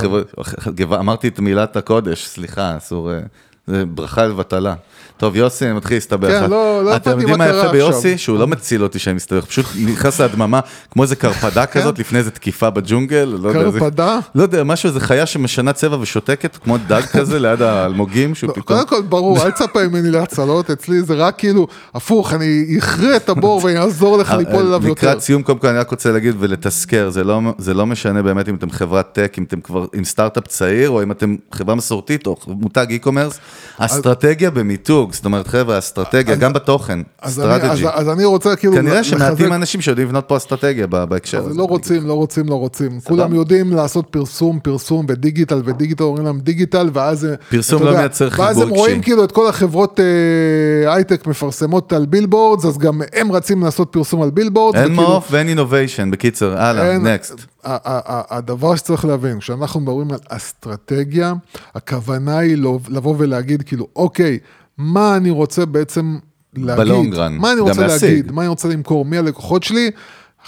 [0.94, 3.20] אמרתי את מילת הקודש, סליחה, אסור, אה,
[3.66, 4.74] זה ברכה לבטלה.
[5.20, 6.28] טוב, יוסי, אני מתחיל להסתבך.
[6.28, 8.12] כן, לא- לא אתם הבנתי יודעים מה מה קרה יפה ביוסי?
[8.12, 8.18] עכשיו.
[8.18, 10.60] שהוא לא מציל אותי שאני מסתבך, פשוט נכנס להדממה,
[10.90, 14.18] כמו איזה קרפדה כזאת, לפני איזה תקיפה בג'ונגל, לא קרפדה?
[14.34, 18.52] לא יודע, משהו, איזה חיה שמשנה צבע ושותקת, כמו דג כזה ליד האלמוגים, שהוא לא,
[18.52, 18.78] פתאום...
[18.78, 23.28] קודם כל, ברור, אל תצפה ממני להצלות, אצלי זה רק כאילו, הפוך, אני אכרה את
[23.28, 24.90] הבור ואני אעזור לך ליפול אליו יותר.
[24.90, 28.48] לקראת סיום, קודם כל אני רק רוצה להגיד ולתזכר, זה לא, זה לא משנה באמת
[28.48, 32.26] אם אתם חברת tech, אם אתם כבר עם סטארט-אפ צעיר, או אם אתם חברה מסורתית,
[32.26, 33.36] או מותג e-commerce,
[33.78, 37.86] אסטרטגיה במיתוג, זאת אומרת, חבר'ה, אסטרטגיה, גם בתוכן, אז אני- strategy.
[37.92, 41.58] אז- אני רוצה כאילו כנראה שמעטים האנשים שיודעים לבנות פה אסטרטגיה בהקשר הזה.
[41.58, 43.00] לא רוצים, לא רוצים, לא רוצים.
[43.04, 47.28] כולם יודעים לעשות פרסום, פרסום ודיגיטל, ודיגיטל אומרים להם דיגיטל, ואז...
[47.50, 49.02] פרסום לא מייצר ואז חיבור הם רואים.
[49.02, 54.22] כאילו את כל החברות אה, הייטק מפרסמות על billboards, אז גם הם רצים לעשות פרסום
[54.22, 54.78] על billboards.
[54.80, 57.34] אין מעוף ואין innovation, בקיצר, הלאה, next.
[57.64, 61.32] הדבר שצריך להבין, כשאנחנו מדברים על אסטרטגיה,
[61.74, 62.56] הכוונה היא
[62.88, 64.38] לבוא ולהגיד כאילו, אוקיי,
[64.80, 66.18] מה אני רוצה בעצם
[66.56, 67.14] להגיד?
[67.30, 67.86] מה אני רוצה.
[67.86, 68.32] להגיד?
[68.32, 69.04] מה אני רוצה למכור?
[69.04, 69.90] מי הלקוחות שלי?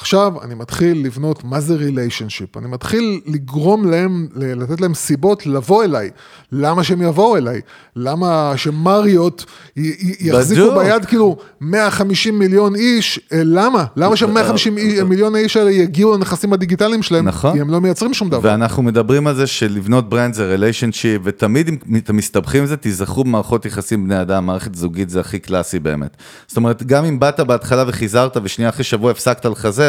[0.00, 5.84] עכשיו אני מתחיל לבנות מה זה relationship, אני מתחיל לגרום להם, לתת להם סיבות לבוא
[5.84, 6.10] אליי.
[6.52, 7.60] למה שהם יבואו אליי?
[7.96, 9.44] למה שמריוט
[9.76, 10.74] יחזיקו בדיוק.
[10.78, 13.20] ביד כאילו 150 מיליון איש?
[13.32, 13.84] אה, למה?
[13.96, 14.70] למה ש-150
[15.04, 17.28] מיליון האיש האלה יגיעו לנכסים הדיגיטליים שלהם?
[17.28, 17.52] נכון.
[17.52, 18.40] כי הם לא מייצרים שום דבר.
[18.42, 23.24] ואנחנו מדברים על זה שלבנות brand זה relationship, ותמיד אם אתם מסתבכים עם זה, תיזכרו
[23.24, 26.16] במערכות יחסים בני אדם, מערכת זוגית זה הכי קלאסי באמת.
[26.46, 29.81] זאת אומרת, גם אם באת בהתחלה וחיזרת, ושנייה אחרי שבוע הפסקת לחזר,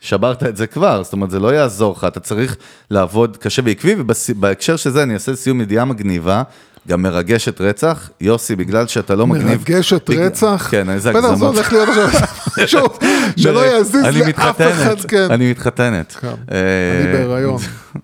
[0.00, 2.56] שברת את זה כבר, זאת אומרת, זה לא יעזור לך, אתה צריך
[2.90, 6.42] לעבוד קשה ועקבי, ובהקשר של זה אני אעשה סיום ידיעה מגניבה.
[6.88, 9.46] גם מרגשת רצח, יוסי, בגלל שאתה לא מגניב.
[9.48, 10.68] מרגשת רצח?
[10.70, 11.54] כן, איזה בטח, זה הגזמות.
[11.54, 11.88] הולך להיות
[12.56, 12.84] עכשיו
[13.36, 15.26] שלא יזיז לאף אחד, כן.
[15.30, 16.12] אני מתחתנת.
[16.20, 16.28] כן.
[16.28, 16.34] אה,
[17.00, 17.58] אני בהיריון.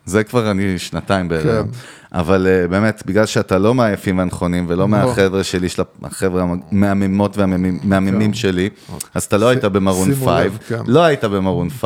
[0.07, 1.69] זה כבר אני שנתיים בהיריון.
[2.15, 2.19] כן.
[2.19, 8.35] אבל אה, באמת, בגלל שאתה לא מהיפים והנכונים, ולא מהחבר'ה שלי, של החבר'ה המהממות והמהממים
[8.35, 8.69] שלי,
[9.15, 10.21] אז אתה לא היית במרון כן.
[10.25, 10.29] 5,
[10.69, 10.79] כן.
[10.87, 11.83] לא היית במרון 5.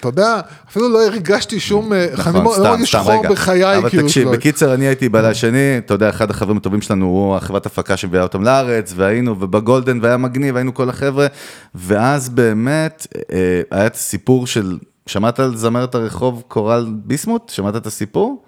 [0.00, 3.30] אתה יודע, אפילו לא הרגשתי שום, אה, אני נכון, לא מרגיש סתם, חור רגע.
[3.30, 4.02] בחיי, אבל כאילו.
[4.02, 7.96] תקשיב, בקיצר, אני הייתי בעלי השני, אתה יודע, אחד החברים הטובים שלנו הוא החברת הפקה
[7.96, 11.26] שהביאה אותם לארץ, והיינו, ובגולדן, והיה מגניב, היינו כל החבר'ה,
[11.74, 17.48] ואז באמת, אה, היה את הסיפור של, שמעת על זמרת הרחוב קורל ביסמוט?
[17.48, 18.45] שמעת את הסיפור?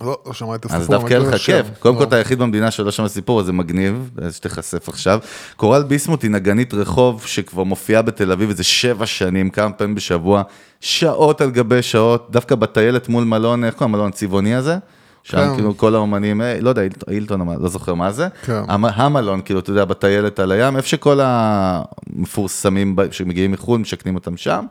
[0.00, 0.96] לא, לא שמעתי את אז הסיפור.
[0.98, 1.40] דווקא אבל יהיה לך.
[1.42, 1.66] כיף.
[1.78, 2.00] קודם לא.
[2.00, 5.18] כל אתה היחיד במדינה שלא שמע סיפור, אז זה מגניב, אז שתיחשף עכשיו.
[5.56, 10.42] קורל ביסמוט היא נגנית רחוב שכבר מופיעה בתל אביב איזה שבע שנים, כמה פעמים בשבוע,
[10.80, 14.76] שעות על גבי שעות, דווקא בטיילת מול מלון, איך קוראים המלון הצבעוני הזה?
[15.22, 15.54] שם כן.
[15.54, 16.82] כאילו כל האומנים, אה, לא יודע,
[17.30, 18.28] המ- לא זוכר מה זה.
[18.44, 18.62] כן.
[18.68, 24.36] המ- המלון, כאילו, אתה יודע, בטיילת על הים, איפה שכל המפורסמים שמגיעים מחו"ל, משכנים אותם
[24.36, 24.64] שם.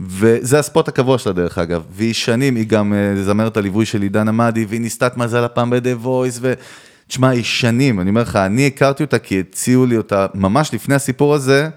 [0.00, 4.28] וזה הספוט הקבוע שלה דרך אגב, והיא שנים, היא גם אה, זמרת הליווי של עידן
[4.28, 6.52] עמדי, והיא ניסתה את מזל הפעם ב-The Voice, ו...
[7.08, 10.94] תשמע, היא שנים, אני אומר לך, אני הכרתי אותה כי הציעו לי אותה ממש לפני
[10.94, 11.68] הסיפור הזה,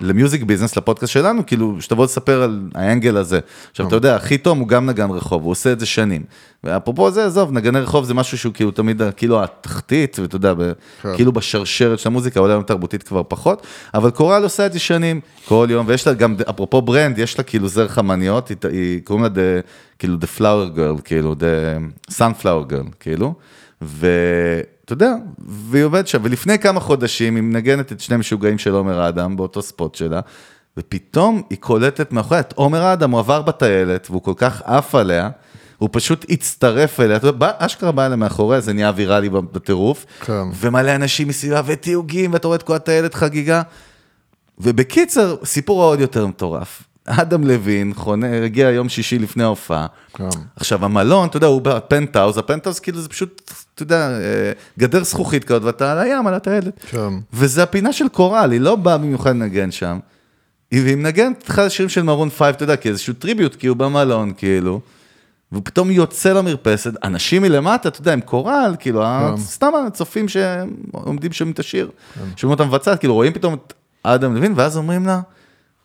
[0.00, 3.40] למיוזיק ביזנס, לפודקאסט שלנו, כאילו, שתבוא לספר על האנגל הזה.
[3.70, 6.22] עכשיו, אתה יודע, הכי תום הוא גם נגן רחוב, הוא עושה את זה שנים.
[6.64, 10.72] ואפרופו זה, עזוב, נגני רחוב זה משהו שהוא כאילו תמיד, כאילו התחתית, ואתה יודע, ב-
[11.02, 11.14] כן.
[11.16, 15.20] כאילו בשרשרת של המוזיקה, אולי היום תרבותית כבר פחות, אבל קורל עושה את זה שנים,
[15.48, 19.24] כל יום, ויש לה גם, אפרופו ברנד, יש לה כאילו זר חמניות, היא, היא קוראים
[19.24, 19.66] לה, the,
[19.98, 23.34] כאילו, the flower girl, כאילו, the sunflower girl, כאילו,
[24.90, 25.14] ואתה יודע,
[25.48, 29.62] והיא עובדת שם, ולפני כמה חודשים היא מנגנת את שני משוגעים של עומר אדם באותו
[29.62, 30.20] ספוט שלה,
[30.76, 35.30] ופתאום היא קולטת מאחוריה את עומר אדם, הוא עבר בטיילת, והוא כל כך עף עליה,
[35.78, 40.42] הוא פשוט הצטרף אליה, אתה יודע, אשכרה בא אליה מאחוריה, זה נהיה ויראלי בטירוף, כן.
[40.54, 43.62] ומלא אנשים מסביבה, ותיוגים, ואתה רואה את כל הטיילת חגיגה.
[44.58, 46.82] ובקיצר, סיפור העוד יותר מטורף.
[47.06, 49.86] אדם לוין, חונה, הגיע יום שישי לפני ההופעה.
[50.14, 50.28] כן.
[50.56, 55.44] עכשיו, המלון, אתה יודע, הוא בפנטהאוז, הפנטהאוז כאילו זה פשוט, אתה יודע, אה, גדר זכוכית
[55.44, 56.84] כזאת, ואתה על הים, על הטיילת.
[56.90, 57.12] כן.
[57.32, 59.98] וזה הפינה של קורל, היא לא באה במיוחד לנגן שם.
[60.70, 64.80] היא מנגנת אחד השירים של מרון פייב, אתה יודע, כאיזשהו tribute, כי הוא במלון, כאילו.
[65.52, 69.36] והוא פתאום יוצא למרפסת, אנשים מלמטה, אתה יודע, עם קורל, כאילו, כן.
[69.36, 71.90] סתם הצופים שעומדים שומעים את השיר,
[72.36, 73.72] שומעים אותה מבצעת, כאילו, רואים פתאום את
[74.02, 75.20] אדם לוין, ואז אומרים לה,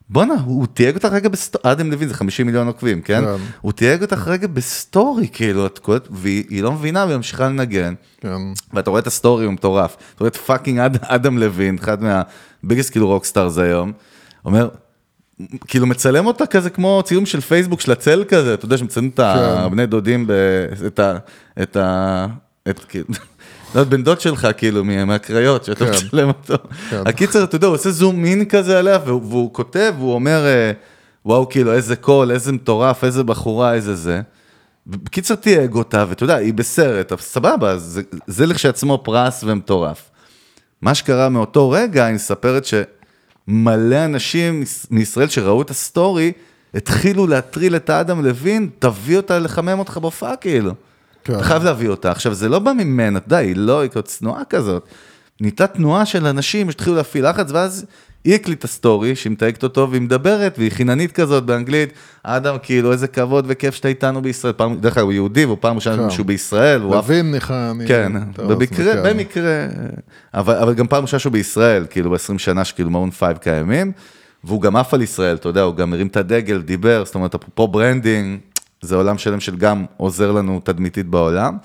[0.09, 3.21] בואנה, הוא תייג אותך רגע בסטורי, אדם לוין זה 50 מיליון עוקבים, כן?
[3.25, 3.43] כן.
[3.61, 7.93] הוא תייג אותך רגע בסטורי, כאילו, את קולטת, והיא היא לא מבינה, והיא ממשיכה לנגן.
[8.21, 8.37] כן.
[8.73, 9.95] ואתה רואה את הסטורי, הוא מטורף.
[9.95, 13.91] אתה רואה את fucking אד, אדם לוין, אחד מה biggest כאילו rockstars היום,
[14.45, 14.69] אומר,
[15.67, 19.19] כאילו מצלם אותה כזה כמו צילום של פייסבוק של הצל כזה, אתה יודע שמצלמים את
[19.19, 20.31] הבני דודים, ב,
[20.87, 21.17] את ה...
[21.61, 22.27] את ה...
[22.69, 23.05] את כאילו...
[23.75, 25.91] לא בן דוד שלך כאילו מה- מהקריות, שאתה כן.
[26.05, 26.53] מצלם אותו.
[26.89, 27.01] כן.
[27.05, 30.71] הקיצר, אתה יודע, הוא עושה זום אין כזה עליה, והוא, כותב, והוא אומר, אה,
[31.25, 34.21] וואו, כאילו, איזה קול, איזה מטורף, איזה בחורה, איזה זה.
[34.87, 40.09] בקיצר, תייג אותה, ואתה יודע, היא בסרט, סבבה, זה, זה לכשעצמו פרס ומטורף.
[40.81, 46.31] מה שקרה מאותו רגע, היא מספרת שמלא אנשים מישראל שראו את הסטורי,
[46.73, 50.71] התחילו להטריל את האדם לוין, תביא אותה לחמם אותך בהופעה כאילו.
[51.25, 51.35] כן.
[51.35, 52.11] אתה חייב להביא אותה.
[52.11, 54.87] עכשיו, זה לא בא ממנה, אתה יודע, היא לא, היא כזאת צנועה כזאת.
[55.41, 57.85] נהייתה תנועה של אנשים שהתחילו להפעיל לחץ, ואז
[58.23, 61.93] היא הקליטה סטורי, שהיא מתייגת אותו, והיא מדברת, והיא חיננית כזאת באנגלית.
[62.23, 64.53] אדם, כאילו, איזה כבוד וכיף שאתה איתנו בישראל.
[64.53, 66.09] פעם, דרך אגב, הוא יהודי, והוא פעם ראשונה כן.
[66.09, 66.81] שהוא בישראל.
[66.81, 67.31] לוין
[67.71, 67.87] אני...
[67.87, 69.03] כן, במקרה, כן.
[69.03, 69.67] במקרה,
[70.33, 73.91] אבל, אבל גם פעם ראשונה שהוא בישראל, כאילו ב-20 שנה שכאילו מרון פייב קיימים,
[74.43, 77.35] והוא גם עף על ישראל, אתה יודע, הוא גם הרים את הדגל, דיבר, זאת אומרת,
[77.35, 78.39] אפרופו branding,
[78.85, 81.57] זה עולם שלם של גם עוזר לנו תדמיתית בעולם.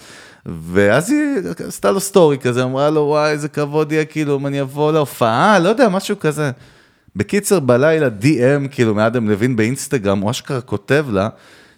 [0.46, 1.20] ואז היא
[1.68, 5.58] עשתה לו סטורי כזה, אמרה לו, וואי, איזה כבוד יהיה, כאילו, אם אני אבוא להופעה,
[5.58, 6.50] לא יודע, משהו כזה.
[7.16, 11.28] בקיצר, בלילה DM, כאילו, מאדם לוין באינסטגרם, הוא אשכרה כותב לה,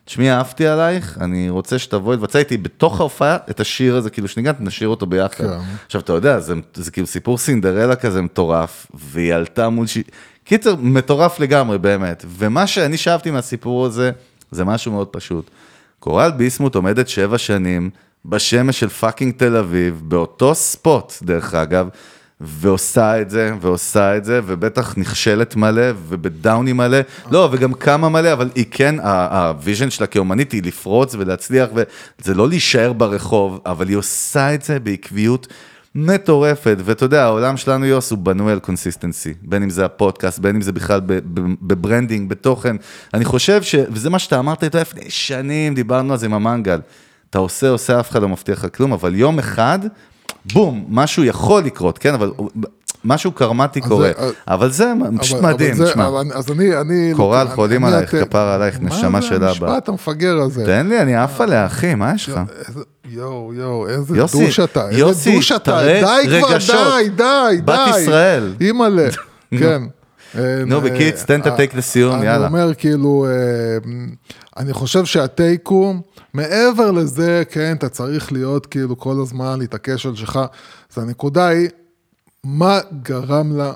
[0.04, 4.60] תשמעי, אהבתי עלייך, אני רוצה שתבואי לבצע איתי בתוך ההופעה את השיר הזה, כאילו, שניגנת,
[4.60, 5.44] נשאיר אותו ביחד.
[5.44, 5.58] כן.
[5.86, 9.98] עכשיו, אתה יודע, זה, זה כאילו סיפור סינדרלה כזה מטורף, והיא עלתה מול ש...
[10.44, 12.24] קיצר, מטורף לגמרי, באמת.
[12.28, 14.10] ומה שאני שאבתי מהסיפור הזה,
[14.52, 15.50] זה משהו מאוד פשוט.
[15.98, 17.90] קורל ביסמוט עומדת שבע שנים
[18.24, 21.88] בשמש של fucking תל אביב, באותו ספוט, דרך אגב,
[22.40, 26.98] ועושה את זה, ועושה את זה, ובטח נכשלת מלא, ובדאונים מלא,
[27.30, 31.68] לא, וגם קמה מלא, אבל היא כן, ה vision שלה כאומנית היא לפרוץ ולהצליח,
[32.18, 35.46] וזה לא להישאר ברחוב, אבל היא עושה את זה בעקביות.
[35.94, 40.54] מטורפת, ואתה יודע, העולם שלנו, יוס, הוא בנוי על consistency, בין אם זה הפודקאסט, בין
[40.56, 41.00] אם זה בכלל
[41.62, 42.76] ב branding, בתוכן.
[43.14, 43.74] אני חושב ש...
[43.90, 46.80] וזה מה שאתה אמרת איתו לפני שנים, דיברנו על זה עם המנגל.
[47.30, 49.78] אתה עושה, עושה, אף אחד לא מבטיח לך כלום, אבל יום אחד,
[50.52, 52.30] בום, משהו יכול לקרות, כן, אבל
[53.04, 54.10] משהו קרמטי קורה.
[54.18, 56.06] זה- אבל זה פשוט אבל- מדהים, זה- תשמע.
[56.08, 57.12] אבל- אז אני, אני...
[57.16, 59.66] קורל, אני- חולים עלייך, כפר עלייך, נשמה מה של זה אבא.
[59.70, 60.64] המשפט המפגר הזה?
[60.66, 62.40] תן לי, אני עף עליה, אחי, מה יש לך?
[63.12, 66.76] יואו, יואו, איזה יוסי, דוש אתה, איזה יוסי, דוש אתה, די כבר, רגשות.
[66.76, 67.62] די, די, די.
[67.64, 68.54] בת ישראל.
[68.60, 69.08] אימא'לה,
[69.58, 69.82] כן.
[70.66, 72.46] נו, אה, בקיץ, תן את אה, הטייק לסיום, אני יאללה.
[72.46, 73.32] אומר, כאילו, אה,
[74.56, 75.94] אני חושב שהטייק הוא,
[76.34, 80.40] מעבר לזה, כן, אתה צריך להיות, כאילו, כל הזמן להתעקש על שלך,
[80.92, 81.68] אז הנקודה היא,
[82.46, 83.72] מה גרם לה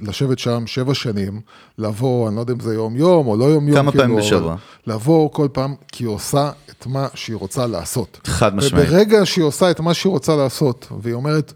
[0.00, 1.40] לשבת שם שבע שנים,
[1.78, 4.56] לבוא, אני לא יודע אם זה יום-יום או לא יום-יום, כמה כאילו, פעמים בשבוע?
[4.86, 8.20] לבוא כל פעם, כי היא עושה את מה שהיא רוצה לעשות.
[8.24, 8.86] חד משמעית.
[8.88, 11.52] וברגע שהיא עושה את מה שהיא רוצה לעשות, והיא אומרת,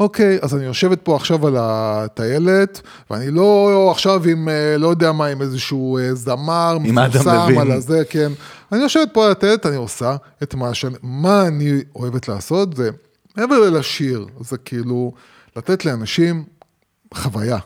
[0.00, 2.80] אוקיי, אז אני יושבת פה עכשיו על הטיילת,
[3.10, 7.58] ואני לא עכשיו עם, אה, לא יודע מה, עם איזשהו אה, זמר מפורסם.
[7.58, 8.32] על הזה, כן.
[8.72, 12.90] אני יושבת פה על הטיילת, אני עושה את מה שאני, מה אני אוהבת לעשות, זה
[13.36, 15.12] מעבר ללשיר, זה כאילו
[15.56, 16.44] לתת לאנשים
[17.14, 17.58] חוויה.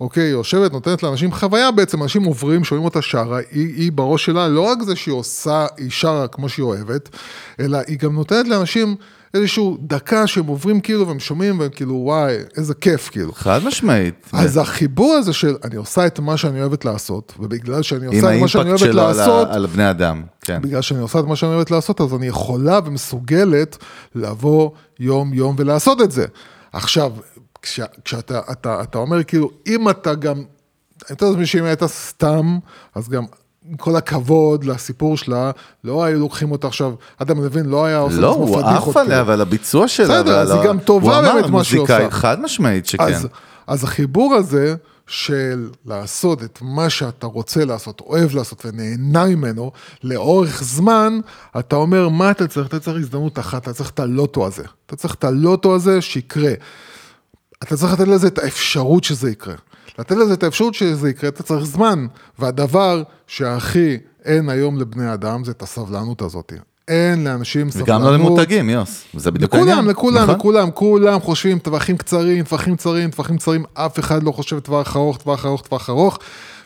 [0.00, 4.24] אוקיי, היא יושבת, נותנת לאנשים חוויה בעצם, אנשים עוברים, שומעים אותה שרה, היא, היא בראש
[4.24, 7.08] שלה, לא רק זה שהיא עושה, היא שרה כמו שהיא אוהבת,
[7.60, 8.96] אלא היא גם נותנת לאנשים
[9.34, 13.32] איזשהו דקה שהם עוברים כאילו, והם שומעים, והם כאילו, וואי, איזה כיף, כאילו.
[13.32, 14.26] חד משמעית.
[14.32, 18.36] אז החיבור הזה של אני עושה את מה שאני אוהבת לעשות, ובגלל שאני עם עושה
[18.36, 20.62] את מה שאני האימפקט אוהבת שלו על, לעשות, ה- על בני אדם, כן.
[20.62, 23.76] בגלל שאני עושה את מה שאני אוהבת לעשות, אז אני יכולה ומסוגלת
[24.14, 24.70] לבוא
[25.00, 26.26] יום-יום ולעשות את זה.
[26.76, 27.12] עכשיו,
[27.62, 30.44] כש, כשאתה אתה, אתה אומר כאילו, אם אתה גם, אני
[31.10, 32.58] מתאר לעצמי שאם הייתה סתם,
[32.94, 33.24] אז גם...
[33.70, 35.50] עם כל הכבוד לסיפור שלה,
[35.84, 38.96] לא היו לוקחים אותה עכשיו, אדם לוין לא היה עושה לא, לעצמו הוא פדיחות.
[38.96, 39.26] עף עליה כאילו.
[39.26, 40.06] ועל הביצוע שלה.
[40.22, 42.10] בסדר, אז היא גם טובה הוא אמר, באמת מה שהיא עושה.
[42.10, 43.04] חד משמעית שכן.
[43.04, 43.28] אז,
[43.66, 44.74] אז החיבור הזה
[45.06, 51.20] של לעשות את מה שאתה רוצה לעשות, אוהב לעשות ונהנה ממנו לאורך זמן,
[51.58, 52.66] אתה אומר, מה אתה צריך?
[52.66, 54.64] אתה צריך הזדמנות אחת, אתה צריך את הלוטו הזה.
[54.86, 56.52] אתה צריך את הלוטו הזה שיקרה.
[57.62, 59.54] אתה צריך לתת לזה את האפשרות שזה יקרה.
[59.98, 62.06] לתת לזה את האפשרות שזה יקרה, אתה צריך זמן.
[62.38, 66.52] והדבר שהכי אין היום לבני אדם זה את הסבלנות הזאת.
[66.88, 67.88] אין לאנשים סבלנות.
[67.88, 69.04] וגם לא למותגים, יוס.
[69.14, 69.70] זה בדיוק העניין.
[69.78, 70.34] לכולם, לכולם, נכון?
[70.34, 75.16] לכולם, כולם חושבים טווחים קצרים, טווחים קצרים, טווחים קצרים, אף אחד לא חושב טווח ארוך,
[75.16, 76.18] טווח ארוך, טווח ארוך,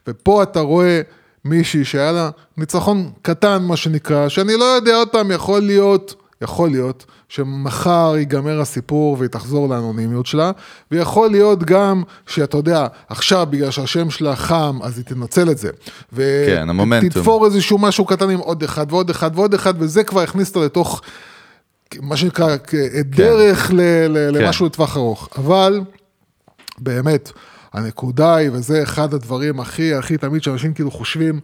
[0.07, 1.01] ופה אתה רואה
[1.45, 6.71] מישהי שהיה לה ניצחון קטן, מה שנקרא, שאני לא יודע, עוד פעם, יכול להיות, יכול
[6.71, 10.51] להיות, שמחר ייגמר הסיפור והיא תחזור לאנונימיות שלה,
[10.91, 15.71] ויכול להיות גם שאתה יודע, עכשיו בגלל שהשם שלה חם, אז היא תנצל את זה.
[16.17, 17.09] כן, המומנטום.
[17.09, 20.65] ותתפור איזשהו משהו קטן עם עוד אחד ועוד אחד ועוד אחד, וזה כבר הכניס אותה
[20.67, 21.01] לתוך...
[22.01, 22.75] מה שנקרא, כ-
[23.05, 24.45] דרך ל- ל- כן.
[24.45, 25.29] למשהו לטווח ארוך.
[25.39, 25.81] אבל,
[26.79, 27.33] באמת,
[27.73, 31.41] הנקודה היא, וזה אחד הדברים הכי, הכי תמיד שאנשים כאילו חושבים, אה,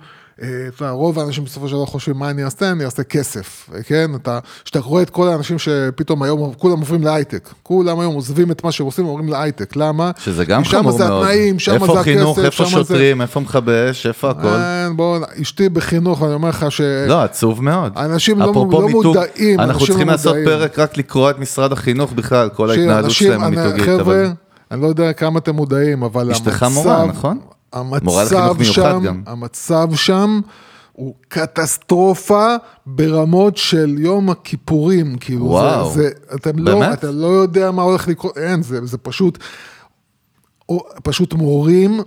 [0.81, 2.71] רוב האנשים בסופו של דבר חושבים, מה אני אעשה?
[2.73, 4.11] אני אעשה כסף, כן?
[4.15, 7.49] אתה, שאתה רואה את כל האנשים שפתאום היום, כולם עוברים להייטק.
[7.63, 9.77] כולם היום עוזבים את מה שהם עושים ועוברים להייטק.
[9.77, 10.11] למה?
[10.19, 11.23] שזה גם כי שמה חמור זה מאוד.
[11.25, 12.89] התנאים, איפה זה חינוך, הכסף, איפה שמה זה...
[12.89, 14.49] שוטרים, איפה מכבי אש, איפה הכל.
[14.49, 16.81] אין, בוא, אשתי בחינוך, ואני אומר לך ש...
[17.09, 17.93] לא, עצוב מאוד.
[17.99, 20.37] אנשים לא- לא מודעים, אנחנו אנשים צריכים לא לעשות.
[20.45, 23.85] פרק רק לקרוא את משרד החינוך בכלל, כל ההתנהלות שלהם אני- המיתוגית.
[23.87, 24.25] חבר'ה,
[24.71, 26.75] אני לא יודע כמה אתם מודעים, אבל אשתך המצב...
[26.75, 27.39] מורה, נכון?
[27.73, 29.23] המצב שם, גם.
[29.27, 30.41] המצב שם
[30.93, 32.55] הוא קטסטרופה
[32.87, 35.91] ברמות של יום הכיפורים, כאילו, וואו.
[35.91, 36.93] זה, זה, אתם לא?
[36.93, 39.39] אתה לא יודע מה הולך לקרות, אין, זה, זה פשוט,
[40.69, 42.01] או, פשוט מורים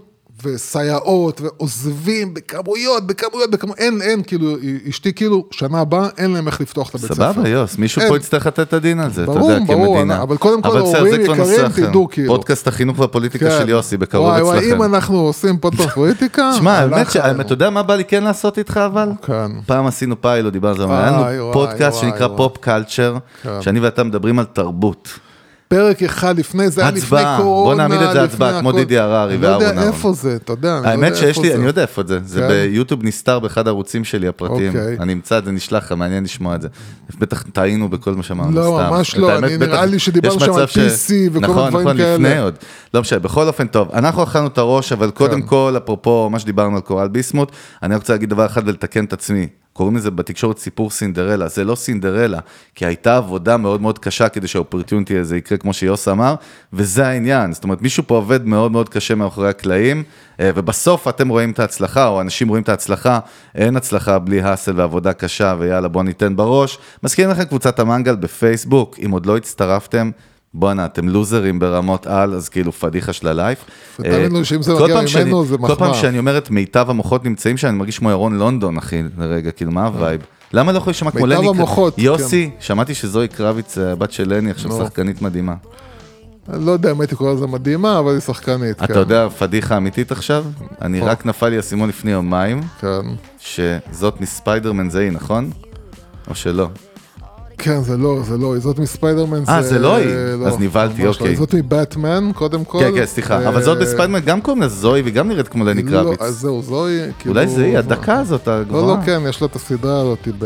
[0.43, 4.55] וסייעות ועוזבים בכמויות, בכמויות, בכמויות, אין, אין, כאילו,
[4.89, 7.33] אשתי כאילו, שנה הבאה, אין להם איך לפתוח את הבית ספר.
[7.33, 8.09] סבבה, יוס, מישהו אין.
[8.09, 10.21] פה יצטרך לתת את הדין על זה, אתה ברור, יודע, ברור, כמדינה.
[10.21, 11.69] אבל קודם כל, ההורים יקרים.
[11.75, 12.35] תדעו, כאילו.
[12.35, 13.57] פודקאסט החינוך והפוליטיקה כן.
[13.59, 14.83] של יוסי, בקרוב וואי, וואי, אם אצלכם.
[14.83, 17.41] אנחנו עושים פודקאסט פוליטיקה, שמע, האמת עלינו.
[17.41, 19.09] אתה יודע מה בא לי כן לעשות איתך אבל?
[19.21, 19.51] כן.
[19.65, 22.37] פעם עשינו פיילוט, דיברנו על זה, וואי, היה וואי, לנו פודקאסט וואי, שנקרא וואי.
[22.37, 23.61] pop culture, כן.
[23.61, 25.19] שאני ואתה מדברים על תרבות.
[25.69, 27.19] פרק אחד לפני, זה היה לפני.
[27.37, 27.65] קורונה.
[27.87, 28.71] בוא נעמיד את זה הצבעה, כמו.
[28.71, 29.93] דידי הררי אני לא יודע ואהרון אהרון.
[29.93, 31.53] איפה זה, אתה יודע, לא האמת שיש לי.
[31.55, 32.47] אני יודע איפה זה, זה כן.
[32.47, 34.97] ביוטיוב נסתר באחד הערוצים שלי הפרטיים, אוקיי.
[34.99, 36.67] אני אמצא את זה, נשלח לך, מעניין לשמוע את זה.
[37.19, 38.93] בטח טעינו בכל מה שאמרנו, לא, סתם.
[38.93, 42.13] ממש לא, אני- בטח נראה לי שדיברנו שם על PC וכל נכון, דברים נכון, כאלה.
[42.13, 42.55] לפני עוד.
[42.93, 46.75] לא משנה, בכל אופן טוב, אנחנו אכלנו את הראש, אבל קודם כל, אפרופו מה שדיברנו
[46.75, 47.51] על קורל ביסמוט,
[47.83, 49.47] אני רק רוצה להגיד דבר אחד ולתקן את עצמי.
[49.73, 52.39] קוראים לזה בתקשורת סיפור סינדרלה, זה לא סינדרלה,
[52.75, 56.35] כי הייתה עבודה מאוד מאוד קשה כדי שה opportunity הזה יקרה כמו שיוס אמר,
[56.73, 60.03] וזה העניין, זאת אומרת מישהו פה עובד מאוד מאוד קשה מאחורי הקלעים,
[60.39, 63.19] אה, ובסוף אתם רואים את ההצלחה, או אנשים רואים את ההצלחה,
[63.55, 66.77] אין הצלחה בלי hustle ועבודה קשה, ויאללה בוא ניתן בראש.
[67.03, 70.11] מזכירים לכם קבוצת המנגל בפייסבוק, אם עוד לא הצטרפתם,
[70.53, 73.65] בואנה, אתם לוזרים ברמות על, אז כאילו פדיחה של ה life.
[73.99, 75.93] ותאמין לו שאם זה מגיע ממנו, זה כל פעם מחמאה.
[75.93, 79.71] שאני אומר את מיטב המוחות נמצאים שם, אני מרגיש כמו ירון לונדון, אחי, לרגע, כאילו,
[79.71, 80.21] מה ה vibe?
[80.53, 81.49] למה לא יכול להישמע כמו מיטב לני?
[81.49, 82.01] המוחות, כן.
[82.01, 84.85] יוסי, שמעתי שזוהי קרביץ, הבת של לני, עכשיו נו.
[84.85, 85.53] שחקנית מדהימה.
[86.53, 88.85] אני לא יודע אם הייתי קורא לזה מדהימה, אבל היא שחקנית, כן.
[88.85, 90.45] אתה יודע, פדיחה אמיתית עכשיו?
[90.81, 90.99] אני.
[90.99, 93.01] רק נפל לי האסימון לפני יומיים, כן.
[93.39, 95.49] שזאת מספיידרמן זה היא, נכון?
[96.29, 96.67] או שלא?
[97.59, 100.07] כן, זה לא, זה לא, זאת מספיידרמן, אה, זה לא היא.
[100.45, 101.09] אז נבהלתי, לא.
[101.09, 101.35] אוקיי.
[101.35, 102.79] זאת מבטמן, קודם כל.
[102.79, 105.65] כן, כן, סליחה, אבל זאת אה, בספיידרמן גם קוראים לה זוהי, והיא גם נראית כמו
[105.65, 106.21] לני לא, קרביץ.
[106.21, 107.35] אז זהו, זוהי, כאילו...
[107.35, 108.81] אולי זה היא, הדקה הזאת הגבוהה.
[108.87, 110.45] לא, לא, כן, יש לה את הסדרה הזאת ב...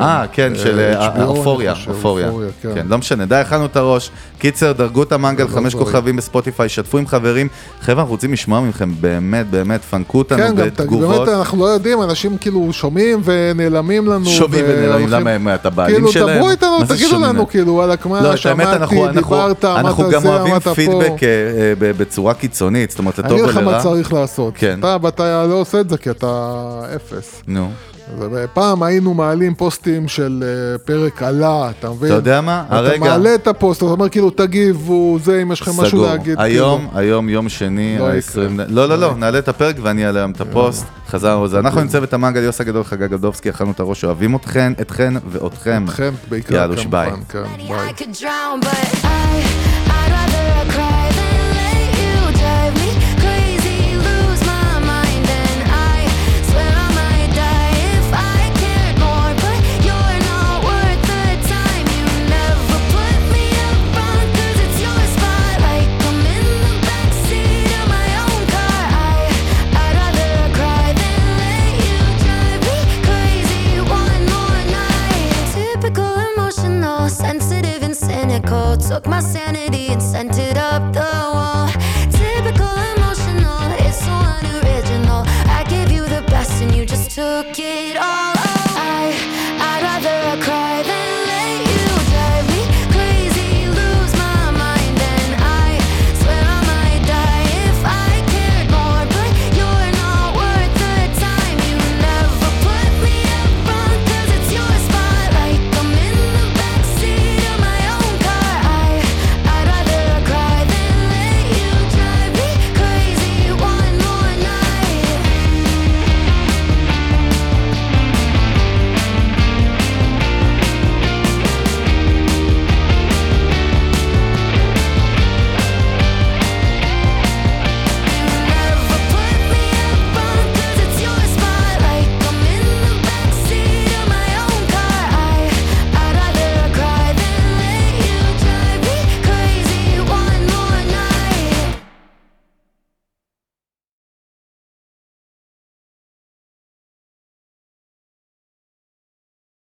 [0.00, 2.30] אה, כן, של אה, אני אופוריה, אופוריה.
[2.62, 2.68] כן.
[2.74, 4.10] כן, לא משנה, די, אכלנו את הראש.
[4.38, 5.74] קיצר, דרגו את המנגל, לא חמש.
[5.74, 7.48] כוכבים בספוטיפיי, שתפו עם חברים.
[7.80, 11.16] חבר'ה, אנחנו רוצים לשמוע מכם, באמת, באמת, פנקו אותנו כן, בתגובות.
[11.16, 14.26] באמת אנחנו לא יודעים, אנשים כאילו שומעים ונעלמים לנו.
[14.26, 16.42] שומעים ונעלמים, והולכים- למה הם, אתה בעלים שלהם?
[16.46, 17.20] דברו איתנו, מה תגידו?
[17.20, 19.64] לנו, כאילו, וואלכ, לא, מה, האמת, שמעתי, דיברת,
[20.12, 20.74] גם זה, אוהבים אמרת פה.
[20.74, 23.82] פידבק אה, בצורה קיצונית, זאת אומרת, אני לטוב אגיד לך מה ולרע.
[23.82, 24.54] צריך לעשות.
[24.56, 24.80] כן.
[25.08, 27.42] אתה, לא עושה את זה כי אתה אפס.
[27.48, 27.70] נו.
[28.52, 32.08] פעם היינו מעלים פוסטים של אה, פרק עלה, אתה מבין?
[32.08, 32.64] אתה יודע מה?
[32.66, 36.02] אתה הרגע- מעלה את הפוסט, אתה אומר כאילו, תגיבו, זה, אם יש לכם משהו.
[36.04, 36.34] להגיד.
[36.38, 38.18] היום, היום יום שני, לא ה-20...
[38.18, 38.46] יקרה.
[38.68, 40.86] לא, לא, לא, נעלה את הפרק ואני אעלה היום את הפוסט.
[41.08, 41.58] חזרנו לזה.
[41.58, 45.84] אנחנו עם צוות המנגל, יוסי הגדול, חגג גלדובסקי, אכלנו את הראש, אוהבים אתכן, אתכן ואתכם.
[45.88, 47.10] אתכם בעיקר, יאללה, ביי.